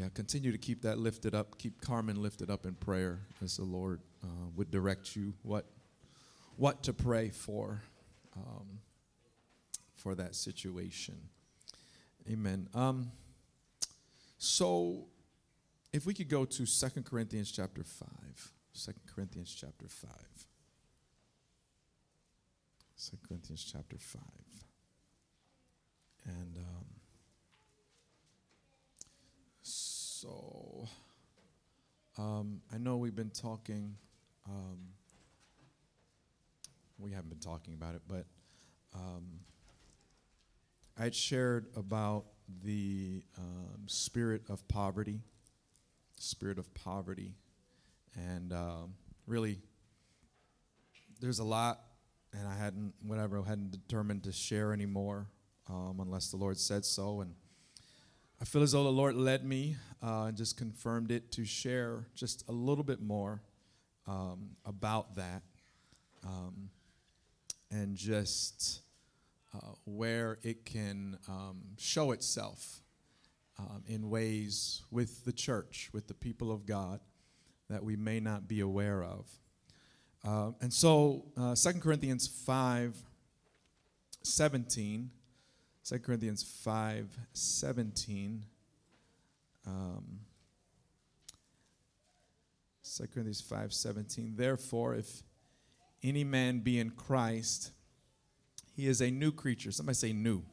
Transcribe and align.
yeah, 0.00 0.08
continue 0.14 0.50
to 0.50 0.56
keep 0.56 0.80
that 0.80 0.96
lifted 0.96 1.34
up. 1.34 1.58
Keep 1.58 1.82
Carmen 1.82 2.22
lifted 2.22 2.48
up 2.48 2.64
in 2.64 2.72
prayer 2.72 3.20
as 3.44 3.58
the 3.58 3.64
Lord 3.64 4.00
uh, 4.24 4.48
would 4.56 4.70
direct 4.70 5.14
you 5.14 5.34
what 5.42 5.66
what 6.56 6.82
to 6.84 6.94
pray 6.94 7.28
for 7.28 7.82
um, 8.34 8.78
for 9.94 10.14
that 10.14 10.34
situation. 10.34 11.16
Amen. 12.30 12.66
Um, 12.72 13.12
so, 14.38 15.04
if 15.92 16.06
we 16.06 16.14
could 16.14 16.30
go 16.30 16.46
to 16.46 16.64
Second 16.64 17.04
Corinthians 17.04 17.52
chapter 17.52 17.84
5. 17.84 18.08
2 18.72 18.92
Corinthians 19.14 19.54
chapter 19.54 19.86
5. 19.86 20.10
2 23.10 23.18
Corinthians 23.28 23.70
chapter 23.70 23.98
5. 23.98 24.22
And 26.24 26.56
um, 26.56 26.99
so, 30.20 30.86
um, 32.18 32.60
I 32.70 32.76
know 32.76 32.98
we've 32.98 33.16
been 33.16 33.30
talking, 33.30 33.96
um, 34.46 34.76
we 36.98 37.12
haven't 37.12 37.30
been 37.30 37.38
talking 37.38 37.72
about 37.72 37.94
it, 37.94 38.02
but 38.06 38.26
um, 38.94 39.24
I 40.98 41.04
had 41.04 41.14
shared 41.14 41.68
about 41.74 42.26
the 42.62 43.22
um, 43.38 43.86
spirit 43.86 44.42
of 44.50 44.66
poverty, 44.68 45.20
spirit 46.18 46.58
of 46.58 46.72
poverty, 46.74 47.32
and 48.14 48.52
um, 48.52 48.92
really, 49.26 49.58
there's 51.18 51.38
a 51.38 51.44
lot, 51.44 51.80
and 52.34 52.46
I 52.46 52.58
hadn't, 52.58 52.92
whatever, 53.06 53.40
I 53.40 53.48
hadn't 53.48 53.70
determined 53.70 54.24
to 54.24 54.32
share 54.32 54.74
anymore 54.74 55.28
um, 55.66 55.96
unless 55.98 56.30
the 56.30 56.36
Lord 56.36 56.58
said 56.58 56.84
so, 56.84 57.22
and 57.22 57.32
I 58.42 58.46
feel 58.46 58.62
as 58.62 58.72
though 58.72 58.84
the 58.84 58.90
Lord 58.90 59.16
led 59.16 59.44
me 59.44 59.76
uh, 60.02 60.24
and 60.24 60.36
just 60.36 60.56
confirmed 60.56 61.10
it 61.10 61.30
to 61.32 61.44
share 61.44 62.06
just 62.14 62.42
a 62.48 62.52
little 62.52 62.84
bit 62.84 63.02
more 63.02 63.42
um, 64.06 64.56
about 64.64 65.16
that, 65.16 65.42
um, 66.24 66.70
and 67.70 67.94
just 67.94 68.80
uh, 69.54 69.72
where 69.84 70.38
it 70.42 70.64
can 70.64 71.18
um, 71.28 71.60
show 71.76 72.12
itself 72.12 72.80
um, 73.58 73.84
in 73.86 74.08
ways 74.08 74.84
with 74.90 75.26
the 75.26 75.32
church, 75.32 75.90
with 75.92 76.08
the 76.08 76.14
people 76.14 76.50
of 76.50 76.64
God, 76.64 77.00
that 77.68 77.84
we 77.84 77.94
may 77.94 78.20
not 78.20 78.48
be 78.48 78.60
aware 78.60 79.04
of. 79.04 79.26
Uh, 80.24 80.52
and 80.62 80.72
so, 80.72 81.26
uh, 81.36 81.54
2 81.54 81.78
Corinthians 81.80 82.26
5 82.26 82.96
17, 84.22 85.10
2 85.90 85.98
Corinthians 85.98 86.44
5 86.44 87.18
17. 87.32 88.44
Um, 89.66 90.20
2 92.84 93.08
Corinthians 93.08 93.40
5 93.40 93.72
17. 93.72 94.34
Therefore, 94.36 94.94
if 94.94 95.24
any 96.04 96.22
man 96.22 96.60
be 96.60 96.78
in 96.78 96.90
Christ, 96.90 97.72
he 98.76 98.86
is 98.86 99.00
a 99.00 99.10
new 99.10 99.32
creature. 99.32 99.72
Somebody 99.72 99.96
say 99.96 100.12
new. 100.12 100.44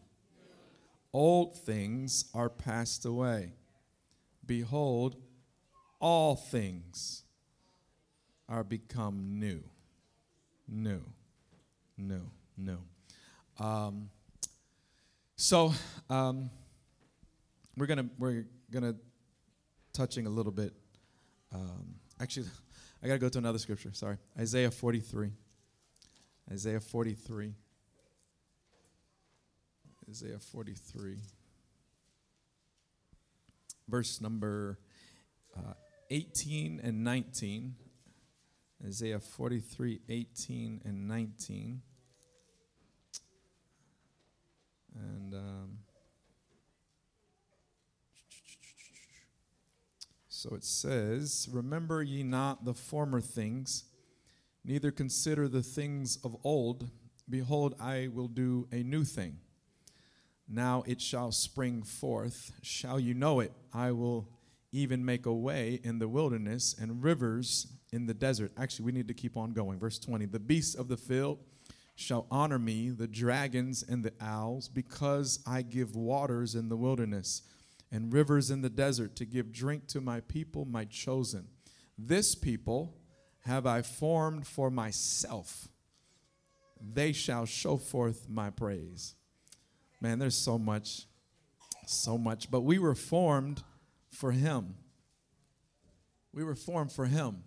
Old 1.13 1.55
things 1.55 2.25
are 2.33 2.49
passed 2.49 3.05
away. 3.05 3.53
Behold, 4.43 5.17
all 5.99 6.35
things 6.35 7.23
are 8.49 8.63
become 8.63 9.39
new. 9.39 9.63
New. 10.67 11.03
New. 11.95 12.31
New. 12.58 12.80
Um, 13.59 14.09
so 15.38 15.73
um, 16.09 16.49
we're 17.77 17.85
gonna 17.85 18.09
we're 18.19 18.45
gonna 18.69 18.95
touching 19.93 20.27
a 20.27 20.30
little 20.30 20.52
bit. 20.52 20.73
Um, 21.53 21.95
actually, 22.19 22.47
I 23.03 23.07
gotta 23.07 23.19
go 23.19 23.30
to 23.30 23.38
another 23.38 23.59
scripture. 23.59 23.91
Sorry, 23.93 24.17
Isaiah 24.38 24.71
43. 24.71 25.31
Isaiah 26.52 26.81
43. 26.81 27.53
Isaiah 30.09 30.39
43, 30.39 31.17
verse 33.89 34.21
number 34.21 34.80
uh, 35.55 35.73
18 36.09 36.80
and 36.81 37.03
19. 37.03 37.76
Isaiah 38.86 39.20
43, 39.20 39.99
18 40.08 40.81
and 40.86 41.08
19. 41.09 41.81
And 44.99 45.33
um, 45.33 45.77
so 50.27 50.55
it 50.55 50.63
says, 50.63 51.47
Remember 51.52 52.02
ye 52.03 52.23
not 52.23 52.65
the 52.65 52.73
former 52.73 53.21
things, 53.21 53.85
neither 54.63 54.91
consider 54.91 55.47
the 55.47 55.63
things 55.63 56.17
of 56.23 56.35
old. 56.43 56.89
Behold, 57.30 57.75
I 57.80 58.09
will 58.13 58.30
do 58.30 58.67
a 58.71 58.83
new 58.83 59.03
thing. 59.03 59.39
Now 60.47 60.83
it 60.87 61.02
shall 61.02 61.31
spring 61.31 61.83
forth. 61.83 62.53
Shall 62.61 62.99
you 62.99 63.14
know 63.14 63.41
it? 63.41 63.52
I 63.73 63.91
will 63.91 64.29
even 64.71 65.03
make 65.03 65.25
a 65.25 65.33
way 65.33 65.79
in 65.83 65.99
the 65.99 66.08
wilderness 66.08 66.75
and 66.79 67.03
rivers 67.03 67.67
in 67.91 68.05
the 68.05 68.14
desert. 68.14 68.52
Actually, 68.58 68.85
we 68.85 68.91
need 68.93 69.08
to 69.08 69.14
keep 69.14 69.35
on 69.35 69.52
going. 69.52 69.79
Verse 69.79 69.99
20 69.99 70.25
The 70.25 70.39
beasts 70.39 70.75
of 70.75 70.87
the 70.87 70.97
field 70.97 71.39
shall 71.99 72.27
honor 72.30 72.59
me, 72.59 72.91
the 72.91 73.08
dragons 73.08 73.81
and 73.81 74.05
the 74.05 74.13
owls, 74.21 74.69
because 74.69 75.39
I 75.47 75.63
give 75.63 75.95
waters 75.95 76.53
in 76.53 76.69
the 76.69 76.77
wilderness 76.77 77.41
and 77.91 78.13
rivers 78.13 78.52
in 78.52 78.61
the 78.61 78.69
desert 78.69 79.15
to 79.15 79.25
give 79.25 79.52
drink 79.52 79.87
to 79.87 79.99
my 79.99 80.19
people, 80.19 80.63
my 80.63 80.85
chosen. 80.85 81.47
This 81.97 82.35
people 82.35 82.93
have 83.45 83.65
I 83.65 83.81
formed 83.81 84.45
for 84.45 84.69
myself. 84.69 85.69
They 86.80 87.13
shall 87.13 87.47
show 87.47 87.77
forth 87.77 88.29
my 88.29 88.52
praise. 88.52 89.15
Man, 89.99 90.19
there's 90.19 90.37
so 90.37 90.59
much, 90.59 91.08
so 91.87 92.15
much. 92.15 92.52
But 92.52 92.61
we 92.61 92.77
were 92.77 92.93
formed 92.93 93.64
for 94.11 94.31
Him. 94.31 94.75
We 96.31 96.43
were 96.43 96.55
formed 96.55 96.91
for 96.91 97.08
Him. 97.08 97.43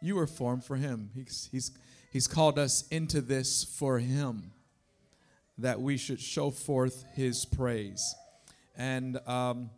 You 0.00 0.14
were 0.14 0.28
formed 0.28 0.62
for 0.62 0.76
Him. 0.76 1.10
He's, 1.16 1.48
he's, 1.50 1.72
he's 2.16 2.26
called 2.26 2.58
us 2.58 2.88
into 2.90 3.20
this 3.20 3.62
for 3.62 3.98
Him, 3.98 4.50
that 5.58 5.78
we 5.78 5.98
should 5.98 6.18
show 6.18 6.50
forth 6.50 7.04
His 7.12 7.44
praise. 7.44 8.14
And 8.74 9.18
um, 9.26 9.68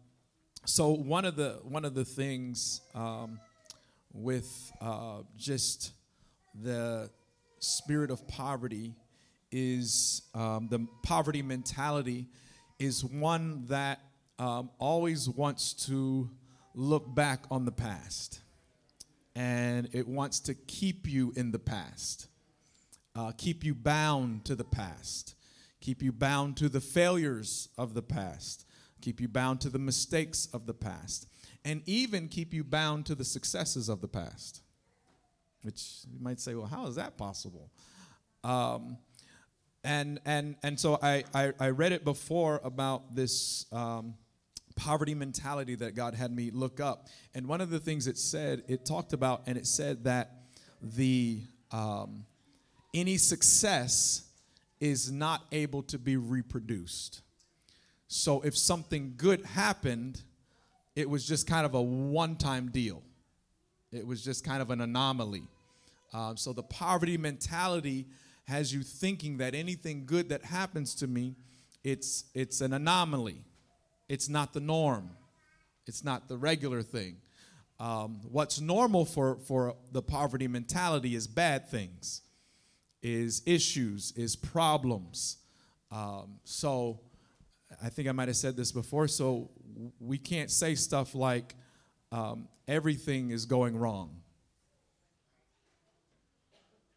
so 0.65 0.91
one 0.91 1.25
of 1.25 1.35
the 1.35 1.59
one 1.65 1.85
of 1.85 1.95
the 1.95 2.05
things 2.05 2.81
um, 2.95 3.41
with 4.13 4.71
uh, 4.81 5.23
just 5.37 5.91
the 6.55 7.11
spirit 7.59 8.13
of 8.13 8.29
poverty 8.29 8.95
is 9.51 10.23
um, 10.33 10.69
the 10.71 10.87
poverty 11.03 11.43
mentality 11.43 12.29
is 12.79 13.05
one 13.05 13.65
that 13.67 13.99
um, 14.39 14.71
always 14.79 15.29
wants 15.29 15.73
to 15.87 16.31
look 16.73 17.13
back 17.17 17.47
on 17.51 17.65
the 17.65 17.73
past 17.73 18.43
and 19.39 19.89
it 19.93 20.07
wants 20.07 20.41
to 20.41 20.55
keep 20.55 21.09
you 21.09 21.33
in 21.37 21.53
the 21.53 21.59
past, 21.61 22.28
uh, 23.17 23.33
keep 23.37 23.65
you 23.65 23.75
bound 23.75 24.45
to 24.45 24.55
the 24.55 24.65
past, 24.65 25.35
keep 25.81 26.03
you 26.03 26.13
bound 26.13 26.57
to 26.57 26.69
the 26.69 26.81
failures 26.81 27.69
of 27.77 27.95
the 27.95 28.03
past, 28.03 28.67
keep 29.01 29.21
you 29.21 29.29
bound 29.29 29.61
to 29.61 29.71
the 29.71 29.79
mistakes 29.79 30.49
of 30.53 30.67
the 30.67 30.75
past, 30.75 31.29
and 31.65 31.83
even 31.87 32.29
keep 32.29 32.55
you 32.55 32.65
bound 32.65 33.07
to 33.07 33.15
the 33.15 33.25
successes 33.25 33.89
of 33.89 34.01
the 34.01 34.09
past. 34.09 34.63
Which 35.63 35.83
you 36.11 36.21
might 36.21 36.41
say, 36.41 36.55
well, 36.55 36.67
how 36.67 36.87
is 36.87 36.95
that 36.95 37.19
possible? 37.19 37.71
Um, 38.45 38.99
and 39.83 40.21
and 40.25 40.57
and 40.63 40.79
so 40.79 40.99
I, 41.03 41.25
I, 41.35 41.53
I 41.59 41.71
read 41.71 41.93
it 41.93 42.05
before 42.05 42.61
about 42.63 43.15
this 43.15 43.67
um, 43.73 44.15
poverty 44.77 45.15
mentality 45.15 45.75
that 45.75 45.95
God 45.95 46.15
had 46.15 46.35
me 46.35 46.51
look 46.51 46.81
up. 46.81 47.09
And 47.35 47.47
one 47.47 47.61
of 47.61 47.71
the 47.71 47.81
things 47.81 48.07
it 48.07 48.17
said, 48.17 48.63
it 48.69 48.87
talked 48.87 49.13
about, 49.13 49.43
and 49.47 49.59
it 49.59 49.67
said 49.67 50.05
that 50.05 50.33
the 50.81 51.43
um, 51.73 52.25
any 52.95 53.17
success 53.17 54.25
is 54.81 55.11
not 55.11 55.45
able 55.53 55.83
to 55.83 55.99
be 55.99 56.17
reproduced. 56.17 57.23
So 58.07 58.41
if 58.41 58.57
something 58.57 59.15
good 59.17 59.45
happened, 59.45 60.23
it 60.97 61.09
was 61.09 61.27
just 61.27 61.47
kind 61.47 61.67
of 61.67 61.75
a 61.75 61.83
one-time 61.83 62.71
deal. 62.71 63.03
It 63.93 64.07
was 64.07 64.25
just 64.25 64.45
kind 64.45 64.63
of 64.63 64.71
an 64.71 64.81
anomaly. 64.81 65.45
Um, 66.13 66.37
so 66.37 66.53
the 66.53 66.63
poverty 66.63 67.17
mentality 67.17 68.07
has 68.45 68.73
you 68.73 68.83
thinking 68.83 69.39
that 69.39 69.55
anything 69.55 70.07
good 70.07 70.31
that 70.31 70.45
happens 70.45 70.95
to 70.97 71.07
me, 71.07 71.37
it's, 71.85 72.25
it's 72.35 72.61
an 72.61 72.73
anomaly. 72.73 73.43
It's 74.09 74.29
not 74.29 74.55
the 74.55 74.61
norm. 74.61 75.11
It's 75.87 76.03
not 76.03 76.29
the 76.29 76.39
regular 76.39 76.83
thing. 76.83 77.17
Um, 77.79 78.21
what's 78.31 78.61
normal 78.61 79.05
for, 79.05 79.37
for 79.47 79.77
the 79.93 80.03
poverty 80.03 80.49
mentality 80.49 81.15
is 81.15 81.27
bad 81.27 81.69
things, 81.69 82.23
is 83.03 83.43
issues, 83.47 84.13
is 84.17 84.37
problems. 84.37 85.39
Um, 85.91 86.41
so 86.45 87.01
I 87.83 87.89
think 87.89 88.09
I 88.09 88.13
might 88.13 88.29
have 88.29 88.37
said 88.37 88.57
this 88.57 88.73
before. 88.73 89.09
So 89.09 89.51
we 90.01 90.19
can't 90.19 90.51
say 90.51 90.75
stuff 90.75 91.15
like 91.15 91.55
um, 92.11 92.49
everything 92.67 93.31
is 93.31 93.47
going 93.47 93.77
wrong. 93.77 94.21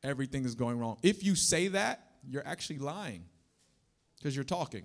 Everything 0.04 0.46
is 0.46 0.56
going 0.56 0.80
wrong. 0.80 0.98
If 1.04 1.24
you 1.24 1.36
say 1.36 1.68
that, 1.70 2.08
you're 2.28 2.46
actually 2.46 2.80
lying 2.80 3.26
because 4.18 4.36
you're 4.36 4.44
talking 4.46 4.84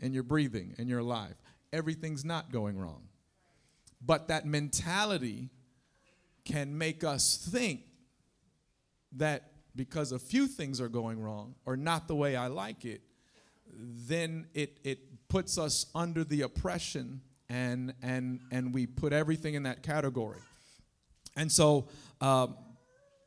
and 0.00 0.14
you're 0.14 0.22
breathing 0.22 0.74
and 0.78 0.88
you're 0.88 1.00
alive. 1.00 1.34
Everything's 1.72 2.24
not 2.24 2.52
going 2.52 2.78
wrong. 2.78 3.08
But 4.04 4.28
that 4.28 4.46
mentality 4.46 5.50
can 6.44 6.76
make 6.76 7.02
us 7.02 7.36
think 7.50 7.80
that 9.16 9.50
because 9.76 10.12
a 10.12 10.18
few 10.18 10.46
things 10.46 10.80
are 10.80 10.88
going 10.88 11.20
wrong 11.20 11.54
or 11.66 11.76
not 11.76 12.08
the 12.08 12.14
way 12.14 12.36
I 12.36 12.46
like 12.46 12.84
it, 12.84 13.02
then 13.72 14.46
it, 14.54 14.78
it 14.84 15.28
puts 15.28 15.58
us 15.58 15.86
under 15.94 16.24
the 16.24 16.42
oppression 16.42 17.20
and, 17.48 17.94
and, 18.02 18.40
and 18.50 18.72
we 18.72 18.86
put 18.86 19.12
everything 19.12 19.54
in 19.54 19.64
that 19.64 19.82
category. 19.82 20.40
And 21.36 21.50
so, 21.50 21.88
um, 22.20 22.56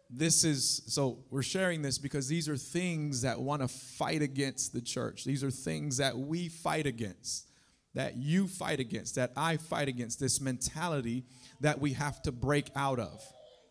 this 0.10 0.44
is 0.44 0.84
so 0.88 1.19
we're 1.30 1.44
sharing 1.44 1.81
this 1.81 1.98
because 1.98 2.28
these 2.28 2.48
are 2.48 2.56
things 2.56 3.24
that 3.24 3.39
want 3.39 3.62
to 3.62 3.68
fight 3.68 4.22
against 4.22 4.74
the 4.74 4.81
church. 4.81 5.25
These 5.25 5.44
are 5.44 5.51
things 5.51 5.98
that 5.98 6.18
we 6.18 6.48
fight 6.48 6.86
against, 6.86 7.50
that 7.94 8.16
you 8.16 8.48
fight 8.48 8.80
against, 8.80 9.16
that 9.16 9.34
I 9.36 9.57
fight 9.57 9.88
against. 9.88 10.19
This 10.19 10.39
mentality 10.39 11.25
that 11.60 11.80
we 11.80 11.94
have 11.94 12.22
to 12.24 12.31
break 12.31 12.69
out 12.75 13.00
of. 13.00 13.22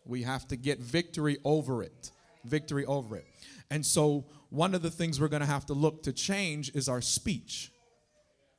We 0.07 0.23
have 0.23 0.47
to 0.49 0.55
get 0.55 0.79
victory 0.79 1.37
over 1.43 1.83
it. 1.83 2.11
Victory 2.45 2.85
over 2.85 3.17
it. 3.17 3.25
And 3.69 3.85
so, 3.85 4.25
one 4.49 4.73
of 4.73 4.81
the 4.81 4.91
things 4.91 5.19
we're 5.19 5.27
going 5.27 5.41
to 5.41 5.45
have 5.45 5.65
to 5.65 5.73
look 5.73 6.03
to 6.03 6.13
change 6.13 6.73
is 6.73 6.87
our 6.87 7.01
speech. 7.01 7.71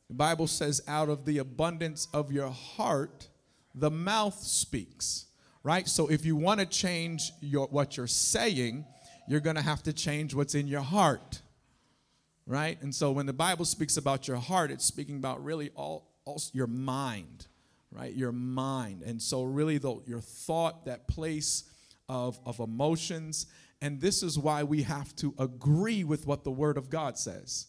The 0.09 0.15
Bible 0.15 0.47
says, 0.47 0.83
out 0.87 1.09
of 1.09 1.25
the 1.25 1.39
abundance 1.39 2.09
of 2.13 2.31
your 2.31 2.51
heart, 2.51 3.29
the 3.75 3.91
mouth 3.91 4.39
speaks 4.39 5.29
right? 5.69 5.89
So 5.89 6.09
if 6.09 6.25
you 6.25 6.35
want 6.35 6.61
to 6.61 6.67
change 6.67 7.33
your 7.41 7.67
what 7.67 7.97
you're 7.97 8.07
saying, 8.07 8.87
you're 9.29 9.41
going 9.41 9.57
to 9.57 9.63
have 9.63 9.83
to 9.83 9.93
change 9.93 10.35
what's 10.35 10.55
in 10.55 10.67
your 10.67 10.81
heart. 10.81 11.43
Right? 12.47 12.81
And 12.81 12.95
so 12.95 13.13
when 13.13 13.27
the 13.27 13.35
Bible 13.35 13.67
speaks 13.67 13.99
about 13.99 14.27
your 14.27 14.39
heart, 14.39 14.71
it's 14.71 14.87
speaking 14.87 15.17
about 15.17 15.45
really 15.45 15.69
all, 15.75 16.09
all 16.25 16.41
your 16.55 16.67
mind, 16.67 17.47
right? 17.91 18.15
Your 18.15 18.33
mind. 18.33 19.03
And 19.03 19.21
so 19.21 19.43
really 19.43 19.79
the, 19.79 20.01
your 20.07 20.21
thought, 20.21 20.85
that 20.87 21.09
place 21.09 21.65
of, 22.09 22.39
of 22.45 22.59
emotions. 22.61 23.47
And 23.81 24.01
this 24.01 24.23
is 24.23 24.39
why 24.39 24.63
we 24.63 24.83
have 24.83 25.15
to 25.17 25.35
agree 25.39 26.05
with 26.05 26.27
what 26.27 26.45
the 26.45 26.51
Word 26.51 26.77
of 26.77 26.91
God 26.91 27.19
says. 27.19 27.67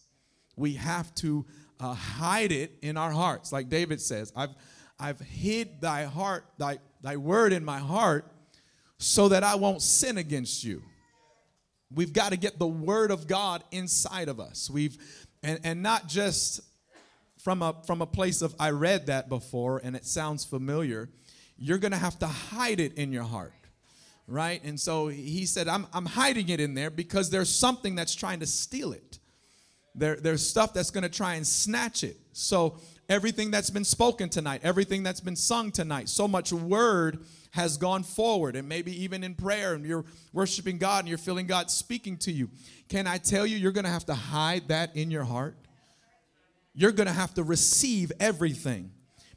We 0.56 0.74
have 0.74 1.14
to 1.16 1.46
uh, 1.78 1.94
hide 1.94 2.52
it 2.52 2.72
in 2.82 2.96
our 2.96 3.10
hearts. 3.10 3.52
Like 3.52 3.68
David 3.68 4.00
says, 4.00 4.32
I've, 4.36 4.54
I've 4.98 5.20
hid 5.20 5.80
thy 5.80 6.04
heart, 6.04 6.44
thy 6.58 6.78
thy 7.02 7.16
word 7.16 7.52
in 7.52 7.64
my 7.64 7.78
heart 7.78 8.30
so 8.98 9.28
that 9.28 9.42
I 9.42 9.54
won't 9.54 9.82
sin 9.82 10.18
against 10.18 10.64
you. 10.64 10.82
We've 11.92 12.12
got 12.12 12.30
to 12.30 12.36
get 12.36 12.58
the 12.58 12.66
word 12.66 13.10
of 13.10 13.26
God 13.26 13.64
inside 13.72 14.28
of 14.28 14.38
us. 14.38 14.70
We've 14.70 14.96
and, 15.42 15.58
and 15.64 15.82
not 15.82 16.06
just 16.06 16.60
from 17.42 17.62
a 17.62 17.74
from 17.86 18.02
a 18.02 18.06
place 18.06 18.42
of 18.42 18.54
I 18.58 18.70
read 18.70 19.06
that 19.06 19.28
before 19.28 19.80
and 19.82 19.96
it 19.96 20.04
sounds 20.04 20.44
familiar. 20.44 21.08
You're 21.58 21.78
gonna 21.78 21.96
have 21.96 22.18
to 22.20 22.26
hide 22.26 22.80
it 22.80 22.94
in 22.94 23.12
your 23.12 23.24
heart. 23.24 23.52
Right? 24.26 24.62
And 24.62 24.78
so 24.78 25.08
he 25.08 25.44
said, 25.44 25.66
I'm, 25.66 25.88
I'm 25.92 26.06
hiding 26.06 26.50
it 26.50 26.60
in 26.60 26.74
there 26.74 26.88
because 26.88 27.30
there's 27.30 27.48
something 27.48 27.96
that's 27.96 28.14
trying 28.14 28.38
to 28.38 28.46
steal 28.46 28.92
it. 28.92 29.18
There, 29.94 30.16
there's 30.16 30.46
stuff 30.46 30.72
that's 30.72 30.90
going 30.90 31.02
to 31.02 31.08
try 31.08 31.34
and 31.34 31.44
snatch 31.44 32.04
it. 32.04 32.16
So 32.32 32.78
everything 33.08 33.50
that's 33.50 33.70
been 33.70 33.84
spoken 33.84 34.28
tonight, 34.28 34.60
everything 34.62 35.02
that's 35.02 35.20
been 35.20 35.36
sung 35.36 35.72
tonight. 35.72 36.08
So 36.08 36.28
much 36.28 36.52
word 36.52 37.24
has 37.52 37.76
gone 37.76 38.04
forward, 38.04 38.54
and 38.54 38.68
maybe 38.68 39.02
even 39.02 39.24
in 39.24 39.34
prayer, 39.34 39.74
and 39.74 39.84
you're 39.84 40.04
worshiping 40.32 40.78
God 40.78 41.00
and 41.00 41.08
you're 41.08 41.18
feeling 41.18 41.48
God 41.48 41.68
speaking 41.68 42.16
to 42.18 42.30
you. 42.30 42.48
Can 42.88 43.08
I 43.08 43.18
tell 43.18 43.44
you, 43.44 43.56
you're 43.56 43.72
gonna 43.72 43.88
have 43.88 44.06
to 44.06 44.14
hide 44.14 44.68
that 44.68 44.94
in 44.94 45.10
your 45.10 45.24
heart? 45.24 45.56
You're 46.74 46.92
gonna 46.92 47.12
have 47.12 47.34
to 47.34 47.42
receive 47.42 48.12
everything 48.20 48.92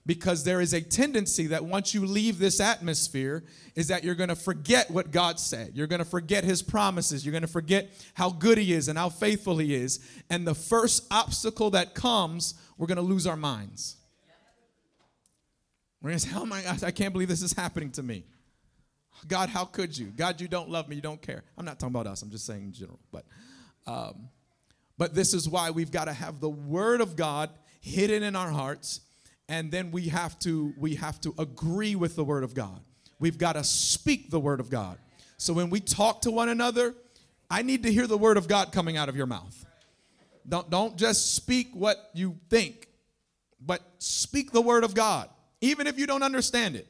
because 0.06 0.44
there 0.44 0.59
is 0.59 0.74
a 0.74 0.81
tendency 0.81 1.47
that 1.47 1.63
once 1.63 1.94
you 1.94 2.06
leave 2.06 2.38
this 2.38 2.59
atmosphere 2.59 3.44
is 3.75 3.88
that 3.88 4.03
you're 4.03 4.15
going 4.15 4.30
to 4.30 4.35
forget 4.35 4.91
what 4.91 5.12
God 5.12 5.39
said. 5.39 5.71
You're 5.75 5.88
going 5.88 6.00
to 6.00 6.06
forget 6.06 6.44
his 6.44 6.62
promises. 6.62 7.25
You're 7.25 7.31
going 7.31 7.44
to 7.44 7.47
forget 7.47 7.89
how 8.13 8.30
good 8.30 8.57
he 8.57 8.74
is 8.74 8.89
and 8.89 8.97
how 8.97 9.09
faithful 9.09 9.57
he 9.57 9.74
is. 9.74 10.00
And 10.30 10.45
the 10.45 10.56
first 10.56 11.07
obstacle 11.09 11.69
that 11.71 11.95
comes, 11.95 12.56
we're 12.77 12.88
going 12.88 12.97
to 12.97 13.01
lose 13.01 13.25
our 13.25 13.38
minds. 13.38 13.95
We're 16.01 16.09
going 16.09 16.19
to 16.19 16.27
say, 16.27 16.35
"Oh 16.35 16.45
my 16.45 16.62
gosh, 16.62 16.83
I 16.83 16.91
can't 16.91 17.13
believe 17.13 17.30
this 17.30 17.41
is 17.41 17.53
happening 17.53 17.91
to 17.91 18.03
me." 18.03 18.25
God, 19.25 19.47
how 19.47 19.63
could 19.63 19.97
you? 19.97 20.07
God, 20.07 20.41
you 20.41 20.50
don't 20.50 20.69
love 20.69 20.89
me. 20.89 20.97
You 20.97 21.01
don't 21.01 21.21
care. 21.21 21.44
I'm 21.57 21.63
not 21.63 21.80
talking 21.80 21.95
about 21.95 22.07
us. 22.07 22.21
I'm 22.21 22.30
just 22.30 22.45
saying 22.45 22.62
in 22.62 22.74
general. 22.74 23.00
But, 23.09 23.25
um, 23.88 24.27
but 24.98 25.13
this 25.13 25.34
is 25.34 25.50
why 25.50 25.72
we've 25.72 25.92
got 25.92 26.06
to 26.06 26.13
have 26.13 26.40
the 26.40 26.50
Word 26.50 27.01
of 27.01 27.16
God 27.16 27.50
hidden 27.81 28.24
in 28.24 28.36
our 28.36 28.50
hearts 28.50 29.01
and 29.50 29.72
then 29.72 29.92
we 29.92 30.07
have 30.07 30.40
to 30.40 30.74
we 30.78 30.95
have 30.95 31.19
to 31.22 31.34
agree 31.38 31.95
with 31.95 32.16
the 32.16 32.24
word 32.24 32.44
of 32.44 32.54
god. 32.54 32.80
We've 33.19 33.38
got 33.38 33.54
to 33.54 33.63
speak 33.63 34.30
the 34.30 34.40
word 34.40 34.60
of 34.60 34.69
god. 34.69 34.98
So 35.38 35.54
when 35.54 35.69
we 35.69 35.80
talk 35.80 36.22
to 36.22 36.31
one 36.31 36.50
another 36.50 36.95
i 37.51 37.62
need 37.62 37.84
to 37.84 37.92
hear 37.92 38.07
the 38.07 38.18
word 38.18 38.38
of 38.38 38.48
god 38.48 38.72
coming 38.72 38.98
out 38.98 39.10
of 39.10 39.16
your 39.16 39.25
mouth. 39.25 39.66
Don't 40.48 40.69
don't 40.69 40.98
just 40.98 41.36
speak 41.36 41.69
what 41.74 42.10
you 42.13 42.38
think 42.50 42.88
but 43.60 43.81
speak 44.00 44.51
the 44.51 44.62
word 44.62 44.84
of 44.84 44.94
god 44.94 45.30
even 45.62 45.88
if 45.88 45.98
you 45.98 46.07
don't 46.07 46.24
understand 46.24 46.75
it. 46.75 46.88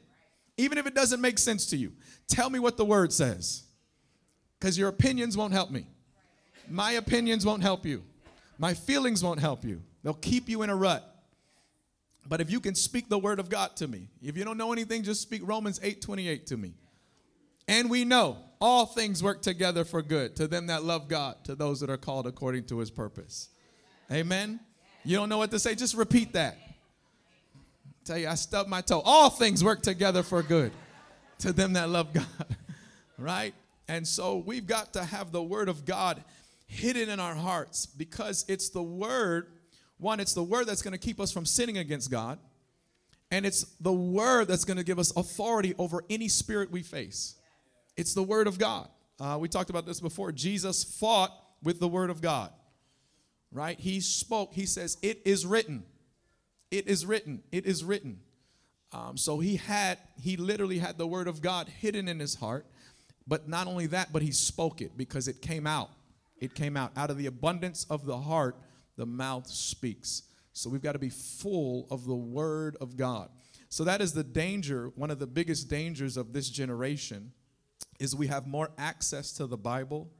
Even 0.55 0.77
if 0.77 0.85
it 0.85 0.93
doesn't 0.93 1.19
make 1.19 1.39
sense 1.39 1.65
to 1.67 1.77
you 1.77 1.93
tell 2.27 2.49
me 2.49 2.59
what 2.59 2.77
the 2.77 2.85
word 2.85 3.11
says 3.11 3.63
because 4.59 4.77
your 4.77 4.89
opinions 4.89 5.35
won't 5.35 5.53
help 5.53 5.71
me 5.71 5.87
my 6.69 6.93
opinions 6.93 7.45
won't 7.45 7.61
help 7.61 7.85
you 7.85 8.03
my 8.57 8.73
feelings 8.73 9.23
won't 9.23 9.39
help 9.39 9.63
you 9.63 9.81
they'll 10.03 10.13
keep 10.13 10.49
you 10.49 10.61
in 10.61 10.69
a 10.69 10.75
rut 10.75 11.13
but 12.27 12.39
if 12.41 12.49
you 12.49 12.59
can 12.59 12.75
speak 12.75 13.09
the 13.09 13.19
word 13.19 13.39
of 13.39 13.49
God 13.49 13.75
to 13.77 13.87
me, 13.87 14.07
if 14.21 14.37
you 14.37 14.45
don't 14.45 14.57
know 14.57 14.71
anything, 14.71 15.03
just 15.03 15.21
speak 15.21 15.41
Romans 15.43 15.79
8 15.83 16.01
28 16.01 16.47
to 16.47 16.57
me. 16.57 16.73
And 17.67 17.89
we 17.89 18.05
know 18.05 18.37
all 18.59 18.85
things 18.85 19.23
work 19.23 19.41
together 19.41 19.85
for 19.85 20.01
good 20.01 20.35
to 20.37 20.47
them 20.47 20.67
that 20.67 20.83
love 20.83 21.07
God, 21.07 21.43
to 21.45 21.55
those 21.55 21.79
that 21.81 21.89
are 21.89 21.97
called 21.97 22.27
according 22.27 22.65
to 22.65 22.79
his 22.79 22.91
purpose. 22.91 23.49
Amen. 24.11 24.59
You 25.05 25.17
don't 25.17 25.29
know 25.29 25.37
what 25.37 25.51
to 25.51 25.59
say, 25.59 25.75
just 25.75 25.95
repeat 25.95 26.33
that. 26.33 26.57
tell 28.05 28.17
you, 28.17 28.27
I 28.27 28.35
stubbed 28.35 28.69
my 28.69 28.81
toe. 28.81 29.01
All 29.03 29.29
things 29.29 29.63
work 29.63 29.81
together 29.81 30.23
for 30.23 30.41
good 30.43 30.71
to 31.39 31.51
them 31.51 31.73
that 31.73 31.89
love 31.89 32.13
God. 32.13 32.25
right? 33.17 33.53
And 33.87 34.07
so 34.07 34.37
we've 34.37 34.67
got 34.67 34.93
to 34.93 35.03
have 35.03 35.31
the 35.31 35.43
word 35.43 35.67
of 35.67 35.85
God 35.85 36.23
hidden 36.73 37.09
in 37.09 37.19
our 37.19 37.35
hearts 37.35 37.85
because 37.85 38.45
it's 38.47 38.69
the 38.69 38.83
word 38.83 39.47
one, 40.03 40.19
it's 40.19 40.33
the 40.33 40.43
word 40.43 40.67
that's 40.67 40.81
going 40.81 40.91
to 40.91 40.97
keep 40.97 41.19
us 41.21 41.31
from 41.31 41.45
sinning 41.45 41.77
against 41.77 42.11
God, 42.11 42.37
and 43.31 43.45
it's 43.45 43.63
the 43.79 43.93
word 43.93 44.49
that's 44.49 44.65
going 44.65 44.77
to 44.77 44.83
give 44.83 44.99
us 44.99 45.15
authority 45.15 45.73
over 45.77 46.03
any 46.09 46.27
spirit 46.27 46.71
we 46.71 46.83
face. 46.83 47.35
It's 47.95 48.13
the 48.13 48.21
word 48.21 48.47
of 48.47 48.59
God. 48.59 48.89
Uh, 49.17 49.37
we 49.39 49.47
talked 49.47 49.69
about 49.69 49.85
this 49.85 50.01
before. 50.01 50.33
Jesus 50.33 50.83
fought 50.83 51.31
with 51.63 51.79
the 51.79 51.87
word 51.87 52.09
of 52.09 52.21
God, 52.21 52.51
right? 53.51 53.79
He 53.79 54.01
spoke, 54.01 54.53
he 54.53 54.65
says, 54.65 54.97
It 55.01 55.21
is 55.23 55.45
written. 55.45 55.83
It 56.69 56.87
is 56.87 57.05
written. 57.05 57.41
It 57.51 57.65
is 57.65 57.83
written. 57.83 58.19
Um, 58.91 59.15
so 59.15 59.39
he 59.39 59.55
had, 59.55 59.99
he 60.21 60.35
literally 60.35 60.79
had 60.79 60.97
the 60.97 61.07
word 61.07 61.27
of 61.27 61.41
God 61.41 61.69
hidden 61.69 62.07
in 62.07 62.19
his 62.19 62.35
heart. 62.35 62.65
But 63.25 63.47
not 63.47 63.67
only 63.67 63.87
that, 63.87 64.11
but 64.11 64.21
he 64.21 64.31
spoke 64.31 64.81
it 64.81 64.97
because 64.97 65.29
it 65.29 65.41
came 65.41 65.65
out. 65.65 65.91
It 66.43 66.55
came 66.55 66.75
out. 66.75 66.91
Out 66.97 67.09
of 67.09 67.17
the 67.17 67.27
abundance 67.27 67.85
of 67.89 68.05
the 68.05 68.17
heart, 68.17 68.57
the 68.97 69.05
mouth 69.05 69.47
speaks. 69.47 70.23
So 70.51 70.69
we've 70.69 70.81
got 70.81 70.91
to 70.91 70.99
be 70.99 71.07
full 71.07 71.87
of 71.89 72.05
the 72.05 72.15
Word 72.15 72.75
of 72.81 72.97
God. 72.97 73.29
So 73.69 73.85
that 73.85 74.01
is 74.01 74.11
the 74.11 74.25
danger, 74.25 74.91
one 74.95 75.09
of 75.09 75.19
the 75.19 75.25
biggest 75.25 75.69
dangers 75.69 76.17
of 76.17 76.33
this 76.33 76.49
generation 76.49 77.31
is 77.97 78.13
we 78.13 78.27
have 78.27 78.45
more 78.45 78.71
access 78.77 79.31
to 79.33 79.47
the 79.47 79.55
Bible 79.55 80.11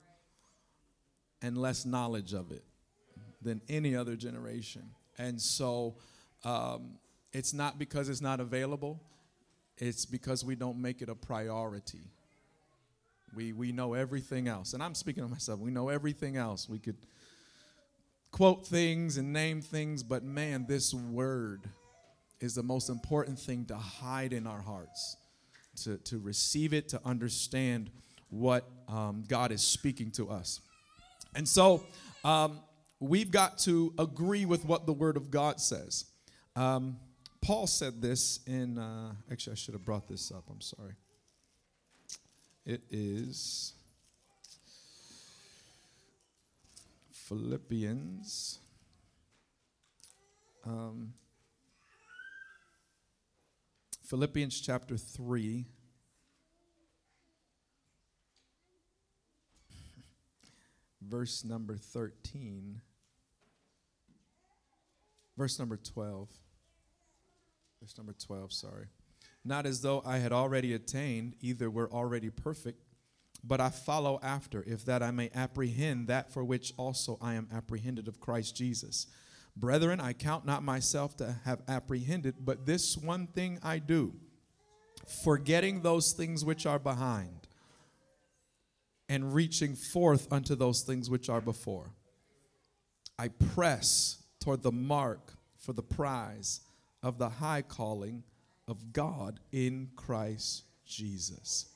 and 1.42 1.58
less 1.58 1.86
knowledge 1.86 2.34
of 2.34 2.54
it 2.54 2.64
than 3.42 3.62
any 3.68 3.94
other 3.94 4.16
generation. 4.16 4.84
And 5.18 5.42
so 5.42 5.98
um, 6.46 7.00
it's 7.34 7.54
not 7.54 7.78
because 7.78 8.08
it's 8.08 8.22
not 8.22 8.40
available, 8.40 9.04
it's 9.78 10.06
because 10.06 10.46
we 10.46 10.56
don't 10.56 10.82
make 10.82 11.02
it 11.02 11.10
a 11.10 11.16
priority. 11.16 12.14
We, 13.36 13.54
we 13.54 13.72
know 13.72 13.94
everything 13.94 14.48
else. 14.48 14.74
And 14.74 14.84
I'm 14.84 14.96
speaking 14.96 15.24
of 15.24 15.30
myself. 15.30 15.60
We 15.60 15.72
know 15.72 15.90
everything 15.90 16.38
else. 16.38 16.70
We 16.70 16.80
could 16.80 16.98
quote 18.32 18.66
things 18.66 19.18
and 19.18 19.32
name 19.32 19.62
things, 19.62 20.04
but 20.04 20.24
man, 20.24 20.66
this 20.68 20.94
word 20.94 21.70
is 22.40 22.56
the 22.56 22.64
most 22.64 22.90
important 22.90 23.40
thing 23.40 23.66
to 23.66 23.76
hide 23.76 24.34
in 24.34 24.48
our 24.48 24.62
hearts, 24.62 25.18
to, 25.84 25.98
to 26.00 26.20
receive 26.20 26.74
it, 26.74 26.90
to 26.90 27.00
understand 27.06 27.90
what 28.30 28.68
um, 28.88 29.24
God 29.28 29.52
is 29.52 29.62
speaking 29.62 30.12
to 30.12 30.30
us. 30.30 30.60
And 31.36 31.48
so 31.48 31.84
um, 32.24 32.60
we've 33.00 33.32
got 33.32 33.60
to 33.60 33.94
agree 33.98 34.46
with 34.46 34.66
what 34.66 34.86
the 34.86 34.94
word 34.94 35.16
of 35.16 35.30
God 35.30 35.60
says. 35.60 36.06
Um, 36.56 36.98
Paul 37.42 37.68
said 37.68 38.02
this 38.02 38.40
in, 38.48 38.78
uh, 38.78 39.14
actually, 39.32 39.54
I 39.54 39.56
should 39.56 39.74
have 39.74 39.86
brought 39.86 40.08
this 40.08 40.32
up. 40.32 40.46
I'm 40.50 40.62
sorry. 40.62 40.94
It 42.66 42.82
is 42.90 43.74
Philippians. 47.12 48.60
Um, 50.66 51.14
Philippians 54.02 54.62
chapter 54.62 54.96
3. 54.96 55.66
Verse 61.02 61.44
number 61.44 61.76
13. 61.76 62.80
Verse 65.36 65.60
number 65.60 65.76
12. 65.76 66.30
Verse 67.82 67.98
number 67.98 68.14
12, 68.14 68.54
sorry. 68.54 68.88
Not 69.46 69.66
as 69.66 69.82
though 69.82 70.02
I 70.06 70.20
had 70.20 70.32
already 70.32 70.74
attained, 70.74 71.36
either 71.42 71.70
were 71.70 71.92
already 71.92 72.30
perfect, 72.30 72.82
but 73.44 73.60
I 73.60 73.70
follow 73.70 74.20
after, 74.24 74.64
if 74.66 74.86
that 74.86 75.04
I 75.04 75.12
may 75.12 75.30
apprehend 75.36 76.08
that 76.08 76.32
for 76.32 76.44
which 76.44 76.74
also 76.78 77.18
I 77.22 77.34
am 77.34 77.50
apprehended 77.54 78.08
of 78.08 78.22
Christ 78.22 78.56
Jesus. 78.56 79.08
Brethren, 79.56 80.00
I 80.00 80.14
count 80.14 80.46
not 80.46 80.64
myself 80.64 81.18
to 81.18 81.36
have 81.44 81.62
apprehended, 81.68 82.36
but 82.40 82.66
this 82.66 82.98
one 82.98 83.28
thing 83.28 83.60
I 83.62 83.80
do, 83.80 84.14
forgetting 85.24 85.82
those 85.82 86.14
things 86.14 86.46
which 86.46 86.66
are 86.66 86.80
behind, 86.80 87.48
and 89.10 89.34
reaching 89.36 89.76
forth 89.76 90.32
unto 90.32 90.56
those 90.56 90.82
things 90.82 91.10
which 91.10 91.30
are 91.30 91.42
before. 91.42 91.92
I 93.20 93.28
press 93.28 94.24
toward 94.40 94.64
the 94.64 94.72
mark 94.72 95.34
for 95.60 95.74
the 95.74 95.84
prize 95.84 96.62
of 97.04 97.18
the 97.18 97.30
high 97.30 97.62
calling 97.62 98.24
of 98.68 98.94
God 98.94 99.40
in 99.52 99.90
Christ 99.96 100.64
Jesus. 100.86 101.68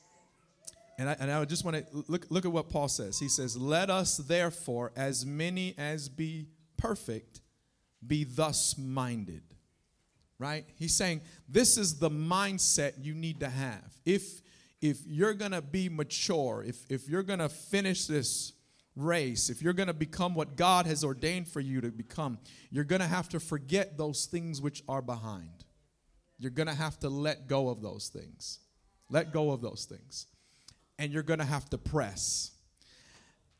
And 0.98 1.08
I, 1.08 1.16
and 1.20 1.30
I 1.30 1.44
just 1.44 1.64
want 1.64 1.76
to 1.76 2.04
look, 2.08 2.26
look 2.28 2.44
at 2.44 2.50
what 2.50 2.68
Paul 2.68 2.88
says. 2.88 3.18
He 3.18 3.28
says, 3.28 3.56
Let 3.56 3.88
us 3.88 4.16
therefore, 4.16 4.92
as 4.96 5.24
many 5.24 5.74
as 5.78 6.08
be 6.08 6.48
perfect, 6.76 7.40
be 8.04 8.24
thus 8.24 8.76
minded. 8.76 9.42
Right? 10.40 10.64
He's 10.76 10.94
saying 10.94 11.22
this 11.48 11.76
is 11.76 11.98
the 11.98 12.10
mindset 12.10 12.92
you 13.00 13.14
need 13.14 13.40
to 13.40 13.48
have. 13.48 13.92
If 14.04 14.42
if 14.80 15.04
you're 15.06 15.34
gonna 15.34 15.62
be 15.62 15.88
mature, 15.88 16.64
if 16.66 16.84
if 16.88 17.08
you're 17.08 17.24
gonna 17.24 17.48
finish 17.48 18.06
this 18.06 18.52
race, 18.94 19.50
if 19.50 19.62
you're 19.62 19.72
gonna 19.72 19.94
become 19.94 20.34
what 20.34 20.56
God 20.56 20.86
has 20.86 21.04
ordained 21.04 21.48
for 21.48 21.60
you 21.60 21.80
to 21.80 21.90
become, 21.90 22.38
you're 22.70 22.84
gonna 22.84 23.08
have 23.08 23.28
to 23.30 23.40
forget 23.40 23.98
those 23.98 24.26
things 24.26 24.60
which 24.60 24.84
are 24.88 25.02
behind. 25.02 25.64
You're 26.38 26.50
gonna 26.50 26.74
have 26.74 26.98
to 27.00 27.08
let 27.08 27.48
go 27.48 27.68
of 27.68 27.82
those 27.82 28.08
things. 28.08 28.60
Let 29.10 29.32
go 29.32 29.50
of 29.50 29.60
those 29.60 29.84
things. 29.84 30.26
And 30.98 31.12
you're 31.12 31.22
gonna 31.22 31.44
have 31.44 31.68
to 31.70 31.78
press. 31.78 32.52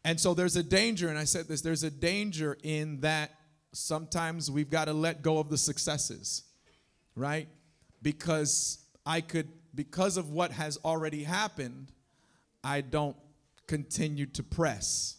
And 0.05 0.19
so 0.19 0.35
there's 0.35 0.57
a 0.57 0.63
danger, 0.63 1.09
and 1.09 1.19
I 1.19 1.25
said 1.25 1.49
this 1.49 1.61
there's 1.61 1.83
a 1.83 1.91
danger 1.91 2.57
in 2.63 3.01
that 3.01 3.33
sometimes 3.73 4.51
we've 4.51 4.71
got 4.71 4.87
to 4.87 4.93
let 4.93 5.23
go 5.23 5.39
of 5.39 5.49
the 5.49 5.59
successes, 5.59 6.45
right? 7.15 7.49
Because 8.03 8.79
I 9.05 9.21
could, 9.21 9.49
because 9.75 10.17
of 10.17 10.31
what 10.31 10.53
has 10.53 10.79
already 10.85 11.25
happened, 11.25 11.93
I 12.63 12.81
don't 12.81 13.17
continue 13.67 14.27
to 14.27 14.43
press. 14.43 15.17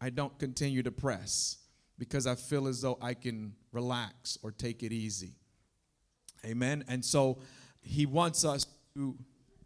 I 0.00 0.10
don't 0.10 0.36
continue 0.38 0.82
to 0.82 0.92
press 0.92 1.58
because 1.98 2.26
I 2.26 2.34
feel 2.34 2.66
as 2.66 2.80
though 2.80 2.98
I 3.00 3.14
can 3.14 3.54
relax 3.72 4.38
or 4.42 4.50
take 4.50 4.82
it 4.82 4.92
easy. 4.92 5.34
Amen. 6.44 6.84
And 6.88 7.04
so 7.04 7.38
he 7.80 8.06
wants 8.06 8.44
us 8.44 8.66
to, 8.94 9.16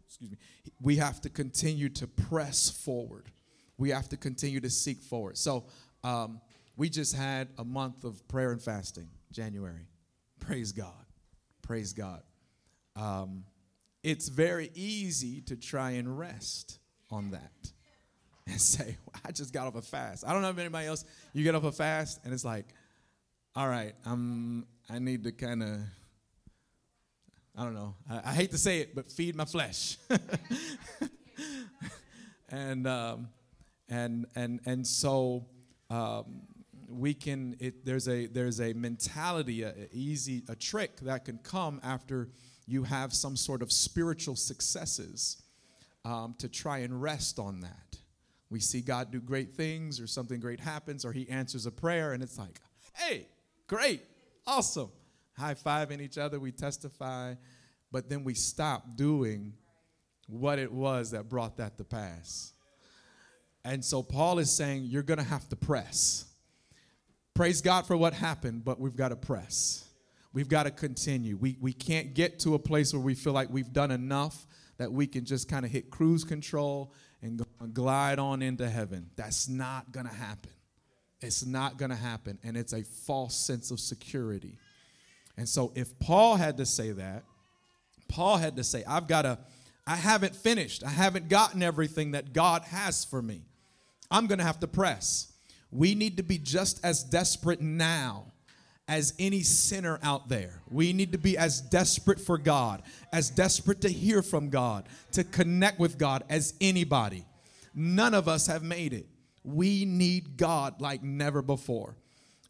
excuse 0.05 0.31
me, 0.31 0.37
we 0.81 0.97
have 0.97 1.21
to 1.21 1.29
continue 1.29 1.89
to 1.89 2.07
press 2.07 2.69
forward. 2.69 3.31
We 3.77 3.89
have 3.89 4.09
to 4.09 4.17
continue 4.17 4.59
to 4.59 4.69
seek 4.69 5.01
forward. 5.01 5.37
So, 5.37 5.65
um, 6.03 6.41
we 6.77 6.89
just 6.89 7.15
had 7.15 7.49
a 7.57 7.65
month 7.65 8.03
of 8.03 8.25
prayer 8.27 8.51
and 8.51 8.61
fasting, 8.61 9.09
January. 9.31 9.87
Praise 10.39 10.71
God. 10.71 10.93
Praise 11.63 11.91
God. 11.91 12.21
Um, 12.95 13.43
it's 14.03 14.29
very 14.29 14.71
easy 14.75 15.41
to 15.41 15.55
try 15.55 15.91
and 15.91 16.17
rest 16.17 16.79
on 17.09 17.31
that 17.31 17.71
and 18.47 18.61
say, 18.61 18.95
I 19.25 19.31
just 19.31 19.51
got 19.51 19.67
off 19.67 19.75
a 19.75 19.81
fast. 19.81 20.23
I 20.25 20.33
don't 20.33 20.43
know 20.43 20.49
if 20.49 20.57
anybody 20.57 20.87
else, 20.87 21.03
you 21.33 21.43
get 21.43 21.55
off 21.55 21.63
a 21.63 21.71
fast 21.71 22.23
and 22.23 22.33
it's 22.33 22.45
like, 22.45 22.67
all 23.55 23.67
right, 23.67 23.95
I'm, 24.05 24.67
I 24.87 24.99
need 24.99 25.23
to 25.23 25.31
kind 25.31 25.63
of, 25.63 25.79
I 27.57 27.63
don't 27.63 27.73
know, 27.73 27.95
I, 28.09 28.29
I, 28.29 28.33
hate 28.33 28.51
to 28.51 28.57
say 28.57 28.81
it, 28.81 28.93
but 28.93 29.11
feed 29.11 29.35
my 29.35 29.45
flesh. 29.45 29.97
and, 32.49 32.85
um, 32.85 33.29
and, 33.89 34.27
and, 34.35 34.59
and 34.65 34.85
so, 34.85 35.45
um, 35.89 36.41
we 36.87 37.13
can 37.13 37.55
it, 37.59 37.85
there's 37.85 38.07
a 38.07 38.27
there's 38.27 38.61
a 38.61 38.73
mentality 38.73 39.63
a, 39.63 39.69
a 39.69 39.87
easy 39.91 40.43
a 40.47 40.55
trick 40.55 40.97
that 41.01 41.25
can 41.25 41.37
come 41.39 41.81
after 41.83 42.29
you 42.65 42.83
have 42.83 43.13
some 43.13 43.35
sort 43.35 43.61
of 43.61 43.71
spiritual 43.71 44.35
successes 44.35 45.41
um, 46.05 46.35
to 46.37 46.47
try 46.47 46.79
and 46.79 47.01
rest 47.01 47.39
on 47.39 47.59
that. 47.61 47.97
We 48.49 48.61
see 48.61 48.81
god 48.81 49.11
do 49.11 49.19
great 49.19 49.53
things 49.53 49.99
or 49.99 50.07
something 50.07 50.39
great 50.39 50.61
happens 50.61 51.03
or 51.03 51.11
he 51.11 51.29
answers 51.29 51.65
a 51.65 51.71
prayer 51.71 52.13
and 52.13 52.23
it's 52.23 52.37
like 52.37 52.61
hey 52.93 53.27
great 53.67 54.01
awesome 54.45 54.89
high 55.37 55.53
fiving 55.53 56.01
each 56.01 56.17
other 56.17 56.39
we 56.39 56.51
testify 56.51 57.33
but 57.91 58.09
then 58.09 58.23
we 58.23 58.33
stop 58.33 58.95
doing 58.95 59.53
what 60.27 60.59
it 60.59 60.71
was 60.71 61.11
that 61.11 61.29
brought 61.29 61.57
that 61.57 61.77
to 61.77 61.83
pass 61.83 62.53
and 63.63 63.83
so 63.83 64.01
paul 64.01 64.39
is 64.39 64.51
saying 64.51 64.83
you're 64.85 65.03
going 65.03 65.19
to 65.19 65.23
have 65.23 65.47
to 65.47 65.55
press 65.55 66.27
Praise 67.37 67.61
God 67.61 67.85
for 67.85 67.95
what 67.95 68.15
happened, 68.15 68.65
but 68.65 68.79
we've 68.79 68.95
got 68.95 69.09
to 69.09 69.15
press. 69.15 69.87
We've 70.33 70.49
got 70.49 70.63
to 70.63 70.71
continue. 70.71 71.37
We, 71.37 71.55
we 71.61 71.71
can't 71.71 72.15
get 72.15 72.39
to 72.39 72.55
a 72.55 72.59
place 72.59 72.93
where 72.93 72.99
we 72.99 73.13
feel 73.13 73.31
like 73.31 73.51
we've 73.51 73.71
done 73.71 73.91
enough 73.91 74.47
that 74.77 74.91
we 74.91 75.05
can 75.05 75.23
just 75.23 75.47
kind 75.47 75.63
of 75.63 75.69
hit 75.69 75.91
cruise 75.91 76.23
control 76.23 76.95
and 77.21 77.45
glide 77.73 78.17
on 78.17 78.41
into 78.41 78.67
heaven. 78.67 79.11
That's 79.15 79.47
not 79.47 79.91
going 79.91 80.07
to 80.07 80.13
happen. 80.13 80.49
It's 81.21 81.45
not 81.45 81.77
going 81.77 81.91
to 81.91 81.95
happen. 81.95 82.39
And 82.43 82.57
it's 82.57 82.73
a 82.73 82.81
false 82.81 83.35
sense 83.35 83.69
of 83.69 83.79
security. 83.79 84.57
And 85.37 85.47
so 85.47 85.71
if 85.75 85.97
Paul 85.99 86.35
had 86.35 86.57
to 86.57 86.65
say 86.65 86.91
that, 86.91 87.23
Paul 88.07 88.37
had 88.37 88.55
to 88.57 88.63
say, 88.63 88.83
I've 88.87 89.07
got 89.07 89.23
to, 89.23 89.37
I 89.85 89.95
haven't 89.95 90.35
finished. 90.35 90.83
I 90.83 90.89
haven't 90.89 91.29
gotten 91.29 91.61
everything 91.61 92.11
that 92.11 92.33
God 92.33 92.63
has 92.63 93.05
for 93.05 93.21
me. 93.21 93.41
I'm 94.09 94.27
going 94.27 94.39
to 94.39 94.45
have 94.45 94.59
to 94.61 94.67
press. 94.67 95.31
We 95.71 95.95
need 95.95 96.17
to 96.17 96.23
be 96.23 96.37
just 96.37 96.83
as 96.83 97.03
desperate 97.03 97.61
now 97.61 98.25
as 98.87 99.13
any 99.19 99.43
sinner 99.43 99.99
out 100.01 100.29
there. 100.29 100.61
We 100.69 100.93
need 100.93 101.11
to 101.11 101.17
be 101.17 101.37
as 101.37 101.59
desperate 101.59 102.21
for 102.21 102.37
God, 102.37 102.83
as 103.11 103.29
desperate 103.29 103.81
to 103.81 103.89
hear 103.89 104.21
from 104.21 104.49
God, 104.49 104.87
to 105.11 105.23
connect 105.25 105.77
with 105.77 105.97
God 105.97 106.23
as 106.29 106.53
anybody. 106.61 107.25
None 107.75 108.13
of 108.13 108.27
us 108.27 108.47
have 108.47 108.63
made 108.63 108.93
it. 108.93 109.05
We 109.43 109.85
need 109.85 110.37
God 110.37 110.81
like 110.81 111.03
never 111.03 111.41
before. 111.41 111.95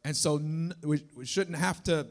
And 0.05 0.15
so 0.15 0.39
we, 0.83 1.03
shouldn't 1.25 1.57
have 1.57 1.83
to 1.83 2.07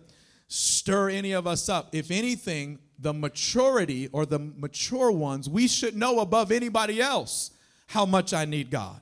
stir 0.49 1.11
any 1.11 1.33
of 1.33 1.47
us 1.47 1.69
up. 1.69 1.89
If 1.93 2.11
anything, 2.11 2.79
the 2.99 3.13
maturity 3.13 4.09
or 4.13 4.27
the 4.27 4.39
mature 4.39 5.11
ones, 5.11 5.49
we 5.49 5.69
should 5.69 5.97
know 5.97 6.21
above 6.21 6.53
anybody 6.53 7.01
else 7.01 7.51
how 7.89 8.07
much 8.07 8.33
I 8.33 8.45
need 8.45 8.71
God. 8.71 9.01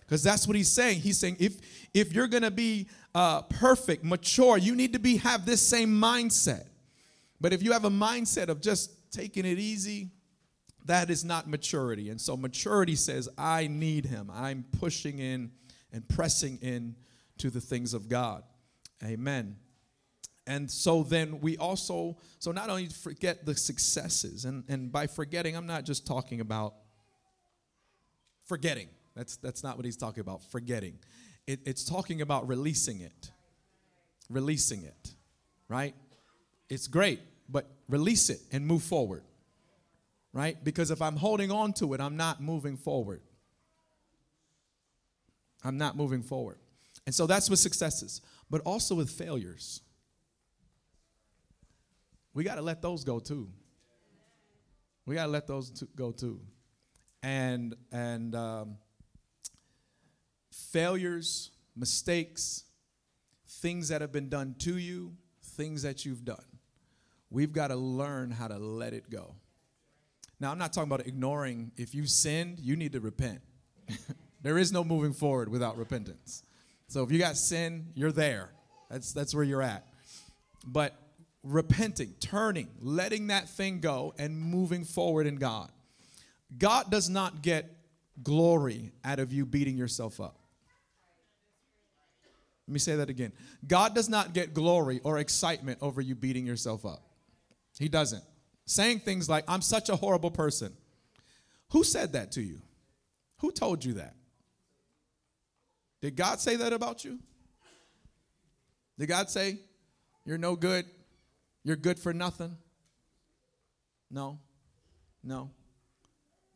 Because 0.00 0.22
that's 0.22 0.46
what 0.46 0.56
he's 0.56 0.70
saying. 0.70 1.00
He's 1.00 1.18
saying 1.18 1.36
if 1.40 1.56
if 1.94 2.12
you're 2.12 2.28
going 2.28 2.42
to 2.42 2.50
be 2.50 2.88
uh, 3.14 3.42
perfect 3.42 4.04
mature 4.04 4.58
you 4.58 4.74
need 4.74 4.92
to 4.92 4.98
be 4.98 5.16
have 5.18 5.46
this 5.46 5.62
same 5.62 5.90
mindset. 5.90 6.66
But 7.40 7.52
if 7.52 7.62
you 7.62 7.72
have 7.72 7.84
a 7.84 7.90
mindset 7.90 8.48
of 8.48 8.60
just 8.60 8.90
taking 9.10 9.44
it 9.44 9.58
easy 9.58 10.10
that 10.86 11.08
is 11.08 11.24
not 11.24 11.48
maturity. 11.48 12.10
And 12.10 12.20
so 12.20 12.36
maturity 12.36 12.94
says 12.94 13.26
i 13.38 13.66
need 13.66 14.04
him. 14.04 14.30
I'm 14.32 14.66
pushing 14.78 15.18
in 15.18 15.50
and 15.92 16.06
pressing 16.08 16.58
in 16.60 16.94
to 17.38 17.48
the 17.48 17.60
things 17.60 17.94
of 17.94 18.08
god. 18.08 18.42
Amen 19.02 19.56
and 20.46 20.70
so 20.70 21.02
then 21.02 21.40
we 21.40 21.56
also 21.56 22.16
so 22.38 22.52
not 22.52 22.68
only 22.68 22.86
forget 22.86 23.46
the 23.46 23.56
successes 23.56 24.44
and 24.44 24.64
and 24.68 24.92
by 24.92 25.06
forgetting 25.06 25.56
i'm 25.56 25.66
not 25.66 25.84
just 25.84 26.06
talking 26.06 26.40
about 26.40 26.74
forgetting 28.44 28.88
that's, 29.14 29.36
that's 29.36 29.62
not 29.62 29.76
what 29.76 29.84
he's 29.84 29.96
talking 29.96 30.20
about, 30.20 30.42
forgetting. 30.42 30.98
It, 31.46 31.60
it's 31.64 31.84
talking 31.84 32.20
about 32.20 32.48
releasing 32.48 33.00
it. 33.00 33.30
Releasing 34.28 34.82
it, 34.82 35.14
right? 35.68 35.94
It's 36.68 36.88
great, 36.88 37.20
but 37.48 37.66
release 37.88 38.30
it 38.30 38.40
and 38.50 38.66
move 38.66 38.82
forward, 38.82 39.22
right? 40.32 40.62
Because 40.64 40.90
if 40.90 41.02
I'm 41.02 41.16
holding 41.16 41.50
on 41.50 41.72
to 41.74 41.94
it, 41.94 42.00
I'm 42.00 42.16
not 42.16 42.42
moving 42.42 42.76
forward. 42.76 43.20
I'm 45.62 45.78
not 45.78 45.96
moving 45.96 46.22
forward. 46.22 46.56
And 47.06 47.14
so 47.14 47.26
that's 47.26 47.50
with 47.50 47.58
successes, 47.58 48.22
but 48.50 48.62
also 48.62 48.94
with 48.94 49.10
failures. 49.10 49.82
We 52.34 52.44
got 52.44 52.56
to 52.56 52.62
let 52.62 52.82
those 52.82 53.04
go 53.04 53.18
too. 53.20 53.48
We 55.06 55.14
got 55.14 55.26
to 55.26 55.30
let 55.30 55.46
those 55.46 55.70
to 55.70 55.88
go 55.96 56.10
too. 56.10 56.40
And 57.22 57.74
and 57.92 58.34
um, 58.34 58.76
failures, 60.50 61.50
mistakes, 61.76 62.64
things 63.48 63.88
that 63.88 64.00
have 64.00 64.12
been 64.12 64.28
done 64.28 64.56
to 64.60 64.76
you, 64.76 65.14
things 65.42 65.82
that 65.82 66.04
you've 66.04 66.24
done. 66.24 66.44
We've 67.30 67.52
got 67.52 67.68
to 67.68 67.76
learn 67.76 68.30
how 68.30 68.48
to 68.48 68.58
let 68.58 68.92
it 68.92 69.10
go. 69.10 69.34
Now, 70.40 70.50
I'm 70.50 70.58
not 70.58 70.72
talking 70.72 70.92
about 70.92 71.06
ignoring. 71.06 71.72
If 71.76 71.94
you 71.94 72.06
sinned, 72.06 72.58
you 72.58 72.76
need 72.76 72.92
to 72.92 73.00
repent. 73.00 73.40
there 74.42 74.58
is 74.58 74.72
no 74.72 74.84
moving 74.84 75.12
forward 75.12 75.48
without 75.48 75.76
repentance. 75.76 76.42
So 76.88 77.02
if 77.02 77.10
you 77.10 77.18
got 77.18 77.36
sin, 77.36 77.88
you're 77.94 78.12
there. 78.12 78.50
That's, 78.90 79.12
that's 79.12 79.34
where 79.34 79.44
you're 79.44 79.62
at. 79.62 79.86
But 80.66 80.94
repenting, 81.44 82.14
turning, 82.20 82.68
letting 82.80 83.28
that 83.28 83.48
thing 83.48 83.80
go, 83.80 84.14
and 84.18 84.36
moving 84.36 84.84
forward 84.84 85.26
in 85.26 85.36
God. 85.36 85.70
God 86.56 86.90
does 86.90 87.08
not 87.08 87.42
get 87.42 87.70
glory 88.22 88.92
out 89.04 89.18
of 89.18 89.32
you 89.32 89.44
beating 89.44 89.76
yourself 89.76 90.20
up. 90.20 90.38
Let 92.66 92.72
me 92.72 92.78
say 92.78 92.96
that 92.96 93.10
again. 93.10 93.32
God 93.66 93.94
does 93.94 94.08
not 94.08 94.32
get 94.32 94.54
glory 94.54 95.00
or 95.04 95.18
excitement 95.18 95.78
over 95.82 96.00
you 96.00 96.14
beating 96.14 96.46
yourself 96.46 96.86
up. 96.86 97.02
He 97.78 97.88
doesn't. 97.88 98.24
Saying 98.66 99.00
things 99.00 99.28
like, 99.28 99.44
I'm 99.46 99.60
such 99.60 99.90
a 99.90 99.96
horrible 99.96 100.30
person. 100.30 100.72
Who 101.72 101.84
said 101.84 102.14
that 102.14 102.32
to 102.32 102.42
you? 102.42 102.62
Who 103.40 103.52
told 103.52 103.84
you 103.84 103.94
that? 103.94 104.14
Did 106.00 106.16
God 106.16 106.40
say 106.40 106.56
that 106.56 106.72
about 106.72 107.04
you? 107.04 107.18
Did 108.98 109.08
God 109.08 109.28
say, 109.28 109.58
You're 110.24 110.38
no 110.38 110.56
good? 110.56 110.86
You're 111.64 111.76
good 111.76 111.98
for 111.98 112.12
nothing? 112.12 112.56
No. 114.10 114.38
No. 115.22 115.50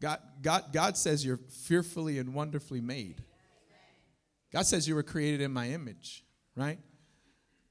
God, 0.01 0.21
God, 0.43 0.65
God 0.73 0.97
says 0.97 1.25
you're 1.25 1.41
fearfully 1.67 2.19
and 2.19 2.35
wonderfully 2.35 2.81
made. 2.81 3.23
God 4.53 4.63
says 4.63 4.87
you 4.87 4.95
were 4.95 5.03
created 5.03 5.41
in 5.41 5.53
my 5.53 5.69
image, 5.71 6.25
right? 6.55 6.79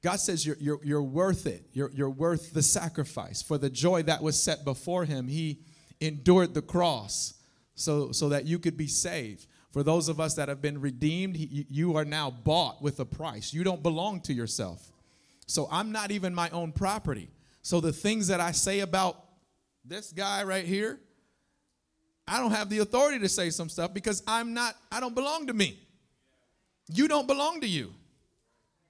God 0.03 0.19
says 0.19 0.45
you're, 0.45 0.57
you're, 0.59 0.79
you're 0.83 1.03
worth 1.03 1.47
it. 1.47 1.65
You're, 1.73 1.91
you're 1.91 2.09
worth 2.09 2.53
the 2.53 2.61
sacrifice. 2.61 3.41
For 3.41 3.57
the 3.57 3.69
joy 3.69 4.03
that 4.03 4.21
was 4.21 4.41
set 4.41 4.63
before 4.63 5.05
him, 5.05 5.27
he 5.27 5.59
endured 5.99 6.53
the 6.53 6.61
cross 6.61 7.33
so, 7.75 8.11
so 8.11 8.29
that 8.29 8.45
you 8.45 8.59
could 8.59 8.77
be 8.77 8.87
saved. 8.87 9.47
For 9.71 9.83
those 9.83 10.09
of 10.09 10.19
us 10.19 10.35
that 10.35 10.49
have 10.49 10.61
been 10.61 10.79
redeemed, 10.81 11.35
he, 11.35 11.65
you 11.69 11.95
are 11.97 12.05
now 12.05 12.29
bought 12.29 12.81
with 12.81 12.99
a 12.99 13.05
price. 13.05 13.53
You 13.53 13.63
don't 13.63 13.81
belong 13.81 14.21
to 14.21 14.33
yourself. 14.33 14.91
So 15.47 15.67
I'm 15.71 15.91
not 15.91 16.11
even 16.11 16.35
my 16.35 16.49
own 16.51 16.71
property. 16.73 17.31
So 17.61 17.81
the 17.81 17.93
things 17.93 18.27
that 18.27 18.39
I 18.39 18.51
say 18.51 18.81
about 18.81 19.23
this 19.83 20.11
guy 20.11 20.43
right 20.43 20.65
here, 20.65 20.99
I 22.27 22.39
don't 22.39 22.51
have 22.51 22.69
the 22.69 22.79
authority 22.79 23.19
to 23.19 23.29
say 23.29 23.49
some 23.49 23.69
stuff 23.69 23.93
because 23.93 24.21
I'm 24.27 24.53
not, 24.53 24.75
I 24.91 24.99
don't 24.99 25.15
belong 25.15 25.47
to 25.47 25.53
me. 25.53 25.79
You 26.89 27.07
don't 27.07 27.27
belong 27.27 27.61
to 27.61 27.67
you. 27.67 27.93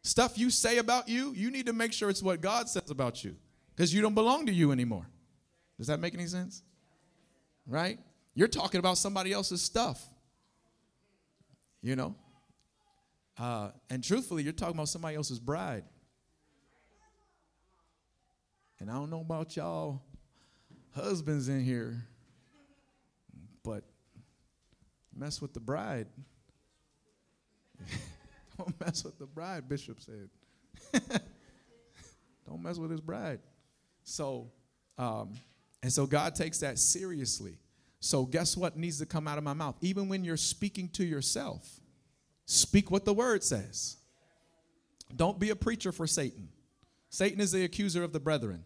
Stuff 0.04 0.38
you 0.38 0.50
say 0.50 0.78
about 0.80 1.08
you, 1.08 1.32
you 1.34 1.52
need 1.52 1.68
to 1.68 1.74
make 1.74 1.94
sure 1.94 2.10
it's 2.10 2.24
what 2.24 2.42
God 2.42 2.70
says 2.70 2.90
about 2.90 3.24
you 3.24 3.36
because 3.76 3.94
you 3.94 4.02
don't 4.02 4.16
belong 4.16 4.48
to 4.48 4.54
you 4.54 4.72
anymore. 4.72 5.08
Does 5.78 5.88
that 5.88 6.00
make 6.00 6.16
any 6.16 6.26
sense? 6.26 6.64
Right? 7.68 8.00
You're 8.34 8.48
talking 8.48 8.80
about 8.80 8.98
somebody 8.98 9.32
else's 9.32 9.62
stuff. 9.62 10.04
You 11.84 11.96
know? 11.96 12.16
Uh, 13.38 13.70
and 13.90 14.04
truthfully, 14.04 14.44
you're 14.44 14.54
talking 14.54 14.76
about 14.76 14.90
somebody 14.90 15.16
else's 15.16 15.40
bride. 15.40 15.84
And 18.80 18.90
I 18.90 18.94
don't 18.94 19.10
know 19.10 19.22
about 19.22 19.56
y'all 19.56 20.02
husbands 20.94 21.50
in 21.50 21.64
here, 21.64 22.04
but 23.64 23.84
mess 25.16 25.42
with 25.42 25.54
the 25.54 25.60
bride. 25.60 26.08
Don't 28.58 28.80
mess 28.80 29.04
with 29.04 29.18
the 29.20 29.26
bride, 29.26 29.68
Bishop 29.68 30.00
said. 30.02 30.30
Don't 32.48 32.62
mess 32.62 32.78
with 32.78 32.92
his 32.92 33.02
bride. 33.02 33.40
So, 34.04 34.52
um, 34.98 35.34
and 35.84 35.92
so 35.92 36.06
God 36.06 36.34
takes 36.36 36.60
that 36.60 36.80
seriously. 36.80 37.58
So, 38.00 38.26
guess 38.26 38.56
what 38.56 38.78
needs 38.78 39.00
to 39.00 39.06
come 39.06 39.28
out 39.28 39.38
of 39.38 39.44
my 39.44 39.54
mouth? 39.54 39.76
Even 39.82 40.08
when 40.08 40.24
you're 40.24 40.38
speaking 40.38 40.88
to 40.90 41.04
yourself, 41.04 41.80
speak 42.46 42.90
what 42.92 43.06
the 43.06 43.14
word 43.14 43.44
says. 43.44 43.98
Don't 45.16 45.40
be 45.40 45.50
a 45.50 45.56
preacher 45.56 45.92
for 45.92 46.06
Satan. 46.08 46.50
Satan 47.10 47.40
is 47.40 47.52
the 47.52 47.64
accuser 47.64 48.04
of 48.04 48.14
the 48.14 48.20
brethren. 48.20 48.64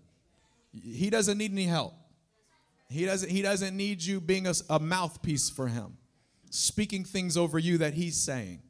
He 0.74 1.10
doesn't 1.10 1.38
need 1.38 1.52
any 1.52 1.66
help. 1.66 1.94
He 2.90 3.06
doesn't, 3.06 3.30
he 3.30 3.42
doesn't 3.42 3.76
need 3.76 4.04
you 4.04 4.20
being 4.20 4.48
a, 4.48 4.54
a 4.70 4.80
mouthpiece 4.80 5.50
for 5.50 5.68
him, 5.68 5.98
speaking 6.50 7.06
things 7.06 7.38
over 7.38 7.58
you 7.58 7.78
that 7.78 7.94
he's 7.94 8.18
saying. 8.18 8.62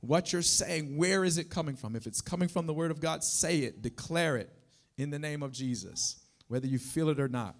What 0.00 0.32
you're 0.32 0.42
saying, 0.42 0.96
where 0.96 1.24
is 1.24 1.38
it 1.38 1.50
coming 1.50 1.76
from? 1.76 1.96
If 1.96 2.06
it's 2.06 2.20
coming 2.20 2.48
from 2.48 2.66
the 2.66 2.74
Word 2.74 2.90
of 2.90 3.00
God, 3.00 3.24
say 3.24 3.60
it, 3.60 3.82
declare 3.82 4.36
it 4.36 4.50
in 4.96 5.10
the 5.10 5.18
name 5.18 5.42
of 5.42 5.50
Jesus, 5.50 6.20
whether 6.46 6.66
you 6.66 6.78
feel 6.78 7.08
it 7.08 7.18
or 7.18 7.28
not. 7.28 7.56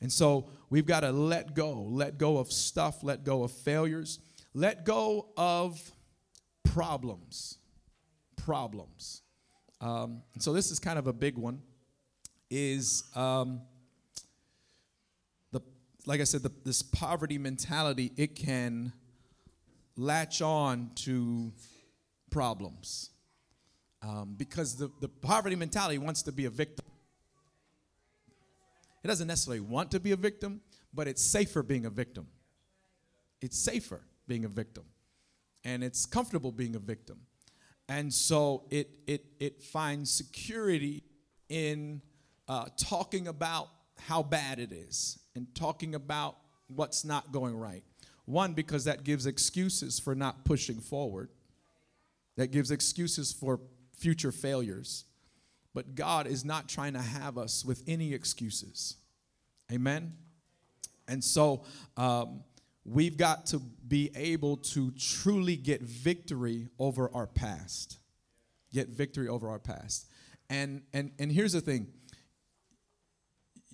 And 0.00 0.12
so 0.12 0.48
we've 0.70 0.86
got 0.86 1.00
to 1.00 1.10
let 1.10 1.54
go, 1.54 1.72
let 1.72 2.18
go 2.18 2.38
of 2.38 2.52
stuff, 2.52 3.02
let 3.02 3.24
go 3.24 3.42
of 3.42 3.50
failures, 3.50 4.20
let 4.54 4.84
go 4.84 5.28
of 5.36 5.92
problems. 6.64 7.58
Problems. 8.36 9.22
Um, 9.80 10.22
so 10.38 10.52
this 10.52 10.70
is 10.70 10.78
kind 10.78 10.98
of 10.98 11.06
a 11.06 11.12
big 11.12 11.36
one. 11.36 11.62
Is 12.50 13.04
um, 13.14 13.60
the 15.52 15.60
like 16.06 16.20
I 16.20 16.24
said, 16.24 16.42
the, 16.42 16.52
this 16.64 16.82
poverty 16.82 17.38
mentality? 17.38 18.12
It 18.16 18.34
can 18.34 18.92
latch 19.96 20.40
on 20.40 20.90
to 20.96 21.52
problems. 22.30 23.10
Um, 24.00 24.34
because 24.36 24.76
the, 24.76 24.90
the 25.00 25.08
poverty 25.08 25.56
mentality 25.56 25.98
wants 25.98 26.22
to 26.22 26.32
be 26.32 26.44
a 26.44 26.50
victim. 26.50 26.86
It 29.02 29.08
doesn't 29.08 29.26
necessarily 29.26 29.60
want 29.60 29.90
to 29.92 30.00
be 30.00 30.12
a 30.12 30.16
victim, 30.16 30.60
but 30.94 31.08
it's 31.08 31.22
safer 31.22 31.62
being 31.62 31.86
a 31.86 31.90
victim. 31.90 32.28
It's 33.40 33.58
safer 33.58 34.00
being 34.26 34.44
a 34.44 34.48
victim. 34.48 34.84
And 35.64 35.82
it's 35.82 36.06
comfortable 36.06 36.52
being 36.52 36.76
a 36.76 36.78
victim. 36.78 37.18
And 37.88 38.12
so 38.12 38.64
it, 38.70 38.90
it, 39.06 39.24
it 39.40 39.62
finds 39.62 40.10
security 40.10 41.02
in 41.48 42.02
uh, 42.46 42.66
talking 42.76 43.28
about 43.28 43.68
how 43.98 44.22
bad 44.22 44.58
it 44.58 44.72
is 44.72 45.18
and 45.34 45.46
talking 45.54 45.94
about 45.94 46.36
what's 46.68 47.04
not 47.04 47.32
going 47.32 47.56
right. 47.56 47.82
One, 48.26 48.52
because 48.52 48.84
that 48.84 49.04
gives 49.04 49.26
excuses 49.26 49.98
for 49.98 50.14
not 50.14 50.44
pushing 50.44 50.80
forward 50.80 51.30
that 52.38 52.52
gives 52.52 52.70
excuses 52.70 53.32
for 53.32 53.60
future 53.98 54.30
failures. 54.30 55.04
But 55.74 55.96
God 55.96 56.26
is 56.28 56.44
not 56.44 56.68
trying 56.68 56.92
to 56.94 57.00
have 57.00 57.36
us 57.36 57.64
with 57.64 57.82
any 57.86 58.14
excuses. 58.14 58.96
Amen? 59.72 60.14
And 61.08 61.22
so 61.22 61.64
um, 61.96 62.44
we've 62.90 63.16
got 63.16 63.46
to 63.46 63.58
be 63.86 64.10
able 64.14 64.56
to 64.56 64.90
truly 64.92 65.56
get 65.56 65.82
victory 65.82 66.68
over 66.78 67.10
our 67.14 67.26
past. 67.26 67.98
Get 68.72 68.88
victory 68.88 69.28
over 69.28 69.48
our 69.48 69.58
past. 69.58 70.10
And, 70.50 70.82
and, 70.92 71.12
and 71.18 71.30
here's 71.30 71.52
the 71.52 71.60
thing 71.60 71.88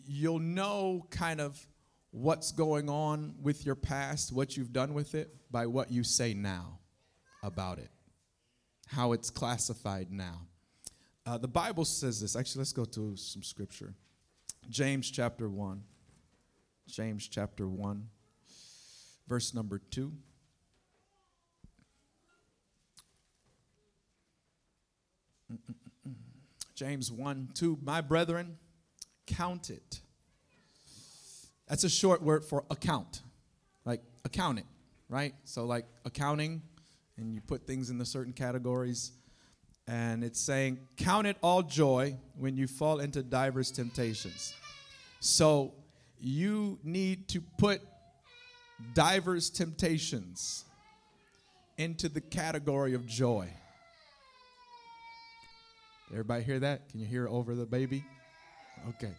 you'll 0.07 0.38
know 0.38 1.07
kind 1.11 1.40
of 1.40 1.66
what's 2.11 2.53
going 2.53 2.90
on 2.90 3.35
with 3.40 3.64
your 3.64 3.74
past, 3.74 4.33
what 4.33 4.57
you've 4.57 4.72
done 4.72 4.92
with 4.92 5.14
it, 5.14 5.35
by 5.50 5.66
what 5.66 5.90
you 5.90 6.05
say 6.05 6.35
now 6.35 6.79
about 7.42 7.79
it 7.79 7.90
how 8.87 9.12
it's 9.12 9.31
classified 9.31 10.11
now. 10.11 10.42
Uh, 11.27 11.38
the 11.38 11.48
Bible 11.48 11.85
says 11.85 12.20
this. 12.20 12.37
Actually, 12.37 12.61
let's 12.61 12.72
go 12.72 12.85
to 12.85 13.16
some 13.16 13.42
scripture. 13.42 13.94
James 14.68 15.11
chapter 15.11 15.48
1. 15.48 15.83
James 16.87 17.27
chapter 17.29 17.66
1, 17.66 18.07
verse 19.26 19.54
number 19.54 19.80
2. 19.90 20.12
James 26.74 27.12
1 27.12 27.50
2. 27.54 27.78
My 27.82 28.00
brethren, 28.00 28.58
count 29.26 29.70
it. 29.70 30.00
That's 31.68 31.84
a 31.84 31.88
short 31.88 32.22
word 32.22 32.44
for 32.44 32.64
account, 32.70 33.22
like 33.84 34.02
account 34.24 34.58
it, 34.58 34.66
right? 35.08 35.34
So, 35.44 35.64
like 35.64 35.87
accounting, 36.04 36.62
and 37.16 37.34
you 37.34 37.40
put 37.40 37.66
things 37.66 37.90
in 37.90 37.98
the 37.98 38.04
certain 38.04 38.32
categories. 38.32 39.12
And 39.87 40.24
it's 40.24 40.40
saying, 40.40 40.78
Count 40.96 41.26
it 41.26 41.37
all 41.42 41.62
joy 41.62 42.16
when 42.37 42.56
you 42.56 42.66
fall 42.66 43.00
into 43.00 43.22
diverse 43.22 43.70
temptations. 43.70 44.54
So 45.20 45.74
you 46.18 46.78
need 46.82 47.28
to 47.28 47.40
put 47.40 47.82
diverse 48.94 49.50
temptations 49.50 50.64
into 51.78 52.08
the 52.08 52.20
category 52.20 52.94
of 52.94 53.06
joy. 53.06 53.48
Everybody 56.10 56.44
hear 56.44 56.60
that? 56.60 56.88
Can 56.90 57.00
you 57.00 57.06
hear 57.06 57.28
over 57.28 57.54
the 57.54 57.66
baby? 57.66 58.04
Okay. 58.90 59.12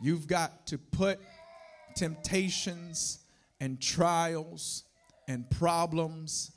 You've 0.00 0.26
got 0.26 0.66
to 0.66 0.78
put 0.78 1.20
temptations 1.94 3.20
and 3.60 3.80
trials 3.80 4.84
and 5.26 5.48
problems 5.50 6.52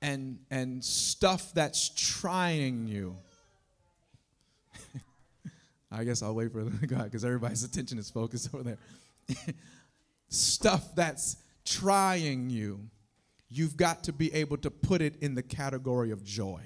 and 0.00 0.38
and 0.50 0.84
stuff 0.84 1.52
that's 1.54 1.90
trying 1.96 2.86
you. 2.86 3.16
I 5.92 6.04
guess 6.04 6.22
I'll 6.22 6.34
wait 6.34 6.52
for 6.52 6.64
the 6.64 6.86
God 6.86 7.04
because 7.04 7.24
everybody's 7.24 7.64
attention 7.64 7.98
is 7.98 8.10
focused 8.10 8.52
over 8.54 8.62
there. 8.62 8.78
stuff 10.32 10.94
that's 10.94 11.36
trying 11.64 12.50
you, 12.50 12.88
you've 13.48 13.76
got 13.76 14.04
to 14.04 14.12
be 14.12 14.32
able 14.34 14.56
to 14.58 14.70
put 14.70 15.02
it 15.02 15.16
in 15.22 15.34
the 15.34 15.42
category 15.42 16.10
of 16.10 16.24
joy. 16.24 16.62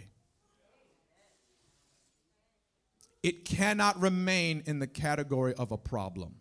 It 3.23 3.45
cannot 3.45 4.01
remain 4.01 4.63
in 4.67 4.79
the 4.79 4.87
category 4.87 5.53
of 5.55 5.73
a 5.73 5.77
problem. 5.77 6.37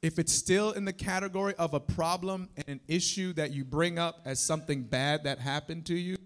If 0.00 0.18
it's 0.18 0.32
still 0.32 0.72
in 0.72 0.84
the 0.84 0.92
category 0.92 1.54
of 1.56 1.74
a 1.74 1.80
problem 1.80 2.48
and 2.56 2.66
an 2.66 2.80
issue 2.88 3.32
that 3.34 3.52
you 3.52 3.64
bring 3.64 3.98
up 3.98 4.22
as 4.24 4.40
something 4.40 4.82
bad 4.82 5.24
that 5.24 5.38
happened 5.38 5.86
to 5.86 5.94
you, 5.94 6.16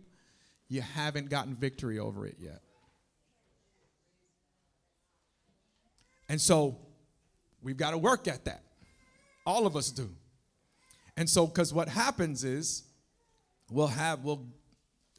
you 0.69 0.81
haven't 0.81 1.29
gotten 1.29 1.55
victory 1.55 1.99
over 1.99 2.27
it 2.27 2.37
yet. 2.39 2.61
And 6.29 6.41
so 6.41 6.79
we've 7.63 7.77
got 7.77 7.91
to 7.91 7.99
work 7.99 8.29
at 8.29 8.45
that. 8.47 8.63
All 9.47 9.67
of 9.67 9.77
us 9.77 9.91
do. 9.91 10.11
And 11.17 11.31
so, 11.31 11.47
because 11.47 11.73
what 11.73 11.89
happens 11.89 12.45
is 12.45 12.83
we'll 13.71 13.87
have 13.87 14.25
we'll 14.25 14.47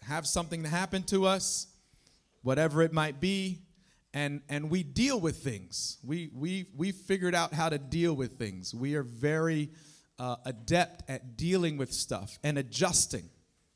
have 0.03 0.27
something 0.27 0.63
happen 0.63 1.03
to 1.03 1.25
us, 1.25 1.67
whatever 2.43 2.81
it 2.81 2.93
might 2.93 3.19
be, 3.19 3.59
and 4.13 4.41
and 4.49 4.69
we 4.69 4.83
deal 4.83 5.19
with 5.19 5.37
things. 5.37 5.97
We 6.03 6.29
we 6.33 6.67
we 6.75 6.91
figured 6.91 7.33
out 7.33 7.53
how 7.53 7.69
to 7.69 7.77
deal 7.77 8.13
with 8.13 8.37
things. 8.37 8.75
We 8.75 8.95
are 8.95 9.03
very 9.03 9.69
uh, 10.19 10.35
adept 10.45 11.09
at 11.09 11.37
dealing 11.37 11.77
with 11.77 11.93
stuff 11.93 12.37
and 12.43 12.57
adjusting, 12.57 13.29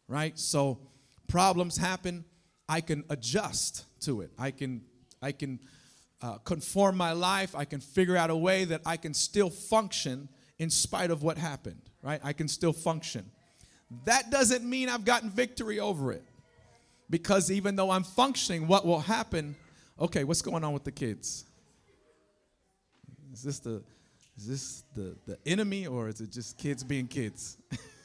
right? 0.08 0.38
So 0.38 0.80
problems 1.28 1.78
happen, 1.78 2.26
I 2.68 2.82
can 2.82 3.04
adjust 3.10 3.86
to 4.02 4.22
it. 4.22 4.32
I 4.38 4.52
can 4.52 4.82
I 5.22 5.32
can 5.32 5.60
uh, 6.22 6.38
conform 6.40 6.98
my 6.98 7.14
life. 7.14 7.56
I 7.56 7.66
can 7.66 7.80
figure 7.80 8.16
out 8.16 8.30
a 8.30 8.36
way 8.36 8.66
that 8.66 8.82
I 8.86 8.98
can 8.98 9.14
still 9.14 9.50
function 9.50 10.30
in 10.62 10.70
spite 10.70 11.10
of 11.10 11.24
what 11.24 11.40
happened, 11.40 11.82
right? 12.04 12.22
I 12.24 12.34
can 12.34 12.48
still 12.48 12.72
function. 12.72 13.26
That 14.06 14.30
doesn't 14.30 14.64
mean 14.64 14.90
I've 14.90 15.04
gotten 15.04 15.32
victory 15.32 15.80
over 15.80 16.12
it. 16.12 16.24
Because 17.10 17.50
even 17.50 17.76
though 17.76 17.90
I'm 17.90 18.04
functioning, 18.04 18.68
what 18.68 18.86
will 18.86 19.00
happen? 19.00 19.56
Okay, 20.00 20.24
what's 20.24 20.44
going 20.44 20.64
on 20.64 20.72
with 20.72 20.84
the 20.84 20.92
kids? 20.92 21.46
Is 23.34 23.42
this 23.42 23.58
the 23.58 23.82
is 24.38 24.48
this 24.48 24.84
the, 24.94 25.16
the 25.26 25.40
enemy 25.48 25.88
or 25.88 26.10
is 26.10 26.22
it 26.22 26.32
just 26.32 26.60
kids 26.60 26.84
being 26.84 27.08
kids? 27.08 27.58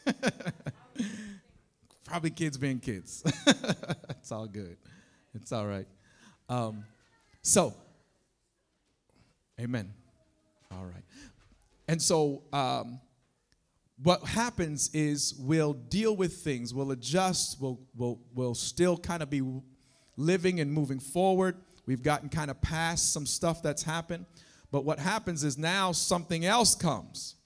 Probably 2.07 2.31
kids 2.31 2.57
being 2.57 2.81
kids. 2.81 3.23
it's 4.09 4.33
all 4.33 4.47
good. 4.47 4.79
It's 5.35 5.53
all 5.53 5.66
right. 5.66 5.87
Um, 6.49 6.87
so, 7.42 7.75
amen. 9.61 9.92
All 10.73 10.85
right. 10.85 11.05
And 11.88 12.01
so, 12.03 12.42
um, 12.53 13.01
what 14.03 14.22
happens 14.25 14.90
is 14.92 15.35
we'll 15.38 15.72
deal 15.72 16.16
with 16.16 16.35
things, 16.35 16.75
we'll 16.75 16.90
adjust, 16.90 17.61
we'll, 17.61 17.81
we'll, 17.96 18.20
we'll 18.35 18.55
still 18.55 18.96
kind 18.96 19.22
of 19.22 19.31
be 19.31 19.42
living 20.16 20.61
and 20.61 20.70
moving 20.70 20.99
forward. 20.99 21.57
We've 21.87 22.03
gotten 22.03 22.29
kind 22.29 22.51
of 22.51 22.61
past 22.61 23.12
some 23.12 23.27
stuff 23.27 23.62
that's 23.62 23.83
happened. 23.83 24.27
But 24.70 24.85
what 24.85 24.99
happens 24.99 25.44
is 25.44 25.57
now 25.57 25.92
something 25.92 26.44
else 26.44 26.75
comes, 26.75 27.37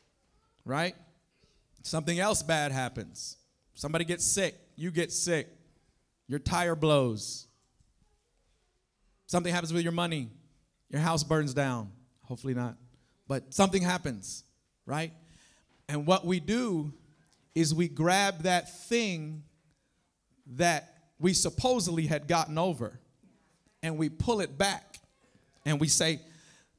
right? 0.64 0.96
Something 1.82 2.18
else 2.18 2.42
bad 2.42 2.72
happens. 2.72 3.36
Somebody 3.74 4.04
gets 4.04 4.24
sick, 4.24 4.56
you 4.76 4.90
get 4.90 5.12
sick, 5.12 5.48
your 6.26 6.38
tire 6.38 6.74
blows. 6.74 7.46
Something 9.26 9.52
happens 9.52 9.72
with 9.72 9.82
your 9.82 9.92
money, 9.92 10.30
your 10.88 11.00
house 11.00 11.22
burns 11.22 11.54
down. 11.54 11.92
Hopefully 12.24 12.54
not 12.54 12.76
but 13.30 13.54
something 13.54 13.80
happens, 13.80 14.42
right? 14.86 15.12
And 15.88 16.04
what 16.04 16.26
we 16.26 16.40
do 16.40 16.92
is 17.54 17.72
we 17.72 17.86
grab 17.86 18.42
that 18.42 18.74
thing 18.88 19.44
that 20.56 20.96
we 21.20 21.32
supposedly 21.32 22.08
had 22.08 22.26
gotten 22.26 22.58
over 22.58 22.98
and 23.84 23.96
we 23.96 24.08
pull 24.08 24.40
it 24.40 24.58
back 24.58 24.96
and 25.64 25.78
we 25.78 25.86
say, 25.86 26.18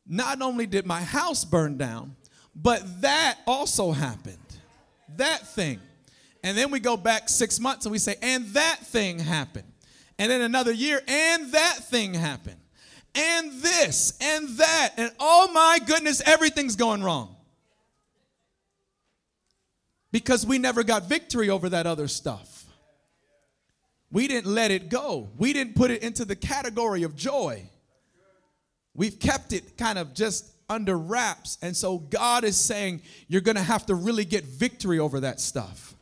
not 0.06 0.42
only 0.42 0.66
did 0.66 0.86
my 0.86 1.02
house 1.02 1.46
burn 1.46 1.78
down, 1.78 2.18
but 2.54 3.02
that 3.02 3.38
also 3.48 3.94
happened. 3.94 4.36
That 5.16 5.48
thing. 5.48 5.80
And 6.44 6.58
then 6.58 6.70
we 6.70 6.82
go 6.82 6.98
back 6.98 7.30
six 7.30 7.62
months 7.62 7.86
and 7.86 7.94
we 7.94 7.98
say, 7.98 8.18
and 8.22 8.46
that 8.48 8.80
thing 8.88 9.20
happened. 9.20 9.72
And 10.20 10.30
then 10.30 10.42
another 10.42 10.74
year, 10.74 11.02
and 11.08 11.54
that 11.54 11.78
thing 11.90 12.14
happened 12.14 12.61
and 13.16 13.52
this 13.62 14.18
and 14.22 14.50
that, 14.58 14.94
and 14.98 15.12
oh 15.20 15.50
my 15.54 15.80
goodness, 15.86 16.22
everything's 16.26 16.76
going 16.76 17.04
wrong. 17.04 17.36
Because 20.12 20.46
we 20.46 20.58
never 20.58 20.84
got 20.84 21.08
victory 21.08 21.50
over 21.50 21.70
that 21.70 21.88
other 21.88 22.08
stuff. 22.08 22.66
We 24.12 24.28
didn't 24.28 24.54
let 24.54 24.72
it 24.72 24.90
go, 24.90 25.30
we 25.38 25.54
didn't 25.54 25.76
put 25.76 25.92
it 25.92 26.04
into 26.04 26.26
the 26.26 26.36
category 26.36 27.04
of 27.04 27.16
joy. 27.16 27.64
We've 28.94 29.18
kept 29.18 29.54
it 29.54 29.78
kind 29.78 29.98
of 29.98 30.14
just 30.14 30.52
under 30.68 30.98
wraps. 30.98 31.58
And 31.62 31.76
so 31.76 31.98
God 31.98 32.44
is 32.44 32.58
saying, 32.58 33.02
you're 33.28 33.42
going 33.42 33.56
to 33.56 33.64
have 33.64 33.86
to 33.86 33.96
really 33.96 34.26
get 34.26 34.44
victory 34.44 35.00
over 35.00 35.22
that 35.22 35.40
stuff. 35.40 35.96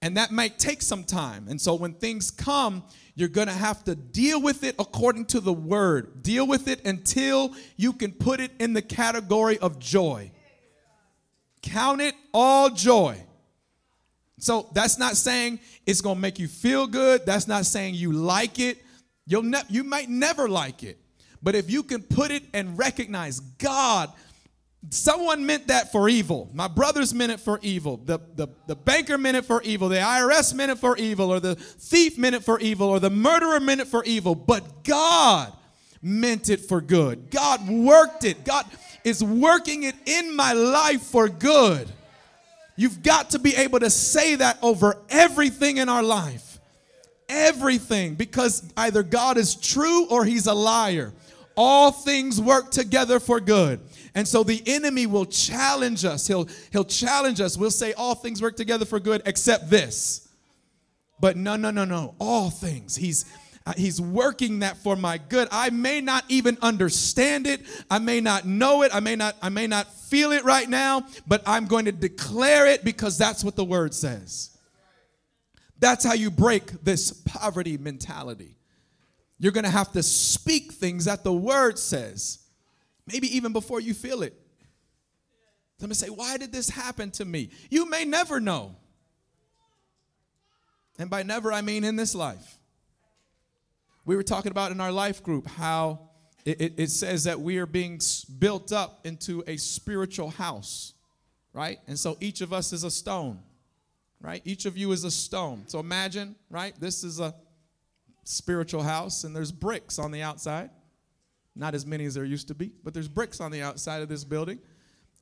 And 0.00 0.16
that 0.16 0.30
might 0.30 0.58
take 0.58 0.80
some 0.80 1.02
time. 1.02 1.48
And 1.48 1.60
so 1.60 1.74
when 1.74 1.94
things 1.94 2.30
come, 2.30 2.84
you're 3.14 3.28
going 3.28 3.48
to 3.48 3.52
have 3.52 3.82
to 3.84 3.96
deal 3.96 4.40
with 4.40 4.62
it 4.62 4.76
according 4.78 5.26
to 5.26 5.40
the 5.40 5.52
word. 5.52 6.22
Deal 6.22 6.46
with 6.46 6.68
it 6.68 6.86
until 6.86 7.52
you 7.76 7.92
can 7.92 8.12
put 8.12 8.38
it 8.38 8.52
in 8.60 8.74
the 8.74 8.82
category 8.82 9.58
of 9.58 9.80
joy. 9.80 10.30
Count 11.62 12.00
it 12.00 12.14
all 12.32 12.70
joy. 12.70 13.20
So 14.38 14.68
that's 14.72 14.98
not 14.98 15.16
saying 15.16 15.58
it's 15.84 16.00
going 16.00 16.14
to 16.14 16.20
make 16.20 16.38
you 16.38 16.46
feel 16.46 16.86
good. 16.86 17.26
That's 17.26 17.48
not 17.48 17.66
saying 17.66 17.96
you 17.96 18.12
like 18.12 18.60
it. 18.60 18.78
You'll 19.26 19.42
ne- 19.42 19.66
you 19.68 19.82
might 19.82 20.08
never 20.08 20.48
like 20.48 20.84
it. 20.84 20.98
But 21.42 21.56
if 21.56 21.70
you 21.70 21.82
can 21.82 22.02
put 22.02 22.30
it 22.30 22.44
and 22.54 22.78
recognize 22.78 23.40
God 23.40 24.12
Someone 24.90 25.44
meant 25.44 25.66
that 25.66 25.92
for 25.92 26.08
evil. 26.08 26.48
My 26.54 26.68
brothers 26.68 27.12
meant 27.12 27.32
it 27.32 27.40
for 27.40 27.58
evil. 27.62 27.96
The, 27.98 28.20
the, 28.36 28.48
the 28.66 28.76
banker 28.76 29.18
meant 29.18 29.36
it 29.36 29.44
for 29.44 29.60
evil. 29.62 29.88
The 29.88 29.96
IRS 29.96 30.54
meant 30.54 30.70
it 30.70 30.78
for 30.78 30.96
evil. 30.96 31.30
Or 31.30 31.40
the 31.40 31.56
thief 31.56 32.16
meant 32.16 32.36
it 32.36 32.44
for 32.44 32.58
evil. 32.60 32.88
Or 32.88 33.00
the 33.00 33.10
murderer 33.10 33.60
meant 33.60 33.80
it 33.80 33.88
for 33.88 34.04
evil. 34.04 34.34
But 34.34 34.84
God 34.84 35.52
meant 36.00 36.48
it 36.48 36.60
for 36.60 36.80
good. 36.80 37.30
God 37.30 37.68
worked 37.68 38.24
it. 38.24 38.44
God 38.44 38.66
is 39.04 39.22
working 39.22 39.82
it 39.82 39.96
in 40.06 40.34
my 40.34 40.52
life 40.52 41.02
for 41.02 41.28
good. 41.28 41.88
You've 42.76 43.02
got 43.02 43.30
to 43.30 43.40
be 43.40 43.56
able 43.56 43.80
to 43.80 43.90
say 43.90 44.36
that 44.36 44.58
over 44.62 44.96
everything 45.10 45.78
in 45.78 45.88
our 45.88 46.02
life. 46.02 46.60
Everything. 47.28 48.14
Because 48.14 48.62
either 48.76 49.02
God 49.02 49.36
is 49.36 49.56
true 49.56 50.06
or 50.06 50.24
he's 50.24 50.46
a 50.46 50.54
liar. 50.54 51.12
All 51.56 51.90
things 51.90 52.40
work 52.40 52.70
together 52.70 53.18
for 53.18 53.40
good. 53.40 53.80
And 54.14 54.26
so 54.26 54.42
the 54.42 54.62
enemy 54.66 55.06
will 55.06 55.26
challenge 55.26 56.04
us. 56.04 56.26
He'll, 56.26 56.48
he'll 56.70 56.84
challenge 56.84 57.40
us. 57.40 57.56
We'll 57.56 57.70
say 57.70 57.92
all 57.92 58.14
things 58.14 58.42
work 58.42 58.56
together 58.56 58.84
for 58.84 59.00
good 59.00 59.22
except 59.26 59.70
this. 59.70 60.28
But 61.20 61.36
no, 61.36 61.56
no, 61.56 61.70
no, 61.70 61.84
no. 61.84 62.14
All 62.18 62.50
things. 62.50 62.96
He's 62.96 63.24
uh, 63.66 63.74
he's 63.76 64.00
working 64.00 64.60
that 64.60 64.78
for 64.78 64.96
my 64.96 65.18
good. 65.18 65.46
I 65.50 65.68
may 65.68 66.00
not 66.00 66.24
even 66.28 66.56
understand 66.62 67.46
it. 67.46 67.60
I 67.90 67.98
may 67.98 68.18
not 68.18 68.46
know 68.46 68.82
it. 68.82 68.94
I 68.94 69.00
may 69.00 69.14
not 69.14 69.36
I 69.42 69.50
may 69.50 69.66
not 69.66 69.92
feel 69.92 70.32
it 70.32 70.42
right 70.44 70.68
now, 70.68 71.04
but 71.26 71.42
I'm 71.44 71.66
going 71.66 71.84
to 71.84 71.92
declare 71.92 72.66
it 72.66 72.82
because 72.82 73.18
that's 73.18 73.44
what 73.44 73.56
the 73.56 73.64
word 73.64 73.92
says. 73.92 74.56
That's 75.78 76.02
how 76.02 76.14
you 76.14 76.30
break 76.30 76.82
this 76.82 77.12
poverty 77.12 77.76
mentality. 77.76 78.56
You're 79.38 79.52
going 79.52 79.64
to 79.64 79.70
have 79.70 79.92
to 79.92 80.02
speak 80.02 80.72
things 80.72 81.04
that 81.04 81.22
the 81.22 81.32
word 81.32 81.78
says. 81.78 82.38
Maybe 83.10 83.34
even 83.36 83.52
before 83.52 83.80
you 83.80 83.94
feel 83.94 84.22
it. 84.22 84.34
Let 85.80 85.88
me 85.88 85.94
say, 85.94 86.08
why 86.08 86.36
did 86.36 86.52
this 86.52 86.68
happen 86.68 87.10
to 87.12 87.24
me? 87.24 87.50
You 87.70 87.88
may 87.88 88.04
never 88.04 88.40
know. 88.40 88.76
And 90.98 91.08
by 91.08 91.22
never, 91.22 91.52
I 91.52 91.60
mean 91.60 91.84
in 91.84 91.96
this 91.96 92.14
life. 92.14 92.58
We 94.04 94.16
were 94.16 94.24
talking 94.24 94.50
about 94.50 94.72
in 94.72 94.80
our 94.80 94.90
life 94.90 95.22
group 95.22 95.46
how 95.46 96.08
it, 96.44 96.60
it, 96.60 96.74
it 96.78 96.90
says 96.90 97.24
that 97.24 97.40
we 97.40 97.58
are 97.58 97.66
being 97.66 98.00
built 98.38 98.72
up 98.72 99.06
into 99.06 99.44
a 99.46 99.56
spiritual 99.56 100.30
house, 100.30 100.94
right? 101.52 101.78
And 101.86 101.98
so 101.98 102.16
each 102.20 102.40
of 102.40 102.52
us 102.52 102.72
is 102.72 102.84
a 102.84 102.90
stone, 102.90 103.40
right? 104.20 104.42
Each 104.44 104.64
of 104.64 104.76
you 104.76 104.90
is 104.92 105.04
a 105.04 105.10
stone. 105.10 105.64
So 105.66 105.78
imagine, 105.78 106.34
right? 106.50 106.74
This 106.80 107.04
is 107.04 107.20
a 107.20 107.34
spiritual 108.24 108.82
house, 108.82 109.24
and 109.24 109.36
there's 109.36 109.52
bricks 109.52 109.98
on 109.98 110.10
the 110.10 110.22
outside. 110.22 110.70
Not 111.58 111.74
as 111.74 111.84
many 111.84 112.04
as 112.04 112.14
there 112.14 112.24
used 112.24 112.48
to 112.48 112.54
be, 112.54 112.70
but 112.84 112.94
there's 112.94 113.08
bricks 113.08 113.40
on 113.40 113.50
the 113.50 113.62
outside 113.62 114.00
of 114.00 114.08
this 114.08 114.22
building. 114.22 114.60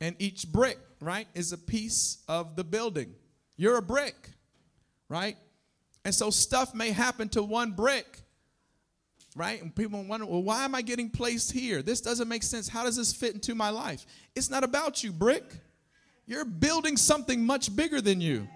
And 0.02 0.14
each 0.18 0.52
brick, 0.52 0.78
right, 1.00 1.26
is 1.34 1.52
a 1.52 1.58
piece 1.58 2.18
of 2.28 2.54
the 2.54 2.62
building. 2.62 3.14
You're 3.56 3.78
a 3.78 3.82
brick, 3.82 4.30
right? 5.08 5.38
And 6.04 6.14
so 6.14 6.28
stuff 6.28 6.74
may 6.74 6.90
happen 6.90 7.30
to 7.30 7.42
one 7.42 7.72
brick, 7.72 8.20
right? 9.34 9.62
And 9.62 9.74
people 9.74 10.04
wonder, 10.04 10.26
well, 10.26 10.42
why 10.42 10.64
am 10.64 10.74
I 10.74 10.82
getting 10.82 11.08
placed 11.08 11.52
here? 11.52 11.80
This 11.80 12.02
doesn't 12.02 12.28
make 12.28 12.42
sense. 12.42 12.68
How 12.68 12.84
does 12.84 12.96
this 12.96 13.14
fit 13.14 13.34
into 13.34 13.54
my 13.54 13.70
life? 13.70 14.04
It's 14.34 14.50
not 14.50 14.62
about 14.62 15.02
you, 15.02 15.12
brick. 15.12 15.44
You're 16.26 16.44
building 16.44 16.98
something 16.98 17.44
much 17.44 17.74
bigger 17.74 18.02
than 18.02 18.20
you. 18.20 18.46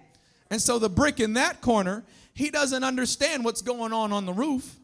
And 0.50 0.60
so 0.60 0.78
the 0.78 0.90
brick 0.90 1.18
in 1.18 1.32
that 1.34 1.62
corner, 1.62 2.04
he 2.34 2.50
doesn't 2.50 2.84
understand 2.84 3.42
what's 3.44 3.62
going 3.62 3.94
on 3.94 4.12
on 4.12 4.26
the 4.26 4.32
roof. 4.34 4.76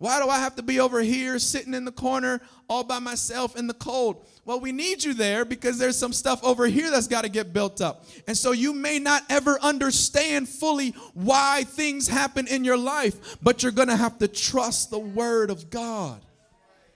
Why 0.00 0.18
do 0.18 0.30
I 0.30 0.38
have 0.38 0.56
to 0.56 0.62
be 0.62 0.80
over 0.80 1.00
here 1.00 1.38
sitting 1.38 1.74
in 1.74 1.84
the 1.84 1.92
corner 1.92 2.40
all 2.70 2.84
by 2.84 3.00
myself 3.00 3.54
in 3.54 3.66
the 3.66 3.74
cold? 3.74 4.24
Well, 4.46 4.58
we 4.58 4.72
need 4.72 5.04
you 5.04 5.12
there 5.12 5.44
because 5.44 5.76
there's 5.76 5.98
some 5.98 6.14
stuff 6.14 6.42
over 6.42 6.66
here 6.66 6.90
that's 6.90 7.06
got 7.06 7.24
to 7.24 7.28
get 7.28 7.52
built 7.52 7.82
up. 7.82 8.06
And 8.26 8.34
so 8.34 8.52
you 8.52 8.72
may 8.72 8.98
not 8.98 9.24
ever 9.28 9.60
understand 9.60 10.48
fully 10.48 10.92
why 11.12 11.64
things 11.64 12.08
happen 12.08 12.46
in 12.46 12.64
your 12.64 12.78
life, 12.78 13.36
but 13.42 13.62
you're 13.62 13.72
going 13.72 13.88
to 13.88 13.96
have 13.96 14.16
to 14.20 14.28
trust 14.28 14.88
the 14.88 14.98
word 14.98 15.50
of 15.50 15.68
God. 15.68 16.24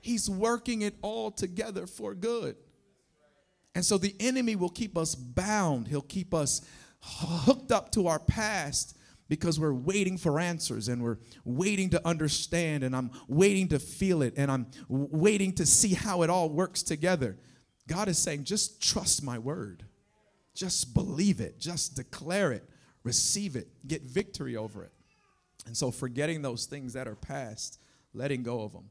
He's 0.01 0.31
working 0.31 0.81
it 0.81 0.95
all 1.03 1.31
together 1.31 1.87
for 1.87 2.15
good. 2.15 2.57
And 3.75 3.85
so 3.85 3.99
the 3.99 4.17
enemy 4.19 4.57
will 4.57 4.71
keep 4.71 4.97
us 4.97 5.15
bound, 5.15 5.89
he'll 5.89 6.01
keep 6.01 6.33
us 6.33 6.63
hooked 7.03 7.71
up 7.71 7.93
to 7.93 8.07
our 8.07 8.19
past 8.19 8.97
because 9.29 9.59
we're 9.59 9.73
waiting 9.73 10.19
for 10.19 10.39
answers 10.39 10.89
and 10.89 11.03
we're 11.03 11.19
waiting 11.45 11.91
to 11.91 12.07
understand 12.07 12.85
and 12.85 12.95
I'm 12.95 13.11
waiting 13.29 13.69
to 13.69 13.79
feel 13.79 14.23
it 14.23 14.35
and 14.37 14.51
I'm 14.51 14.67
waiting 14.89 15.53
to 15.55 15.67
see 15.67 15.95
how 15.95 16.23
it 16.23 16.31
all 16.31 16.51
works 16.51 16.83
together. 16.83 17.39
God 17.89 18.09
is 18.09 18.19
saying, 18.19 18.45
just 18.45 18.83
trust 18.83 19.23
my 19.23 19.39
word. 19.39 19.85
Just 20.55 20.95
believe 20.95 21.41
it. 21.41 21.59
Just 21.59 21.97
declare 21.97 22.53
it. 22.53 22.65
Receive 23.03 23.57
it. 23.57 23.69
Get 23.87 24.03
victory 24.03 24.57
over 24.57 24.85
it. 24.85 24.93
And 25.67 25.77
so, 25.77 25.91
forgetting 25.91 26.43
those 26.43 26.67
things 26.67 26.93
that 26.93 27.09
are 27.09 27.15
past, 27.15 27.79
letting 28.13 28.43
go 28.43 28.63
of 28.63 28.73
them. 28.73 28.91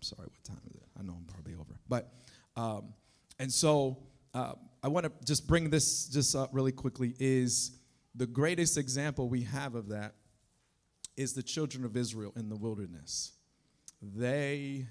Sorry, 0.00 0.26
what 0.26 0.44
time 0.44 0.60
is 0.70 0.76
it? 0.76 0.82
I 0.98 1.02
know 1.02 1.14
I'm 1.16 1.24
probably 1.24 1.54
over. 1.54 1.78
But, 1.88 2.12
um, 2.56 2.94
and 3.38 3.52
so, 3.52 3.98
uh, 4.34 4.54
I 4.82 4.88
want 4.88 5.04
to 5.04 5.12
just 5.24 5.46
bring 5.46 5.70
this 5.70 6.06
just 6.06 6.34
up 6.34 6.50
really 6.52 6.72
quickly 6.72 7.14
is 7.18 7.77
the 8.14 8.26
greatest 8.26 8.76
example 8.76 9.28
we 9.28 9.42
have 9.42 9.74
of 9.74 9.88
that 9.88 10.14
is 11.16 11.34
the 11.34 11.42
children 11.42 11.84
of 11.84 11.96
Israel 11.96 12.32
in 12.36 12.48
the 12.48 12.56
wilderness. 12.56 13.32
They 14.00 14.86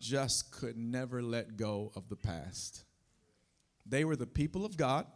just 0.00 0.52
could 0.52 0.76
never 0.76 1.22
let 1.22 1.56
go 1.56 1.90
of 1.96 2.08
the 2.08 2.16
past. 2.16 2.84
They 3.84 4.04
were 4.04 4.16
the 4.16 4.26
people 4.26 4.64
of 4.64 4.76
God. 4.76 5.06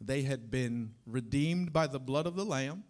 They 0.00 0.22
had 0.22 0.50
been 0.50 0.92
redeemed 1.06 1.72
by 1.72 1.86
the 1.86 1.98
blood 1.98 2.26
of 2.26 2.36
the 2.36 2.44
Lamb. 2.44 2.84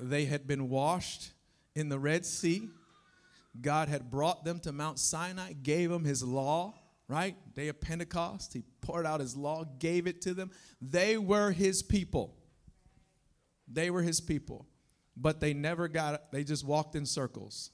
They 0.00 0.24
had 0.24 0.46
been 0.46 0.68
washed 0.68 1.32
in 1.74 1.88
the 1.88 1.98
Red 1.98 2.26
Sea. 2.26 2.68
God 3.60 3.88
had 3.88 4.10
brought 4.10 4.44
them 4.44 4.58
to 4.60 4.72
Mount 4.72 4.98
Sinai, 4.98 5.52
gave 5.52 5.90
them 5.90 6.04
his 6.04 6.22
law, 6.22 6.74
right? 7.08 7.36
Day 7.54 7.68
of 7.68 7.80
Pentecost. 7.80 8.52
He 8.52 8.64
poured 8.80 9.06
out 9.06 9.20
his 9.20 9.36
law, 9.36 9.64
gave 9.78 10.06
it 10.06 10.20
to 10.22 10.34
them. 10.34 10.50
They 10.82 11.16
were 11.16 11.52
his 11.52 11.82
people. 11.82 12.36
They 13.66 13.90
were 13.90 14.02
his 14.02 14.20
people, 14.20 14.66
but 15.16 15.40
they 15.40 15.54
never 15.54 15.88
got, 15.88 16.32
they 16.32 16.44
just 16.44 16.64
walked 16.64 16.94
in 16.94 17.06
circles 17.06 17.70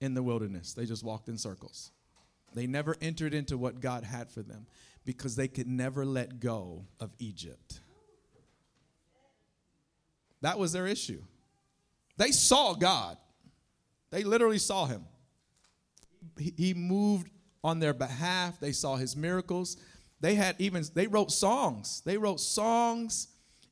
in 0.00 0.14
the 0.14 0.22
wilderness. 0.22 0.74
They 0.74 0.86
just 0.86 1.02
walked 1.02 1.28
in 1.28 1.38
circles. 1.38 1.90
They 2.54 2.66
never 2.66 2.96
entered 3.00 3.34
into 3.34 3.58
what 3.58 3.80
God 3.80 4.04
had 4.04 4.30
for 4.30 4.42
them 4.42 4.66
because 5.04 5.36
they 5.36 5.48
could 5.48 5.66
never 5.66 6.04
let 6.04 6.40
go 6.40 6.86
of 7.00 7.10
Egypt. 7.18 7.80
That 10.40 10.58
was 10.58 10.72
their 10.72 10.86
issue. 10.86 11.22
They 12.16 12.30
saw 12.30 12.74
God, 12.74 13.16
they 14.10 14.24
literally 14.24 14.58
saw 14.58 14.86
him. 14.86 15.04
He 16.38 16.74
moved 16.74 17.30
on 17.62 17.80
their 17.80 17.94
behalf, 17.94 18.60
they 18.60 18.72
saw 18.72 18.96
his 18.96 19.16
miracles. 19.16 19.76
They 20.20 20.34
had 20.34 20.56
even, 20.58 20.84
they 20.94 21.06
wrote 21.06 21.30
songs. 21.30 22.02
They 22.04 22.18
wrote 22.18 22.40
songs 22.40 23.28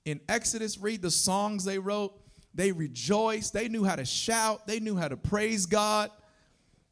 in 0.07 0.21
Exodus, 0.29 0.79
read 0.79 1.03
the 1.03 1.11
songs 1.11 1.64
they 1.64 1.79
wrote. 1.79 2.14
They 2.55 2.73
rejoiced. 2.73 3.53
They 3.53 3.69
knew 3.69 3.85
how 3.85 3.97
to 3.97 4.05
shout. 4.05 4.66
They 4.66 4.81
knew 4.81 4.97
how 4.97 5.09
to 5.09 5.16
praise 5.16 5.66
God. 5.66 6.11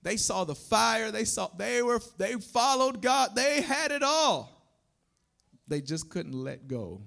They 0.02 0.18
saw 0.18 0.44
the 0.44 0.54
fire. 0.54 1.10
They 1.10 1.24
saw 1.24 1.48
they 1.56 1.80
were 1.80 2.00
they 2.18 2.34
followed 2.34 3.00
God. 3.00 3.34
They 3.34 3.62
had 3.62 3.92
it 3.92 4.02
all. 4.02 4.50
They 5.66 5.80
just 5.80 6.10
couldn't 6.10 6.34
let 6.34 6.68
go 6.68 7.00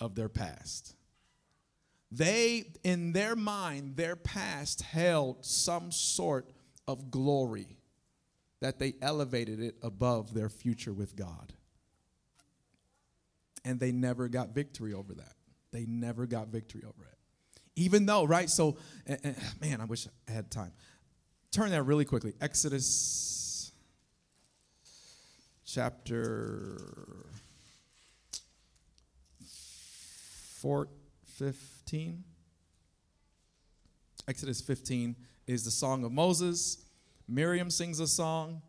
of 0.00 0.16
their 0.16 0.30
past. 0.30 0.96
They 2.10 2.64
in 2.82 3.12
their 3.12 3.36
mind, 3.36 3.96
their 3.96 4.16
past 4.16 4.82
held 4.82 5.44
some 5.44 5.92
sort 5.92 6.50
of 6.88 7.10
glory 7.10 7.78
that 8.60 8.78
they 8.78 8.94
elevated 9.02 9.60
it 9.60 9.76
above 9.82 10.32
their 10.32 10.48
future 10.48 10.92
with 10.92 11.14
God 11.14 11.52
and 13.64 13.80
they 13.80 13.92
never 13.92 14.28
got 14.28 14.54
victory 14.54 14.92
over 14.92 15.14
that. 15.14 15.34
They 15.72 15.86
never 15.86 16.26
got 16.26 16.48
victory 16.48 16.82
over 16.84 17.04
it. 17.04 17.18
Even 17.76 18.06
though, 18.06 18.24
right? 18.24 18.48
So, 18.48 18.76
and, 19.06 19.18
and, 19.24 19.36
man, 19.60 19.80
I 19.80 19.84
wish 19.84 20.06
I 20.28 20.32
had 20.32 20.50
time. 20.50 20.72
Turn 21.50 21.70
that 21.70 21.82
really 21.82 22.04
quickly. 22.04 22.34
Exodus 22.40 23.72
chapter 25.66 26.78
4, 30.60 30.88
15. 31.36 32.24
Exodus 34.26 34.60
15 34.60 35.16
is 35.46 35.64
the 35.64 35.70
song 35.70 36.04
of 36.04 36.12
Moses. 36.12 36.86
Miriam 37.28 37.70
sings 37.70 38.00
a 38.00 38.06
song. 38.06 38.62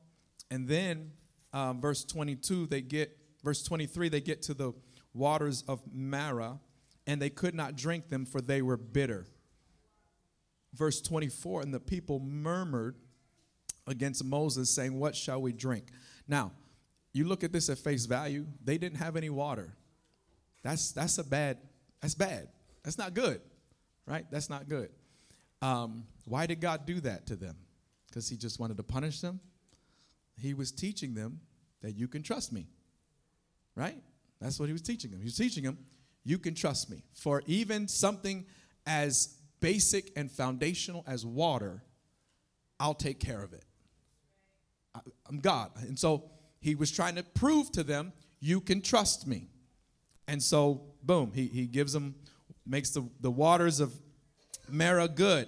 And 0.50 0.68
then, 0.68 1.12
um, 1.54 1.80
verse 1.80 2.04
22, 2.04 2.68
they 2.68 2.82
get 2.82 3.18
Verse 3.46 3.62
23 3.62 4.10
they 4.10 4.22
get 4.22 4.42
to 4.42 4.56
the 4.56 4.74
waters 5.14 5.64
of 5.68 5.80
Marah, 5.94 6.60
and 7.06 7.22
they 7.22 7.30
could 7.30 7.54
not 7.54 7.76
drink 7.76 8.10
them, 8.10 8.26
for 8.26 8.42
they 8.42 8.64
were 8.64 8.76
bitter. 8.76 9.28
Verse 10.74 11.00
24 11.00 11.62
and 11.62 11.74
the 11.74 11.80
people 11.80 12.20
murmured 12.20 12.96
against 13.86 14.24
Moses, 14.24 14.72
saying, 14.72 15.00
What 15.00 15.16
shall 15.16 15.44
we 15.44 15.54
drink? 15.54 15.86
Now, 16.28 16.54
you 17.14 17.26
look 17.26 17.44
at 17.44 17.54
this 17.54 17.70
at 17.70 17.78
face 17.78 18.08
value, 18.08 18.48
they 18.64 18.80
didn't 18.80 18.98
have 18.98 19.16
any 19.16 19.30
water. 19.30 19.78
That's, 20.64 20.92
that's 20.92 21.20
a 21.20 21.24
bad, 21.24 21.60
that's 22.02 22.16
bad. 22.16 22.48
That's 22.84 22.98
not 22.98 23.14
good, 23.14 23.42
right? 24.08 24.26
That's 24.32 24.50
not 24.50 24.68
good. 24.68 24.90
Um, 25.62 26.06
why 26.26 26.48
did 26.48 26.60
God 26.62 26.88
do 26.88 27.00
that 27.02 27.28
to 27.28 27.36
them? 27.36 27.56
Because 28.08 28.28
he 28.28 28.38
just 28.38 28.60
wanted 28.60 28.78
to 28.78 28.84
punish 28.84 29.22
them? 29.22 29.40
He 30.42 30.56
was 30.56 30.72
teaching 30.72 31.14
them 31.14 31.42
that 31.84 31.92
you 31.92 32.08
can 32.08 32.24
trust 32.24 32.52
me 32.52 32.66
right? 33.76 34.02
That's 34.42 34.60
what 34.60 34.68
he 34.68 34.74
was 34.74 34.82
teaching 34.82 35.12
them. 35.12 35.20
He 35.20 35.26
was 35.26 35.38
teaching 35.38 35.64
them, 35.64 35.78
you 36.24 36.38
can 36.38 36.56
trust 36.56 36.90
me. 36.90 37.04
For 37.14 37.44
even 37.46 37.88
something 37.88 38.46
as 38.86 39.38
basic 39.60 40.12
and 40.16 40.32
foundational 40.32 41.04
as 41.08 41.26
water, 41.26 41.84
I'll 42.80 42.94
take 42.94 43.20
care 43.20 43.42
of 43.42 43.54
it. 43.54 43.64
I, 44.94 45.00
am 45.30 45.40
God. 45.40 45.72
And 45.82 45.98
so 45.98 46.30
he 46.62 46.76
was 46.76 46.92
trying 46.92 47.16
to 47.16 47.24
prove 47.24 47.72
to 47.74 47.84
them, 47.84 48.14
you 48.40 48.60
can 48.60 48.82
trust 48.82 49.28
me. 49.28 49.50
And 50.28 50.42
so, 50.42 50.82
boom, 51.04 51.32
he, 51.34 51.48
he 51.48 51.68
gives 51.68 51.94
them, 51.94 52.16
makes 52.66 52.90
the, 52.92 53.08
the 53.22 53.32
waters 53.32 53.80
of 53.80 53.94
Marah 54.70 55.08
good. 55.08 55.48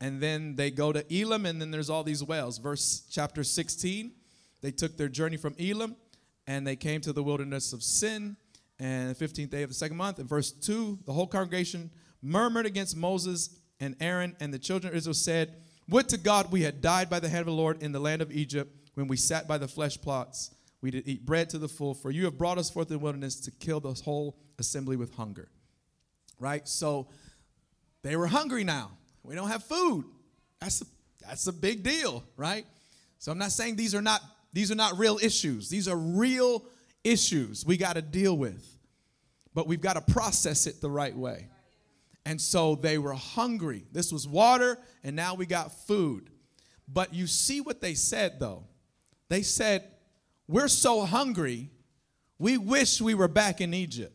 And 0.00 0.20
then 0.20 0.54
they 0.54 0.70
go 0.70 0.92
to 0.92 1.04
Elim, 1.12 1.44
and 1.44 1.60
then 1.60 1.70
there's 1.70 1.90
all 1.90 2.04
these 2.04 2.22
wells. 2.22 2.58
Verse 2.58 3.02
chapter 3.10 3.42
16, 3.42 4.12
they 4.60 4.70
took 4.70 4.96
their 4.96 5.08
journey 5.08 5.36
from 5.36 5.54
Elim 5.58 5.96
and 6.48 6.66
they 6.66 6.74
came 6.74 7.00
to 7.02 7.12
the 7.12 7.22
wilderness 7.22 7.74
of 7.74 7.82
Sin, 7.82 8.36
and 8.80 9.14
the 9.14 9.26
15th 9.26 9.50
day 9.50 9.62
of 9.62 9.68
the 9.68 9.74
second 9.74 9.98
month. 9.98 10.18
In 10.18 10.26
verse 10.26 10.50
2, 10.50 11.00
the 11.04 11.12
whole 11.12 11.26
congregation 11.26 11.90
murmured 12.22 12.64
against 12.64 12.96
Moses 12.96 13.50
and 13.80 13.94
Aaron, 14.00 14.34
and 14.40 14.52
the 14.52 14.58
children 14.58 14.92
of 14.92 14.96
Israel 14.96 15.14
said, 15.14 15.56
Would 15.90 16.08
to 16.08 16.16
God 16.16 16.50
we 16.50 16.62
had 16.62 16.80
died 16.80 17.10
by 17.10 17.20
the 17.20 17.28
hand 17.28 17.40
of 17.40 17.46
the 17.46 17.52
Lord 17.52 17.82
in 17.82 17.92
the 17.92 18.00
land 18.00 18.22
of 18.22 18.32
Egypt, 18.32 18.74
when 18.94 19.08
we 19.08 19.16
sat 19.16 19.46
by 19.46 19.58
the 19.58 19.68
flesh 19.68 20.00
plots. 20.00 20.54
We 20.80 20.90
did 20.90 21.06
eat 21.06 21.26
bread 21.26 21.50
to 21.50 21.58
the 21.58 21.68
full, 21.68 21.92
for 21.92 22.10
you 22.10 22.24
have 22.24 22.38
brought 22.38 22.56
us 22.56 22.70
forth 22.70 22.88
in 22.88 22.94
the 22.94 23.02
wilderness 23.02 23.38
to 23.40 23.50
kill 23.50 23.80
the 23.80 23.92
whole 23.92 24.38
assembly 24.58 24.96
with 24.96 25.14
hunger. 25.14 25.50
Right? 26.40 26.66
So 26.66 27.08
they 28.02 28.16
were 28.16 28.26
hungry 28.26 28.64
now. 28.64 28.92
We 29.22 29.34
don't 29.34 29.48
have 29.48 29.64
food. 29.64 30.06
That's 30.60 30.80
a, 30.80 30.84
that's 31.26 31.46
a 31.46 31.52
big 31.52 31.82
deal, 31.82 32.24
right? 32.36 32.64
So 33.18 33.32
I'm 33.32 33.38
not 33.38 33.52
saying 33.52 33.76
these 33.76 33.94
are 33.94 34.02
not 34.02 34.22
these 34.52 34.70
are 34.70 34.76
not 34.76 34.98
real 34.98 35.18
issues. 35.20 35.68
These 35.68 35.88
are 35.88 35.96
real 35.96 36.64
issues 37.04 37.64
we 37.64 37.76
got 37.76 37.94
to 37.96 38.02
deal 38.02 38.36
with. 38.36 38.64
But 39.54 39.66
we've 39.66 39.80
got 39.80 39.94
to 39.94 40.12
process 40.12 40.66
it 40.66 40.80
the 40.80 40.90
right 40.90 41.16
way. 41.16 41.48
And 42.24 42.40
so 42.40 42.74
they 42.74 42.98
were 42.98 43.14
hungry. 43.14 43.84
This 43.92 44.12
was 44.12 44.28
water, 44.28 44.78
and 45.02 45.16
now 45.16 45.34
we 45.34 45.46
got 45.46 45.72
food. 45.72 46.30
But 46.86 47.14
you 47.14 47.26
see 47.26 47.60
what 47.60 47.80
they 47.80 47.94
said, 47.94 48.38
though. 48.38 48.64
They 49.28 49.42
said, 49.42 49.84
We're 50.46 50.68
so 50.68 51.04
hungry, 51.04 51.70
we 52.38 52.58
wish 52.58 53.00
we 53.00 53.14
were 53.14 53.28
back 53.28 53.60
in 53.60 53.74
Egypt. 53.74 54.12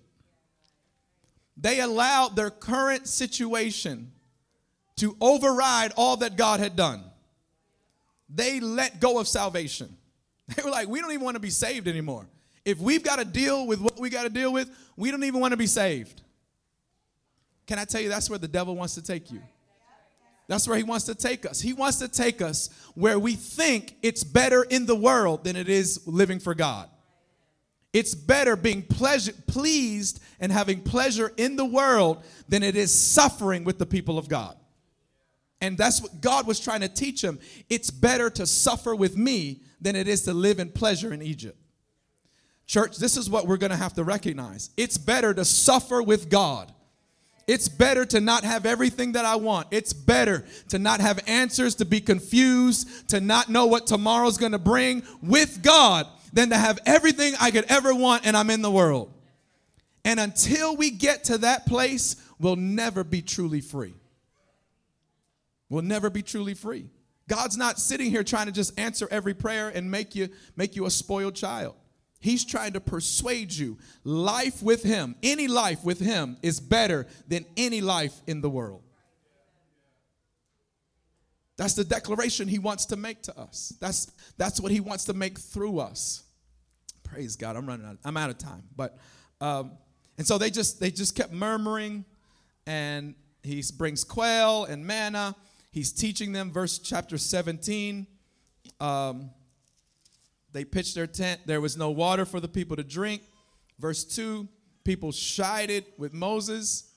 They 1.58 1.80
allowed 1.80 2.36
their 2.36 2.50
current 2.50 3.08
situation 3.08 4.12
to 4.98 5.15
override 5.22 5.91
all 5.96 6.17
that 6.17 6.36
God 6.36 6.60
had 6.60 6.76
done. 6.76 7.04
They 8.30 8.60
let 8.60 9.00
go 9.00 9.19
of 9.19 9.28
salvation. 9.28 9.98
They 10.56 10.64
were 10.64 10.72
like, 10.72 10.88
We 10.88 11.00
don't 11.02 11.12
even 11.12 11.24
want 11.24 11.36
to 11.36 11.42
be 11.42 11.50
saved 11.50 11.88
anymore. 11.88 12.28
If 12.66 12.80
we've 12.80 13.04
got 13.04 13.20
to 13.20 13.26
deal 13.26 13.68
with 13.68 13.82
what 13.82 14.00
we 14.00 14.10
got 14.10 14.24
to 14.24 14.30
deal 14.30 14.54
with, 14.54 14.70
we 14.96 15.12
don't 15.12 15.24
even 15.24 15.40
want 15.40 15.52
to 15.52 15.58
be 15.58 15.68
saved. 15.68 16.22
Can 17.68 17.80
I 17.80 17.86
tell 17.86 18.02
you 18.02 18.10
that's 18.10 18.30
where 18.30 18.40
the 18.40 18.48
devil 18.48 18.76
wants 18.76 18.96
to 18.96 19.02
take 19.02 19.32
you? 19.32 19.42
That's 20.48 20.68
where 20.68 20.78
he 20.78 20.84
wants 20.84 21.06
to 21.06 21.16
take 21.16 21.46
us. 21.46 21.62
He 21.62 21.74
wants 21.74 22.00
to 22.00 22.08
take 22.08 22.42
us 22.42 22.70
where 22.96 23.18
we 23.18 23.34
think 23.36 23.96
it's 24.02 24.24
better 24.24 24.64
in 24.64 24.86
the 24.86 24.96
world 24.96 25.44
than 25.46 25.56
it 25.56 25.70
is 25.70 26.06
living 26.06 26.40
for 26.40 26.54
God. 26.54 26.90
It's 27.94 28.16
better 28.16 28.56
being 28.56 28.82
pleasure, 28.82 29.34
pleased 29.48 30.22
and 30.40 30.52
having 30.52 30.82
pleasure 30.82 31.32
in 31.38 31.56
the 31.56 31.66
world 31.66 32.24
than 32.50 32.64
it 32.64 32.76
is 32.76 32.94
suffering 32.94 33.64
with 33.64 33.78
the 33.78 33.86
people 33.86 34.18
of 34.18 34.28
God. 34.28 34.58
And 35.63 35.76
that's 35.76 35.99
what 35.99 36.21
God 36.21 36.45
was 36.45 36.60
trying 36.60 36.82
to 36.82 36.88
teach 36.88 37.23
him. 37.23 37.39
It's 37.69 37.89
better 37.89 38.30
to 38.30 38.45
suffer 38.45 38.95
with 38.95 39.17
me 39.17 39.62
than 39.82 39.95
it 39.95 40.08
is 40.08 40.21
to 40.23 40.34
live 40.34 40.60
in 40.60 40.69
pleasure 40.69 41.12
in 41.12 41.23
Egypt. 41.23 41.58
Church, 42.67 42.97
this 42.97 43.17
is 43.17 43.30
what 43.30 43.47
we're 43.47 43.58
going 43.58 43.71
to 43.71 43.78
have 43.78 43.95
to 43.95 44.04
recognize. 44.04 44.69
It's 44.78 44.97
better 44.97 45.34
to 45.34 45.43
suffer 45.43 46.04
with 46.04 46.30
God 46.30 46.71
it's 47.47 47.67
better 47.67 48.06
to 48.06 48.21
not 48.21 48.43
have 48.43 48.65
everything 48.65 49.13
that 49.13 49.26
I 49.26 49.36
want. 49.36 49.67
It's 49.71 49.91
better 49.91 50.45
to 50.69 50.80
not 50.80 51.02
have 51.02 51.19
answers, 51.28 51.76
to 51.76 51.86
be 51.86 51.99
confused, 51.99 53.10
to 53.10 53.19
not 53.19 53.49
know 53.49 53.65
what 53.65 53.86
tomorrow's 53.86 54.38
going 54.38 54.54
to 54.54 54.60
bring 54.60 55.04
with 55.21 55.62
God 55.62 56.08
than 56.32 56.49
to 56.52 56.58
have 56.58 56.80
everything 56.86 57.34
I 57.39 57.52
could 57.52 57.65
ever 57.65 57.93
want 57.93 58.26
and 58.26 58.38
I'm 58.38 58.49
in 58.49 58.62
the 58.62 58.71
world. 58.71 59.13
And 60.06 60.19
until 60.19 60.76
we 60.76 60.89
get 60.89 61.26
to 61.26 61.39
that 61.39 61.65
place, 61.65 62.15
we'll 62.39 62.56
never 62.56 63.04
be 63.04 63.21
truly 63.21 63.62
free. 63.62 63.93
We'll 65.74 65.82
never 65.82 66.12
be 66.12 66.22
truly 66.22 66.54
free. 66.54 66.86
God's 67.28 67.58
not 67.58 67.80
sitting 67.80 68.12
here 68.12 68.24
trying 68.24 68.46
to 68.46 68.52
just 68.52 68.80
answer 68.80 69.08
every 69.10 69.34
prayer 69.34 69.70
and 69.70 69.90
make 69.90 70.14
you 70.14 70.30
make 70.56 70.76
you 70.76 70.86
a 70.86 70.92
spoiled 70.92 71.34
child. 71.34 71.74
He's 72.20 72.46
trying 72.46 72.74
to 72.74 72.80
persuade 72.80 73.52
you 73.52 73.80
life 74.04 74.62
with 74.62 74.84
Him, 74.84 75.16
any 75.24 75.48
life 75.48 75.84
with 75.84 76.00
Him, 76.00 76.38
is 76.44 76.60
better 76.60 77.08
than 77.28 77.48
any 77.58 77.82
life 77.82 78.14
in 78.28 78.42
the 78.42 78.52
world. 78.52 78.84
That's 81.58 81.74
the 81.74 81.84
declaration 81.84 82.48
He 82.48 82.60
wants 82.60 82.86
to 82.86 82.96
make 82.96 83.24
to 83.24 83.40
us. 83.40 83.74
That's, 83.82 84.12
that's 84.38 84.62
what 84.62 84.72
He 84.72 84.80
wants 84.80 85.06
to 85.06 85.14
make 85.14 85.40
through 85.40 85.80
us. 85.80 86.22
Praise 87.04 87.36
God. 87.36 87.56
I'm 87.56 87.66
running 87.66 87.88
out. 87.88 87.98
I'm 88.06 88.16
out 88.16 88.30
of 88.30 88.38
time. 88.38 88.62
But 88.76 89.00
um, 89.42 89.72
and 90.20 90.28
so 90.28 90.38
they 90.38 90.52
just 90.52 90.80
they 90.80 90.92
just 90.92 91.16
kept 91.16 91.34
murmuring, 91.34 92.06
and 92.68 93.16
He 93.42 93.64
brings 93.76 94.04
quail 94.04 94.66
and 94.66 94.86
manna. 94.86 95.36
He's 95.74 95.92
teaching 95.92 96.32
them. 96.32 96.52
Verse 96.52 96.78
chapter 96.78 97.18
17. 97.18 98.06
Um, 98.80 99.32
they 100.52 100.64
pitched 100.64 100.94
their 100.94 101.08
tent. 101.08 101.42
There 101.48 101.60
was 101.60 101.76
no 101.76 101.90
water 101.90 102.26
for 102.26 102.40
the 102.40 102.48
people 102.48 102.78
to 102.78 102.84
drink. 102.84 103.24
Verse 103.80 104.04
2 104.04 104.48
people 104.84 105.12
chided 105.12 105.86
with 105.98 106.14
Moses, 106.14 106.92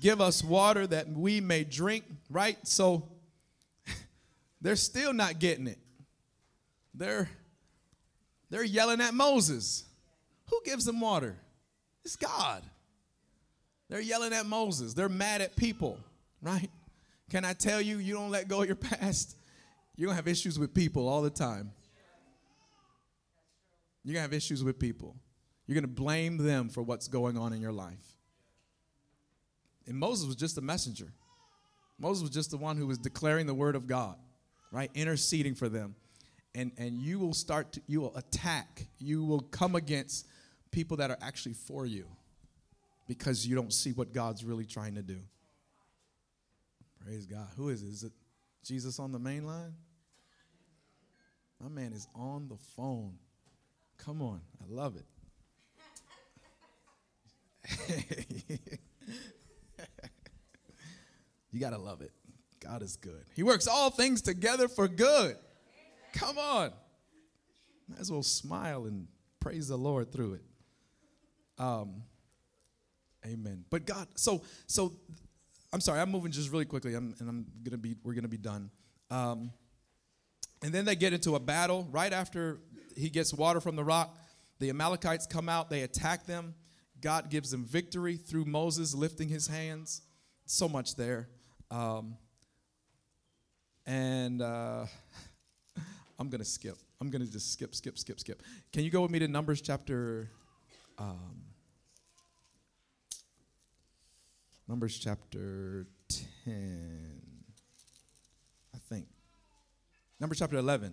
Give 0.00 0.20
us 0.20 0.44
water 0.44 0.86
that 0.88 1.08
we 1.08 1.40
may 1.40 1.64
drink, 1.64 2.04
right? 2.28 2.58
So 2.64 3.08
they're 4.60 4.76
still 4.76 5.14
not 5.14 5.38
getting 5.38 5.68
it. 5.68 5.78
They're, 6.92 7.30
they're 8.50 8.64
yelling 8.64 9.00
at 9.00 9.14
Moses. 9.14 9.84
Who 10.50 10.60
gives 10.66 10.84
them 10.84 11.00
water? 11.00 11.36
It's 12.04 12.16
God. 12.16 12.62
They're 13.88 14.00
yelling 14.00 14.34
at 14.34 14.44
Moses. 14.46 14.92
They're 14.92 15.08
mad 15.08 15.40
at 15.40 15.56
people, 15.56 15.98
right? 16.42 16.68
Can 17.30 17.44
I 17.44 17.52
tell 17.52 17.80
you, 17.80 17.98
you 17.98 18.14
don't 18.14 18.30
let 18.30 18.48
go 18.48 18.62
of 18.62 18.66
your 18.66 18.76
past, 18.76 19.36
you're 19.96 20.06
going 20.06 20.16
to 20.16 20.22
have 20.22 20.28
issues 20.28 20.58
with 20.58 20.74
people 20.74 21.08
all 21.08 21.22
the 21.22 21.30
time. 21.30 21.72
You're 24.04 24.14
going 24.14 24.24
to 24.24 24.30
have 24.30 24.34
issues 24.34 24.62
with 24.62 24.78
people. 24.78 25.16
You're 25.66 25.74
going 25.74 25.82
to 25.82 25.88
blame 25.88 26.36
them 26.36 26.68
for 26.68 26.82
what's 26.82 27.08
going 27.08 27.36
on 27.36 27.52
in 27.52 27.60
your 27.60 27.72
life. 27.72 28.16
And 29.86 29.96
Moses 29.96 30.26
was 30.26 30.36
just 30.36 30.58
a 30.58 30.60
messenger. 30.60 31.12
Moses 31.98 32.22
was 32.22 32.30
just 32.30 32.50
the 32.50 32.56
one 32.56 32.76
who 32.76 32.86
was 32.86 32.98
declaring 32.98 33.46
the 33.46 33.54
word 33.54 33.74
of 33.74 33.86
God, 33.86 34.16
right? 34.70 34.90
Interceding 34.94 35.54
for 35.54 35.68
them. 35.68 35.96
And, 36.54 36.72
and 36.78 37.00
you 37.00 37.18
will 37.18 37.34
start 37.34 37.72
to, 37.72 37.82
you 37.86 38.00
will 38.00 38.16
attack, 38.16 38.86
you 38.98 39.24
will 39.24 39.40
come 39.40 39.74
against 39.74 40.26
people 40.70 40.98
that 40.98 41.10
are 41.10 41.18
actually 41.20 41.54
for 41.54 41.86
you 41.86 42.06
because 43.08 43.46
you 43.46 43.54
don't 43.54 43.72
see 43.72 43.92
what 43.92 44.12
God's 44.12 44.44
really 44.44 44.64
trying 44.64 44.94
to 44.94 45.02
do. 45.02 45.18
Praise 47.06 47.24
God. 47.24 47.46
Who 47.56 47.68
is 47.68 47.82
it? 47.84 47.88
Is 47.88 48.02
it 48.02 48.12
Jesus 48.64 48.98
on 48.98 49.12
the 49.12 49.18
main 49.20 49.46
line? 49.46 49.74
My 51.62 51.68
man 51.68 51.92
is 51.92 52.08
on 52.16 52.48
the 52.48 52.56
phone. 52.76 53.12
Come 53.96 54.20
on, 54.20 54.40
I 54.60 54.64
love 54.68 54.96
it. 54.96 55.04
you 61.52 61.60
got 61.60 61.70
to 61.70 61.78
love 61.78 62.02
it. 62.02 62.10
God 62.58 62.82
is 62.82 62.96
good. 62.96 63.24
He 63.36 63.44
works 63.44 63.68
all 63.68 63.90
things 63.90 64.20
together 64.20 64.66
for 64.66 64.88
good. 64.88 65.36
Come 66.12 66.38
on. 66.38 66.72
Might 67.88 68.00
as 68.00 68.10
well 68.10 68.24
smile 68.24 68.86
and 68.86 69.06
praise 69.38 69.68
the 69.68 69.78
Lord 69.78 70.10
through 70.10 70.34
it. 70.34 70.42
Um, 71.56 72.02
amen. 73.24 73.64
But 73.70 73.86
God, 73.86 74.08
so 74.16 74.42
so 74.66 74.94
I'm 75.72 75.80
sorry, 75.80 76.00
I'm 76.00 76.10
moving 76.10 76.32
just 76.32 76.50
really 76.50 76.64
quickly, 76.64 76.94
I'm, 76.94 77.14
and 77.18 77.28
I'm 77.28 77.46
gonna 77.62 77.76
be 77.76 77.96
we're 78.02 78.14
gonna 78.14 78.28
be 78.28 78.36
done. 78.38 78.70
Um, 79.10 79.52
and 80.62 80.72
then 80.72 80.84
they 80.84 80.96
get 80.96 81.12
into 81.12 81.34
a 81.34 81.40
battle 81.40 81.86
right 81.90 82.12
after 82.12 82.60
he 82.96 83.10
gets 83.10 83.32
water 83.34 83.60
from 83.60 83.76
the 83.76 83.84
rock. 83.84 84.16
The 84.58 84.70
Amalekites 84.70 85.26
come 85.26 85.48
out, 85.48 85.68
they 85.68 85.82
attack 85.82 86.26
them. 86.26 86.54
God 87.00 87.30
gives 87.30 87.50
them 87.50 87.64
victory 87.64 88.16
through 88.16 88.46
Moses 88.46 88.94
lifting 88.94 89.28
his 89.28 89.46
hands. 89.46 90.02
So 90.46 90.68
much 90.68 90.96
there. 90.96 91.28
Um, 91.70 92.16
and 93.84 94.40
uh, 94.40 94.86
I'm 96.18 96.30
to 96.38 96.44
skip. 96.44 96.76
I'm 97.00 97.10
to 97.26 97.30
just 97.30 97.52
skip, 97.52 97.74
skip, 97.74 97.98
skip, 97.98 98.18
skip. 98.18 98.42
Can 98.72 98.84
you 98.84 98.90
go 98.90 99.02
with 99.02 99.10
me 99.10 99.18
to 99.18 99.28
Numbers 99.28 99.60
chapter? 99.60 100.30
Um, 100.98 101.42
Numbers 104.68 104.98
chapter 104.98 105.86
10, 106.44 107.22
I 108.74 108.78
think. 108.88 109.06
Numbers 110.18 110.40
chapter 110.40 110.56
11. 110.56 110.92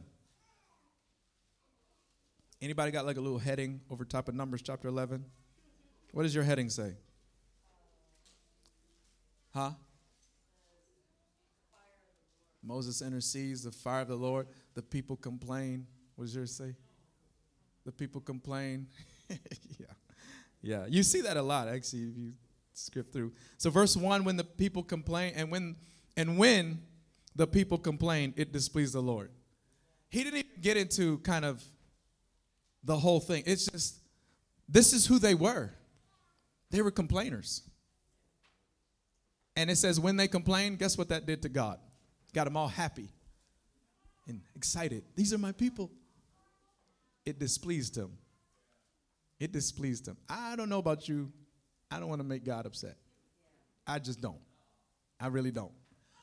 Anybody 2.62 2.92
got 2.92 3.06
like 3.06 3.18
a 3.18 3.22
little 3.22 3.40
heading 3.40 3.82
over 3.90 4.06
top 4.06 4.28
of 4.28 4.36
Numbers 4.36 4.62
chapter 4.62 4.88
11? 4.88 5.26
What 6.12 6.22
does 6.22 6.36
your 6.36 6.44
heading 6.44 6.70
say? 6.70 6.94
Huh? 9.56 9.72
Moses 12.62 13.02
intercedes, 13.02 13.64
the 13.64 13.72
fire 13.72 14.02
of 14.02 14.08
the 14.08 14.16
Lord. 14.16 14.48
The 14.76 14.84
people 14.84 15.16
complain. 15.16 15.88
What 16.16 16.26
does 16.26 16.36
yours 16.36 16.56
say? 16.56 16.76
The 17.86 17.92
people 17.92 18.22
complain. 18.22 18.88
yeah. 19.30 19.88
Yeah. 20.62 20.86
You 20.88 21.02
see 21.02 21.22
that 21.22 21.38
a 21.38 21.42
lot, 21.42 21.68
actually, 21.68 22.04
if 22.04 22.18
you 22.18 22.34
skip 22.74 23.12
through. 23.14 23.32
So 23.58 23.70
verse 23.70 23.96
1, 23.96 24.24
when 24.24 24.38
the 24.38 24.44
people 24.44 24.84
complain, 24.84 25.34
and 25.36 25.52
when 25.52 25.76
and 26.16 26.38
when 26.38 26.82
the 27.36 27.48
people 27.48 27.78
complain, 27.78 28.34
it 28.38 28.52
displeased 28.52 28.94
the 28.94 29.02
Lord. 29.02 29.32
He 30.10 30.24
didn't 30.24 30.40
even 30.40 30.62
get 30.62 30.78
into 30.78 31.18
kind 31.20 31.46
of 31.46 31.64
the 32.84 32.96
whole 32.96 33.20
thing. 33.20 33.44
It's 33.46 33.66
just, 33.66 33.96
this 34.70 34.94
is 34.94 35.08
who 35.08 35.18
they 35.18 35.34
were. 35.34 35.72
They 36.70 36.82
were 36.82 36.92
complainers. 36.92 37.64
And 39.56 39.70
it 39.70 39.78
says, 39.78 40.00
when 40.00 40.18
they 40.18 40.28
complained, 40.28 40.80
guess 40.80 40.98
what 40.98 41.10
that 41.10 41.26
did 41.26 41.42
to 41.44 41.50
God? 41.50 41.80
Got 42.34 42.46
them 42.46 42.58
all 42.58 42.68
happy 42.68 43.10
and 44.28 44.42
excited. 44.56 45.04
These 45.16 45.34
are 45.34 45.38
my 45.38 45.52
people. 45.52 45.92
It 47.26 47.40
displeased 47.40 47.98
him. 47.98 48.12
It 49.40 49.52
displeased 49.52 50.08
him. 50.08 50.18
I 50.30 50.56
don't 50.56 50.70
know 50.70 50.80
about 50.80 51.08
you. 51.08 51.32
I 51.94 52.00
don't 52.00 52.10
want 52.10 52.22
to 52.22 52.28
make 52.28 52.44
God 52.44 52.66
upset. 52.66 52.96
I 53.86 54.00
just 54.00 54.20
don't. 54.20 54.40
I 55.20 55.28
really 55.28 55.52
don't. 55.52 55.72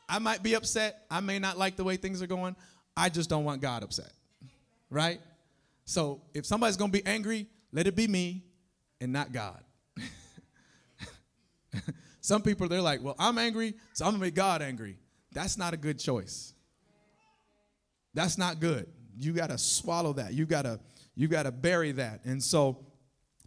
I 0.08 0.18
might 0.18 0.42
be 0.42 0.54
upset. 0.54 1.04
I 1.08 1.20
may 1.20 1.38
not 1.38 1.56
like 1.58 1.76
the 1.76 1.84
way 1.84 1.96
things 1.96 2.20
are 2.22 2.26
going. 2.26 2.56
I 2.96 3.08
just 3.08 3.30
don't 3.30 3.44
want 3.44 3.62
God 3.62 3.84
upset. 3.84 4.12
Right? 4.90 5.20
So 5.84 6.22
if 6.34 6.44
somebody's 6.44 6.76
going 6.76 6.90
to 6.90 6.98
be 6.98 7.06
angry, 7.06 7.46
let 7.72 7.86
it 7.86 7.94
be 7.94 8.08
me 8.08 8.42
and 9.00 9.12
not 9.12 9.32
God. 9.32 9.62
Some 12.20 12.42
people, 12.42 12.66
they're 12.66 12.82
like, 12.82 13.00
well, 13.02 13.14
I'm 13.16 13.38
angry, 13.38 13.74
so 13.92 14.04
I'm 14.06 14.10
going 14.10 14.20
to 14.20 14.26
make 14.26 14.34
God 14.34 14.62
angry. 14.62 14.98
That's 15.32 15.56
not 15.56 15.72
a 15.72 15.76
good 15.76 16.00
choice. 16.00 16.52
That's 18.12 18.36
not 18.36 18.58
good. 18.58 18.88
You 19.16 19.32
got 19.32 19.50
to 19.50 19.58
swallow 19.58 20.14
that. 20.14 20.34
You 20.34 20.46
got 20.46 20.62
to 20.62 20.80
you 21.14 21.28
got 21.28 21.44
to 21.44 21.52
bury 21.52 21.92
that. 21.92 22.24
And 22.24 22.42
so 22.42 22.86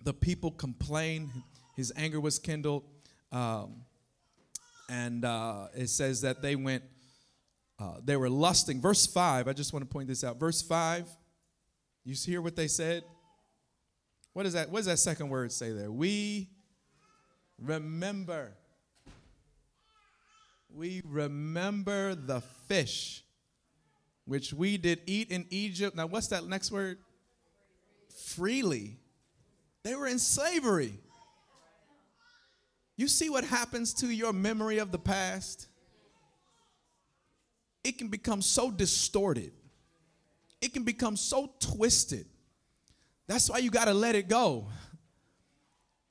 the 0.04 0.14
people 0.14 0.52
complained. 0.52 1.30
His 1.76 1.92
anger 1.96 2.20
was 2.20 2.40
kindled. 2.40 2.84
Um, 3.32 3.82
and 4.90 5.26
uh, 5.26 5.68
it 5.76 5.90
says 5.90 6.22
that 6.22 6.42
they 6.42 6.56
went, 6.56 6.84
uh, 7.80 7.96
they 8.04 8.16
were 8.16 8.30
lusting. 8.30 8.80
Verse 8.82 9.06
5, 9.06 9.48
I 9.48 9.54
just 9.54 9.74
want 9.74 9.84
to 9.84 9.92
point 9.92 10.08
this 10.08 10.24
out. 10.24 10.40
Verse 10.40 10.62
5, 10.62 11.10
you 12.06 12.16
hear 12.16 12.42
what 12.42 12.56
they 12.56 12.68
said? 12.68 13.04
What 14.34 14.46
is 14.46 14.54
that? 14.54 14.70
What 14.70 14.80
does 14.80 14.88
that 14.88 15.00
second 15.00 15.30
word 15.30 15.52
say 15.52 15.72
there? 15.72 15.92
We 15.92 16.50
remember. 17.60 18.56
We 20.76 21.02
remember 21.06 22.16
the 22.16 22.42
fish 22.68 23.24
which 24.26 24.54
we 24.54 24.78
did 24.78 25.02
eat 25.06 25.30
in 25.30 25.46
Egypt. 25.50 25.96
Now, 25.96 26.08
what's 26.08 26.28
that 26.28 26.46
next 26.46 26.72
word? 26.72 26.98
Freely. 28.26 28.98
They 29.84 29.96
were 29.96 30.08
in 30.08 30.20
slavery. 30.20 31.00
You 32.96 33.08
see 33.08 33.30
what 33.30 33.44
happens 33.44 33.94
to 33.96 34.08
your 34.08 34.34
memory 34.34 34.78
of 34.78 34.91
the 34.91 35.00
past? 35.00 35.68
It 37.84 37.98
can 37.98 38.08
become 38.08 38.41
so 38.41 38.72
distorted, 38.72 39.52
it 40.62 40.74
can 40.74 40.84
become 40.84 41.18
so 41.18 41.52
twisted. 41.60 42.26
That's 43.28 43.50
why 43.50 43.60
you 43.60 43.72
got 43.72 43.86
to 43.86 43.94
let 43.94 44.16
it 44.16 44.28
go. 44.28 44.68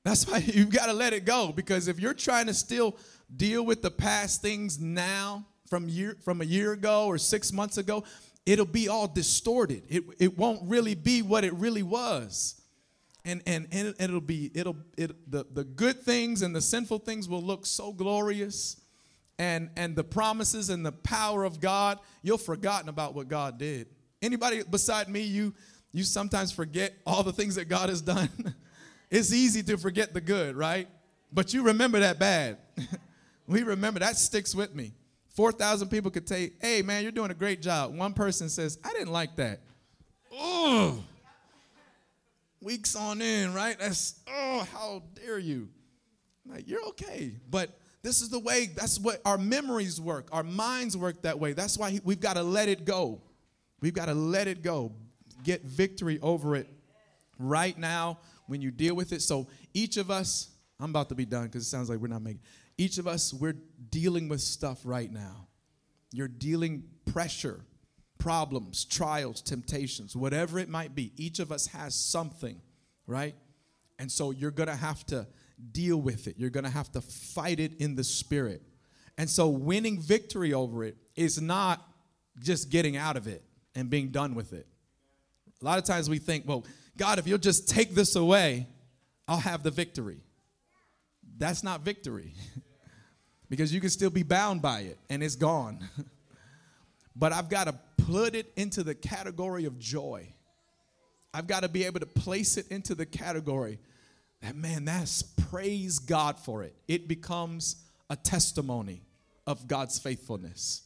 That's 0.03 0.27
why 0.27 0.37
you 0.45 0.65
got 0.65 0.87
to 0.87 0.93
let 0.93 1.13
it 1.13 1.25
go 1.25 1.51
because 1.55 1.87
if 1.87 1.99
you're 1.99 2.13
trying 2.13 2.47
to 2.47 2.53
still 2.53 2.97
deal 3.35 3.63
with 3.63 3.81
the 3.81 3.91
past 3.91 4.41
things 4.41 4.79
now 4.79 5.45
from 5.67 5.87
year 5.87 6.17
from 6.23 6.41
a 6.41 6.43
year 6.43 6.73
ago 6.73 7.07
or 7.07 7.17
6 7.17 7.53
months 7.53 7.77
ago, 7.77 8.03
it'll 8.45 8.65
be 8.65 8.89
all 8.89 9.07
distorted. 9.07 9.83
It 9.89 10.03
it 10.19 10.37
won't 10.37 10.69
really 10.69 10.95
be 10.95 11.21
what 11.21 11.43
it 11.43 11.53
really 11.53 11.83
was 11.83 12.62
and 13.25 13.41
and, 13.47 13.67
and 13.71 13.95
it'll 13.99 14.21
be 14.21 14.51
it'll 14.53 14.75
it 14.97 15.31
the, 15.31 15.45
the 15.51 15.63
good 15.63 16.01
things 16.01 16.41
and 16.41 16.55
the 16.55 16.61
sinful 16.61 16.99
things 16.99 17.29
will 17.29 17.41
look 17.41 17.65
so 17.65 17.91
glorious. 17.93 18.79
And 19.39 19.71
and 19.75 19.95
the 19.95 20.03
promises 20.03 20.69
and 20.69 20.85
the 20.85 20.91
power 20.91 21.43
of 21.43 21.59
god 21.59 21.99
you'll 22.21 22.37
forgotten 22.37 22.87
about 22.87 23.15
what 23.15 23.27
god 23.27 23.57
did. 23.57 23.87
Anybody 24.21 24.61
beside 24.63 25.09
me 25.09 25.21
you 25.21 25.53
you 25.91 26.03
sometimes 26.03 26.51
forget 26.51 26.93
all 27.05 27.23
the 27.23 27.33
things 27.33 27.55
that 27.55 27.65
god 27.65 27.89
has 27.89 28.01
done. 28.01 28.29
It's 29.11 29.31
easy 29.31 29.61
to 29.63 29.77
forget 29.77 30.11
the 30.15 30.21
good 30.21 30.55
right? 30.55 30.87
But 31.31 31.53
you 31.53 31.63
remember 31.63 31.99
that 31.99 32.19
bad. 32.19 32.57
We 33.45 33.61
remember 33.63 33.99
that 33.99 34.15
sticks 34.15 34.55
with 34.55 34.73
me. 34.73 34.93
4000 35.35 35.89
people 35.89 36.09
could 36.11 36.29
say 36.29 36.53
hey 36.61 36.81
man 36.81 37.03
you're 37.03 37.11
doing 37.11 37.31
a 37.31 37.35
great 37.35 37.61
job. 37.61 37.95
One 37.95 38.13
person 38.13 38.49
says 38.49 38.77
i 38.83 38.91
didn't 38.93 39.11
like 39.11 39.35
that. 39.37 39.61
Oh 40.31 41.03
weeks 42.63 42.95
on 42.95 43.21
end, 43.21 43.53
right? 43.55 43.77
That's, 43.79 44.19
oh, 44.27 44.67
how 44.73 45.03
dare 45.15 45.39
you? 45.39 45.69
Like, 46.45 46.67
you're 46.67 46.83
okay. 46.89 47.33
But 47.49 47.69
this 48.01 48.21
is 48.21 48.29
the 48.29 48.39
way, 48.39 48.69
that's 48.75 48.99
what 48.99 49.21
our 49.25 49.37
memories 49.37 49.99
work. 50.01 50.27
Our 50.31 50.43
minds 50.43 50.97
work 50.97 51.21
that 51.21 51.39
way. 51.39 51.53
That's 51.53 51.77
why 51.77 51.99
we've 52.03 52.19
got 52.19 52.35
to 52.35 52.43
let 52.43 52.67
it 52.67 52.85
go. 52.85 53.21
We've 53.81 53.93
got 53.93 54.05
to 54.05 54.13
let 54.13 54.47
it 54.47 54.61
go. 54.61 54.91
Get 55.43 55.63
victory 55.63 56.19
over 56.21 56.55
it 56.55 56.67
right 57.39 57.77
now 57.77 58.19
when 58.47 58.61
you 58.61 58.71
deal 58.71 58.95
with 58.95 59.13
it. 59.13 59.21
So 59.21 59.47
each 59.73 59.97
of 59.97 60.11
us, 60.11 60.49
I'm 60.79 60.89
about 60.89 61.09
to 61.09 61.15
be 61.15 61.25
done 61.25 61.45
because 61.45 61.63
it 61.63 61.69
sounds 61.69 61.89
like 61.89 61.99
we're 61.99 62.07
not 62.07 62.21
making. 62.21 62.41
Each 62.77 62.97
of 62.97 63.07
us, 63.07 63.33
we're 63.33 63.57
dealing 63.89 64.27
with 64.27 64.41
stuff 64.41 64.79
right 64.83 65.11
now. 65.11 65.47
You're 66.11 66.27
dealing 66.27 66.83
pressure 67.11 67.61
problems, 68.23 68.85
trials, 68.85 69.41
temptations, 69.41 70.15
whatever 70.15 70.57
it 70.57 70.69
might 70.69 70.95
be. 70.95 71.11
Each 71.17 71.39
of 71.39 71.51
us 71.51 71.67
has 71.67 71.93
something, 71.93 72.61
right? 73.05 73.35
And 73.99 74.09
so 74.09 74.31
you're 74.31 74.49
going 74.49 74.69
to 74.69 74.77
have 74.77 75.05
to 75.07 75.27
deal 75.73 75.97
with 75.97 76.27
it. 76.27 76.35
You're 76.37 76.49
going 76.49 76.63
to 76.63 76.69
have 76.69 76.89
to 76.93 77.01
fight 77.01 77.59
it 77.59 77.73
in 77.81 77.95
the 77.95 78.03
spirit. 78.05 78.61
And 79.17 79.29
so 79.29 79.49
winning 79.49 79.99
victory 79.99 80.53
over 80.53 80.85
it 80.85 80.95
is 81.17 81.41
not 81.41 81.85
just 82.39 82.69
getting 82.69 82.95
out 82.95 83.17
of 83.17 83.27
it 83.27 83.43
and 83.75 83.89
being 83.89 84.07
done 84.07 84.35
with 84.35 84.53
it. 84.53 84.67
A 85.61 85.65
lot 85.65 85.77
of 85.77 85.83
times 85.83 86.09
we 86.09 86.17
think, 86.17 86.47
well, 86.47 86.65
God, 86.95 87.19
if 87.19 87.27
you'll 87.27 87.37
just 87.37 87.67
take 87.67 87.93
this 87.93 88.15
away, 88.15 88.67
I'll 89.27 89.35
have 89.35 89.63
the 89.63 89.71
victory. 89.71 90.21
That's 91.37 91.61
not 91.61 91.81
victory 91.81 92.35
because 93.49 93.73
you 93.73 93.81
can 93.81 93.89
still 93.89 94.09
be 94.09 94.23
bound 94.23 94.61
by 94.61 94.79
it 94.81 94.97
and 95.09 95.21
it's 95.21 95.35
gone. 95.35 95.83
but 97.15 97.31
I've 97.31 97.49
got 97.49 97.65
to 97.65 97.79
put 98.05 98.35
it 98.35 98.51
into 98.55 98.83
the 98.83 98.95
category 98.95 99.65
of 99.65 99.79
joy. 99.79 100.33
I've 101.33 101.47
got 101.47 101.63
to 101.63 101.69
be 101.69 101.83
able 101.85 101.99
to 101.99 102.05
place 102.05 102.57
it 102.57 102.67
into 102.69 102.95
the 102.95 103.05
category 103.05 103.79
that, 104.41 104.55
man, 104.55 104.85
that's 104.85 105.23
praise 105.23 105.99
God 105.99 106.37
for 106.37 106.63
it. 106.63 106.75
It 106.87 107.07
becomes 107.07 107.77
a 108.09 108.15
testimony 108.15 109.03
of 109.47 109.67
God's 109.67 109.97
faithfulness. 109.99 110.83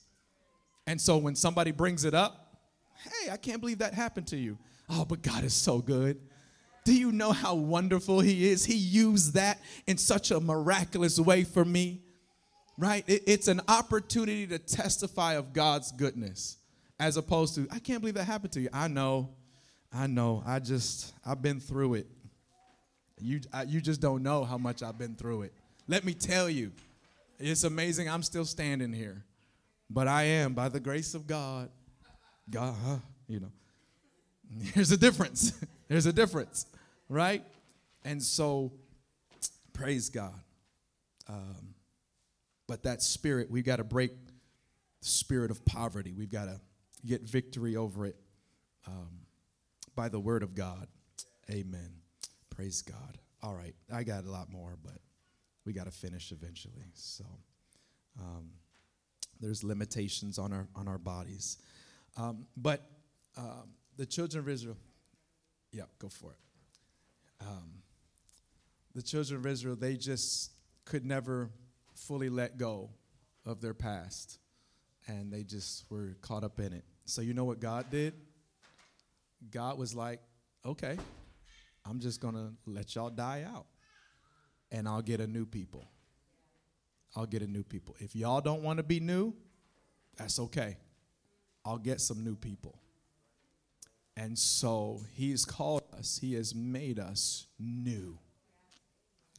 And 0.85 1.01
so 1.01 1.17
when 1.17 1.35
somebody 1.35 1.71
brings 1.71 2.05
it 2.05 2.13
up, 2.13 2.57
hey, 3.03 3.31
I 3.31 3.37
can't 3.37 3.59
believe 3.59 3.79
that 3.79 3.93
happened 3.93 4.27
to 4.27 4.37
you. 4.37 4.57
Oh, 4.89 5.05
but 5.05 5.21
God 5.21 5.43
is 5.43 5.53
so 5.53 5.79
good. 5.79 6.19
Do 6.85 6.93
you 6.93 7.11
know 7.11 7.33
how 7.33 7.55
wonderful 7.55 8.21
He 8.21 8.47
is? 8.47 8.63
He 8.63 8.75
used 8.75 9.33
that 9.33 9.59
in 9.87 9.97
such 9.97 10.31
a 10.31 10.39
miraculous 10.39 11.19
way 11.19 11.43
for 11.43 11.65
me, 11.65 12.01
right? 12.77 13.03
It, 13.07 13.23
it's 13.27 13.47
an 13.47 13.61
opportunity 13.67 14.47
to 14.47 14.59
testify 14.59 15.33
of 15.33 15.53
God's 15.53 15.91
goodness 15.91 16.57
as 16.99 17.17
opposed 17.17 17.55
to, 17.55 17.67
I 17.71 17.79
can't 17.79 18.01
believe 18.01 18.15
that 18.15 18.25
happened 18.25 18.53
to 18.53 18.61
you. 18.61 18.69
I 18.73 18.87
know, 18.87 19.29
I 19.93 20.07
know. 20.07 20.43
I 20.45 20.59
just, 20.59 21.13
I've 21.25 21.41
been 21.41 21.59
through 21.59 21.95
it. 21.95 22.07
You, 23.19 23.41
I, 23.53 23.63
you 23.63 23.81
just 23.81 24.01
don't 24.01 24.23
know 24.23 24.43
how 24.43 24.57
much 24.57 24.83
I've 24.83 24.97
been 24.97 25.15
through 25.15 25.43
it. 25.43 25.53
Let 25.87 26.03
me 26.03 26.13
tell 26.13 26.49
you, 26.49 26.71
it's 27.39 27.63
amazing 27.63 28.09
I'm 28.09 28.23
still 28.23 28.45
standing 28.45 28.93
here. 28.93 29.23
But 29.89 30.07
I 30.07 30.23
am, 30.23 30.53
by 30.53 30.69
the 30.69 30.79
grace 30.79 31.13
of 31.13 31.27
God, 31.27 31.69
God, 32.49 32.75
huh, 32.85 32.97
you 33.27 33.39
know. 33.39 33.51
There's 34.75 34.91
a 34.91 34.97
difference. 34.97 35.53
There's 35.87 36.05
a 36.05 36.13
difference, 36.13 36.65
right? 37.09 37.43
And 38.03 38.21
so, 38.21 38.71
praise 39.73 40.09
God. 40.09 40.33
Um, 41.29 41.66
but 42.67 42.83
that 42.83 43.01
spirit, 43.01 43.49
we've 43.49 43.65
got 43.65 43.77
to 43.77 43.83
break 43.83 44.11
the 45.01 45.07
spirit 45.07 45.51
of 45.51 45.63
poverty. 45.65 46.13
We've 46.13 46.31
got 46.31 46.45
to 46.45 46.59
get 47.05 47.23
victory 47.23 47.75
over 47.75 48.05
it 48.05 48.17
um, 48.85 49.21
by 49.95 50.09
the 50.09 50.19
word 50.19 50.43
of 50.43 50.53
God. 50.53 50.87
Amen. 51.49 51.91
Praise 52.49 52.81
God. 52.81 53.17
All 53.41 53.53
right, 53.53 53.75
I 53.93 54.03
got 54.03 54.25
a 54.25 54.31
lot 54.31 54.51
more, 54.51 54.77
but 54.83 54.97
we 55.65 55.73
got 55.73 55.85
to 55.85 55.91
finish 55.91 56.31
eventually. 56.31 56.91
So 56.93 57.23
um, 58.19 58.49
there's 59.39 59.63
limitations 59.63 60.39
on 60.39 60.51
our 60.51 60.67
on 60.75 60.87
our 60.87 60.97
bodies, 60.97 61.57
um, 62.17 62.47
but 62.57 62.89
um, 63.37 63.69
the 63.95 64.05
children 64.05 64.43
of 64.43 64.49
Israel. 64.49 64.77
Yeah, 65.71 65.83
go 65.99 66.09
for 66.09 66.31
it. 66.31 67.45
Um, 67.45 67.83
the 68.95 69.03
children 69.03 69.39
of 69.39 69.45
Israel, 69.45 69.75
they 69.75 69.95
just 69.95 70.51
could 70.85 71.05
never 71.05 71.51
fully 72.07 72.29
let 72.29 72.57
go 72.57 72.89
of 73.45 73.61
their 73.61 73.73
past 73.73 74.39
and 75.07 75.31
they 75.31 75.43
just 75.43 75.89
were 75.89 76.17
caught 76.21 76.43
up 76.43 76.59
in 76.59 76.73
it. 76.73 76.83
So, 77.05 77.21
you 77.21 77.33
know 77.33 77.45
what 77.45 77.59
God 77.59 77.89
did? 77.89 78.13
God 79.49 79.77
was 79.77 79.95
like, 79.95 80.19
okay, 80.65 80.97
I'm 81.85 81.99
just 81.99 82.21
to 82.21 82.51
let 82.65 82.95
y'all 82.95 83.09
die 83.09 83.45
out, 83.47 83.65
and 84.71 84.87
I'll 84.87 85.01
get 85.01 85.21
a 85.21 85.27
new 85.27 85.45
people. 85.45 85.87
I'll 87.15 87.25
get 87.25 87.41
a 87.41 87.47
new 87.47 87.63
people. 87.63 87.95
If 87.99 88.15
y'all 88.15 88.41
don't 88.41 88.61
want 88.61 88.77
to 88.77 88.83
be 88.83 88.99
new, 88.99 89.33
that's 90.17 90.39
okay. 90.39 90.77
I'll 91.63 91.77
get 91.77 92.01
some 92.01 92.23
new 92.23 92.35
people. 92.35 92.77
And 94.17 94.37
so 94.37 95.01
he's 95.13 95.45
called 95.45 95.83
us, 95.97 96.17
he 96.21 96.33
has 96.33 96.53
made 96.53 96.99
us 96.99 97.47
new, 97.59 98.17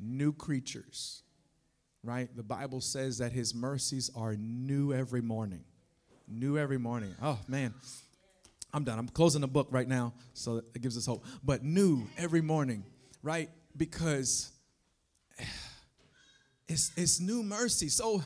new 0.00 0.32
creatures 0.32 1.22
right? 2.08 2.34
The 2.34 2.42
Bible 2.42 2.80
says 2.80 3.18
that 3.18 3.32
his 3.32 3.54
mercies 3.54 4.10
are 4.16 4.34
new 4.34 4.94
every 4.94 5.20
morning. 5.20 5.62
New 6.26 6.56
every 6.56 6.78
morning. 6.78 7.14
Oh, 7.22 7.38
man. 7.46 7.74
I'm 8.72 8.82
done. 8.82 8.98
I'm 8.98 9.08
closing 9.08 9.42
the 9.42 9.46
book 9.46 9.68
right 9.70 9.86
now, 9.86 10.14
so 10.32 10.56
it 10.56 10.80
gives 10.80 10.96
us 10.96 11.04
hope. 11.04 11.26
But 11.44 11.64
new 11.64 12.06
every 12.16 12.40
morning, 12.40 12.82
right? 13.22 13.50
Because 13.76 14.50
it's, 16.68 16.92
it's 16.96 17.20
new 17.20 17.42
mercy. 17.42 17.90
So, 17.90 18.22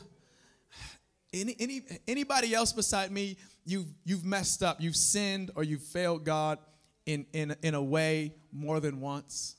any, 1.33 1.53
any, 1.59 1.81
anybody 2.07 2.53
else 2.53 2.71
beside 2.71 3.11
me, 3.11 3.35
you've, 3.65 3.87
you've 4.05 4.23
messed 4.23 4.63
up, 4.63 4.79
you've 4.79 4.95
sinned, 4.95 5.51
or 5.55 5.63
you've 5.65 5.83
failed 5.83 6.23
God 6.23 6.57
in, 7.05 7.25
in, 7.33 7.53
in 7.61 7.73
a 7.73 7.83
way 7.83 8.33
more 8.49 8.79
than 8.79 9.01
once? 9.01 9.57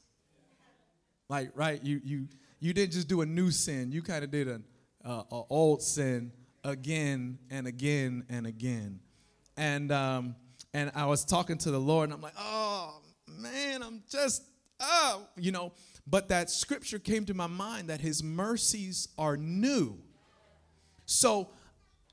Like, 1.29 1.51
right? 1.55 1.83
You, 1.85 2.01
you, 2.03 2.29
you 2.65 2.73
didn't 2.73 2.93
just 2.93 3.09
do 3.09 3.21
a 3.21 3.27
new 3.27 3.51
sin, 3.51 3.93
you 3.93 4.01
kind 4.01 4.25
of 4.25 4.31
did 4.31 4.49
an 4.49 4.65
uh, 5.05 5.23
old 5.51 5.83
sin 5.83 6.33
again 6.65 7.39
and 7.51 7.67
again 7.67 8.25
and 8.31 8.47
again. 8.47 9.01
and 9.59 9.93
um, 9.93 10.35
and 10.73 10.91
I 10.95 11.05
was 11.05 11.27
talking 11.27 11.59
to 11.59 11.71
the 11.71 11.79
Lord, 11.79 12.05
and 12.09 12.15
I'm 12.15 12.23
like, 12.23 12.33
oh 12.39 13.03
man, 13.39 13.83
I'm 13.83 14.03
just 14.09 14.45
oh, 14.81 15.29
you 15.37 15.53
know. 15.53 15.73
But 16.07 16.29
that 16.29 16.51
scripture 16.51 16.99
came 16.99 17.27
to 17.27 17.35
my 17.35 17.47
mind 17.47 17.91
that 17.91 18.01
His 18.01 18.23
mercies 18.23 19.09
are 19.19 19.37
new. 19.37 19.99
So 21.05 21.51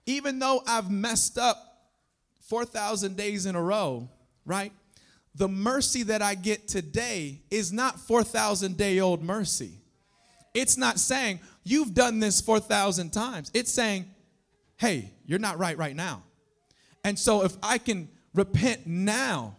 even 0.05 0.39
though 0.39 0.63
I've 0.67 0.91
messed 0.91 1.37
up 1.37 1.57
4,000 2.41 3.15
days 3.15 3.45
in 3.45 3.55
a 3.55 3.61
row, 3.61 4.09
right? 4.45 4.73
The 5.35 5.47
mercy 5.47 6.03
that 6.03 6.21
I 6.21 6.35
get 6.35 6.67
today 6.67 7.41
is 7.49 7.71
not 7.71 7.99
4,000 7.99 8.75
day 8.75 8.99
old 8.99 9.23
mercy. 9.23 9.80
It's 10.53 10.77
not 10.77 10.99
saying, 10.99 11.39
you've 11.63 11.93
done 11.93 12.19
this 12.19 12.41
4,000 12.41 13.11
times. 13.11 13.51
It's 13.53 13.71
saying, 13.71 14.05
hey, 14.77 15.11
you're 15.25 15.39
not 15.39 15.57
right 15.59 15.77
right 15.77 15.95
now. 15.95 16.23
And 17.03 17.17
so 17.17 17.43
if 17.43 17.55
I 17.63 17.77
can 17.77 18.09
repent 18.33 18.85
now 18.85 19.55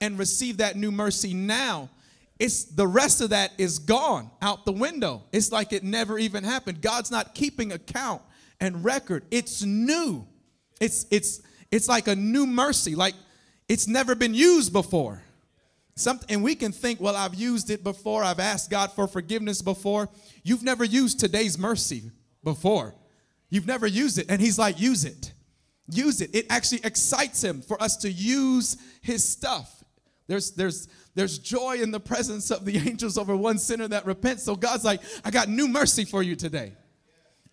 and 0.00 0.18
receive 0.18 0.58
that 0.58 0.76
new 0.76 0.90
mercy 0.90 1.34
now, 1.34 1.88
it's 2.38 2.64
the 2.64 2.86
rest 2.86 3.20
of 3.20 3.30
that 3.30 3.52
is 3.56 3.78
gone 3.78 4.30
out 4.42 4.66
the 4.66 4.72
window. 4.72 5.22
It's 5.32 5.50
like 5.50 5.72
it 5.72 5.82
never 5.82 6.18
even 6.18 6.44
happened. 6.44 6.82
God's 6.82 7.10
not 7.10 7.34
keeping 7.34 7.72
account 7.72 8.20
and 8.60 8.84
record. 8.84 9.24
It's 9.30 9.62
new. 9.62 10.26
It's 10.80 11.06
it's 11.10 11.40
it's 11.70 11.88
like 11.88 12.08
a 12.08 12.14
new 12.14 12.46
mercy, 12.46 12.94
like 12.94 13.14
it's 13.68 13.88
never 13.88 14.14
been 14.14 14.34
used 14.34 14.72
before. 14.72 15.22
Something, 15.98 16.26
and 16.30 16.44
we 16.44 16.54
can 16.54 16.72
think, 16.72 17.00
well, 17.00 17.16
I've 17.16 17.34
used 17.34 17.70
it 17.70 17.82
before. 17.82 18.22
I've 18.22 18.38
asked 18.38 18.70
God 18.70 18.92
for 18.92 19.06
forgiveness 19.06 19.62
before. 19.62 20.10
You've 20.42 20.62
never 20.62 20.84
used 20.84 21.18
today's 21.18 21.58
mercy 21.58 22.10
before. 22.44 22.94
You've 23.48 23.66
never 23.66 23.86
used 23.86 24.18
it. 24.18 24.26
And 24.28 24.40
He's 24.40 24.58
like, 24.58 24.78
use 24.78 25.06
it. 25.06 25.32
Use 25.88 26.20
it. 26.20 26.34
It 26.34 26.46
actually 26.50 26.80
excites 26.84 27.42
Him 27.42 27.62
for 27.62 27.82
us 27.82 27.96
to 27.98 28.10
use 28.10 28.76
His 29.00 29.26
stuff. 29.26 29.84
There's, 30.26 30.50
there's, 30.50 30.88
there's 31.14 31.38
joy 31.38 31.78
in 31.80 31.92
the 31.92 32.00
presence 32.00 32.50
of 32.50 32.66
the 32.66 32.76
angels 32.88 33.16
over 33.16 33.34
one 33.34 33.58
sinner 33.58 33.88
that 33.88 34.04
repents. 34.04 34.42
So 34.42 34.54
God's 34.54 34.84
like, 34.84 35.00
I 35.24 35.30
got 35.30 35.48
new 35.48 35.66
mercy 35.66 36.04
for 36.04 36.22
you 36.22 36.36
today. 36.36 36.74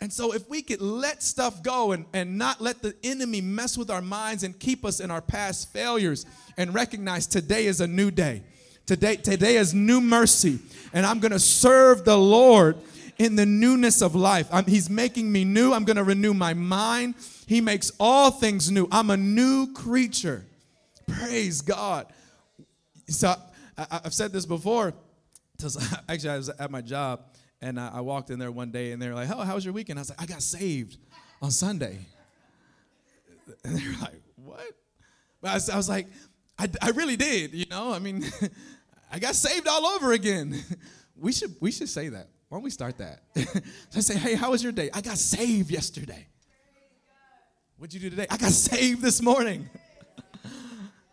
And 0.03 0.11
so, 0.11 0.33
if 0.33 0.49
we 0.49 0.61
could 0.61 0.81
let 0.81 1.23
stuff 1.23 1.63
go 1.63 1.93
and, 1.93 2.05
and 2.11 2.37
not 2.37 2.59
let 2.59 2.81
the 2.81 2.93
enemy 3.05 3.39
mess 3.39 3.77
with 3.77 3.89
our 3.89 4.01
minds 4.01 4.43
and 4.43 4.59
keep 4.59 4.83
us 4.83 4.99
in 4.99 5.09
our 5.09 5.21
past 5.21 5.71
failures 5.71 6.25
and 6.57 6.73
recognize 6.73 7.25
today 7.25 7.67
is 7.67 7.79
a 7.79 7.87
new 7.87 8.11
day. 8.11 8.43
Today, 8.85 9.15
today 9.15 9.55
is 9.55 9.73
new 9.73 10.01
mercy. 10.01 10.59
And 10.91 11.05
I'm 11.05 11.21
going 11.21 11.31
to 11.31 11.39
serve 11.39 12.03
the 12.03 12.17
Lord 12.17 12.75
in 13.17 13.37
the 13.37 13.45
newness 13.45 14.01
of 14.01 14.13
life. 14.13 14.49
I'm, 14.51 14.65
he's 14.65 14.89
making 14.89 15.31
me 15.31 15.45
new. 15.45 15.71
I'm 15.71 15.85
going 15.85 15.95
to 15.95 16.03
renew 16.03 16.33
my 16.33 16.53
mind. 16.53 17.15
He 17.47 17.61
makes 17.61 17.89
all 17.97 18.29
things 18.29 18.69
new. 18.69 18.89
I'm 18.91 19.09
a 19.09 19.15
new 19.15 19.71
creature. 19.71 20.45
Praise 21.07 21.61
God. 21.61 22.07
So, 23.07 23.35
I, 23.77 24.01
have 24.03 24.13
said 24.13 24.33
this 24.33 24.45
before. 24.45 24.93
Actually, 26.09 26.29
I 26.29 26.35
was 26.35 26.49
at 26.49 26.71
my 26.71 26.81
job 26.81 27.21
and 27.63 27.79
I, 27.79 27.91
I 27.95 28.01
walked 28.01 28.29
in 28.29 28.39
there 28.39 28.51
one 28.51 28.71
day 28.71 28.91
and 28.91 29.01
they 29.01 29.07
were 29.07 29.15
like, 29.15 29.29
Oh, 29.29 29.41
how 29.41 29.55
was 29.55 29.63
your 29.63 29.73
weekend? 29.73 29.97
I 29.97 30.01
was 30.01 30.09
like, 30.09 30.21
I 30.21 30.25
got 30.25 30.41
saved 30.41 30.97
on 31.41 31.51
Sunday. 31.51 31.99
And 33.65 33.77
they 33.77 33.85
were 33.85 33.97
like, 33.99 34.21
What? 34.35 34.71
But 35.41 35.51
I 35.51 35.53
was, 35.55 35.69
I 35.69 35.75
was 35.77 35.89
like, 35.89 36.07
I, 36.57 36.69
I 36.81 36.89
really 36.91 37.17
did, 37.17 37.53
you 37.53 37.65
know? 37.69 37.91
I 37.91 37.99
mean, 37.99 38.25
I 39.11 39.19
got 39.19 39.35
saved 39.35 39.67
all 39.67 39.85
over 39.85 40.13
again. 40.13 40.61
we 41.17 41.31
should 41.31 41.55
we 41.59 41.71
should 41.71 41.89
say 41.89 42.09
that. 42.09 42.29
Why 42.47 42.57
don't 42.57 42.63
we 42.63 42.69
start 42.69 42.97
that? 42.99 43.23
I 43.95 43.99
say, 43.99 44.17
hey, 44.17 44.35
how 44.35 44.51
was 44.51 44.61
your 44.63 44.71
day? 44.71 44.89
I 44.93 45.01
got 45.01 45.17
saved 45.17 45.71
yesterday. 45.71 46.27
What'd 47.77 47.93
you 47.93 47.99
do 47.99 48.09
today? 48.09 48.27
I 48.29 48.37
got 48.37 48.51
saved 48.51 49.01
this 49.01 49.21
morning. 49.21 49.69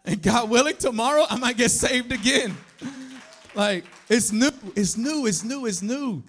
and 0.05 0.23
God 0.23 0.51
willing, 0.51 0.77
tomorrow 0.77 1.25
I 1.29 1.37
might 1.37 1.57
get 1.57 1.71
saved 1.71 2.13
again. 2.13 2.57
like 3.55 3.85
it's 4.09 4.31
new, 4.31 4.51
it's 4.77 4.97
new, 4.97 5.27
it's 5.27 5.43
new, 5.43 5.67
it's 5.67 5.83
new. 5.83 6.23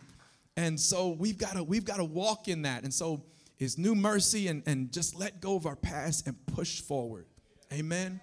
And 0.58 0.80
so 0.80 1.10
we've 1.10 1.38
got 1.38 1.54
to 1.54 1.64
we've 1.64 1.86
got 1.86 1.98
to 1.98 2.04
walk 2.04 2.48
in 2.48 2.64
that. 2.64 2.84
And 2.84 2.94
so 2.94 3.24
it's 3.60 3.78
new 3.78 3.96
mercy 3.96 4.48
and, 4.48 4.64
and 4.66 4.92
just 4.92 5.16
let 5.16 5.40
go 5.40 5.56
of 5.56 5.66
our 5.66 5.76
past 5.76 6.28
and 6.28 6.36
push 6.48 6.82
forward. 6.82 7.26
Amen. 7.72 8.20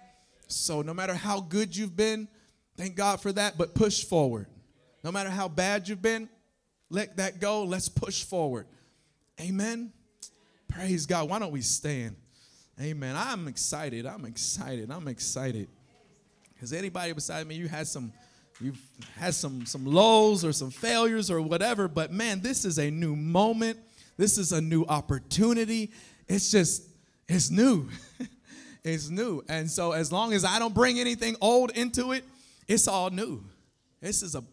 So 0.47 0.81
no 0.81 0.93
matter 0.93 1.13
how 1.13 1.41
good 1.41 1.75
you've 1.75 1.95
been, 1.95 2.27
thank 2.75 2.95
God 2.95 3.21
for 3.21 3.31
that, 3.31 3.57
but 3.57 3.73
push 3.73 4.03
forward. 4.03 4.47
No 5.03 5.11
matter 5.11 5.29
how 5.29 5.47
bad 5.47 5.87
you've 5.87 6.01
been, 6.01 6.29
let 6.89 7.17
that 7.17 7.39
go. 7.39 7.63
Let's 7.63 7.87
push 7.87 8.23
forward. 8.23 8.67
Amen. 9.39 9.93
Praise 10.67 11.05
God. 11.05 11.29
Why 11.29 11.39
don't 11.39 11.51
we 11.51 11.61
stand? 11.61 12.15
Amen. 12.81 13.15
I'm 13.17 13.47
excited. 13.47 14.05
I'm 14.05 14.25
excited. 14.25 14.91
I'm 14.91 15.07
excited. 15.07 15.69
Has 16.59 16.73
anybody 16.73 17.13
beside 17.13 17.47
me, 17.47 17.55
you 17.55 17.67
had 17.67 17.87
some 17.87 18.11
You've 18.61 18.81
had 19.15 19.33
some 19.33 19.65
some 19.65 19.85
lows 19.85 20.43
or 20.43 20.51
some 20.51 20.69
failures 20.69 21.31
or 21.31 21.41
whatever, 21.41 21.87
but 21.87 22.11
man, 22.11 22.41
this 22.41 22.65
is 22.65 22.77
a 22.77 22.91
new 22.91 23.15
moment. 23.15 23.79
This 24.17 24.37
is 24.37 24.51
a 24.51 24.59
new 24.59 24.83
opportunity. 24.83 25.91
It's 26.27 26.51
just 26.51 26.83
it's 27.29 27.49
new. 27.49 27.87
it's 28.83 29.09
new. 29.09 29.43
And 29.47 29.69
so 29.71 29.93
as 29.93 30.11
long 30.11 30.33
as 30.33 30.43
I 30.43 30.59
don't 30.59 30.73
bring 30.73 30.99
anything 30.99 31.37
old 31.39 31.71
into 31.71 32.11
it, 32.11 32.25
it's 32.67 32.87
all 32.87 33.09
new. 33.09 33.43
This 34.01 34.21
is 34.23 34.35
a 34.35 34.43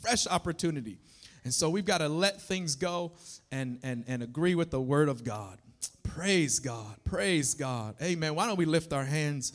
fresh 0.00 0.26
opportunity. 0.26 0.98
And 1.44 1.52
so 1.52 1.68
we've 1.68 1.84
got 1.84 1.98
to 1.98 2.08
let 2.08 2.40
things 2.40 2.76
go 2.76 3.12
and 3.52 3.78
and 3.82 4.04
and 4.08 4.22
agree 4.22 4.54
with 4.54 4.70
the 4.70 4.80
word 4.80 5.10
of 5.10 5.22
God. 5.22 5.58
Praise 6.02 6.58
God. 6.58 6.96
Praise 7.04 7.52
God. 7.54 7.94
Amen. 8.02 8.34
Why 8.34 8.46
don't 8.46 8.56
we 8.56 8.64
lift 8.64 8.94
our 8.94 9.04
hands? 9.04 9.52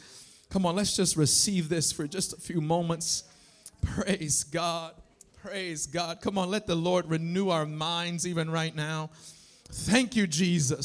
Come 0.50 0.66
on, 0.66 0.76
let's 0.76 0.96
just 0.96 1.18
receive 1.18 1.70
this 1.70 1.92
for 1.92 2.08
just 2.08 2.34
a 2.34 2.38
few 2.38 2.62
moments. 2.62 3.24
Praise 3.86 4.44
God. 4.44 4.94
Praise 5.42 5.86
God. 5.86 6.22
Come 6.22 6.38
on, 6.38 6.50
let 6.50 6.68
the 6.68 6.76
Lord 6.76 7.08
renew 7.08 7.50
our 7.50 7.66
minds 7.66 8.26
even 8.28 8.50
right 8.50 8.76
now. 8.76 9.12
Thank 9.72 10.16
you, 10.16 10.28
Jesus. 10.28 10.84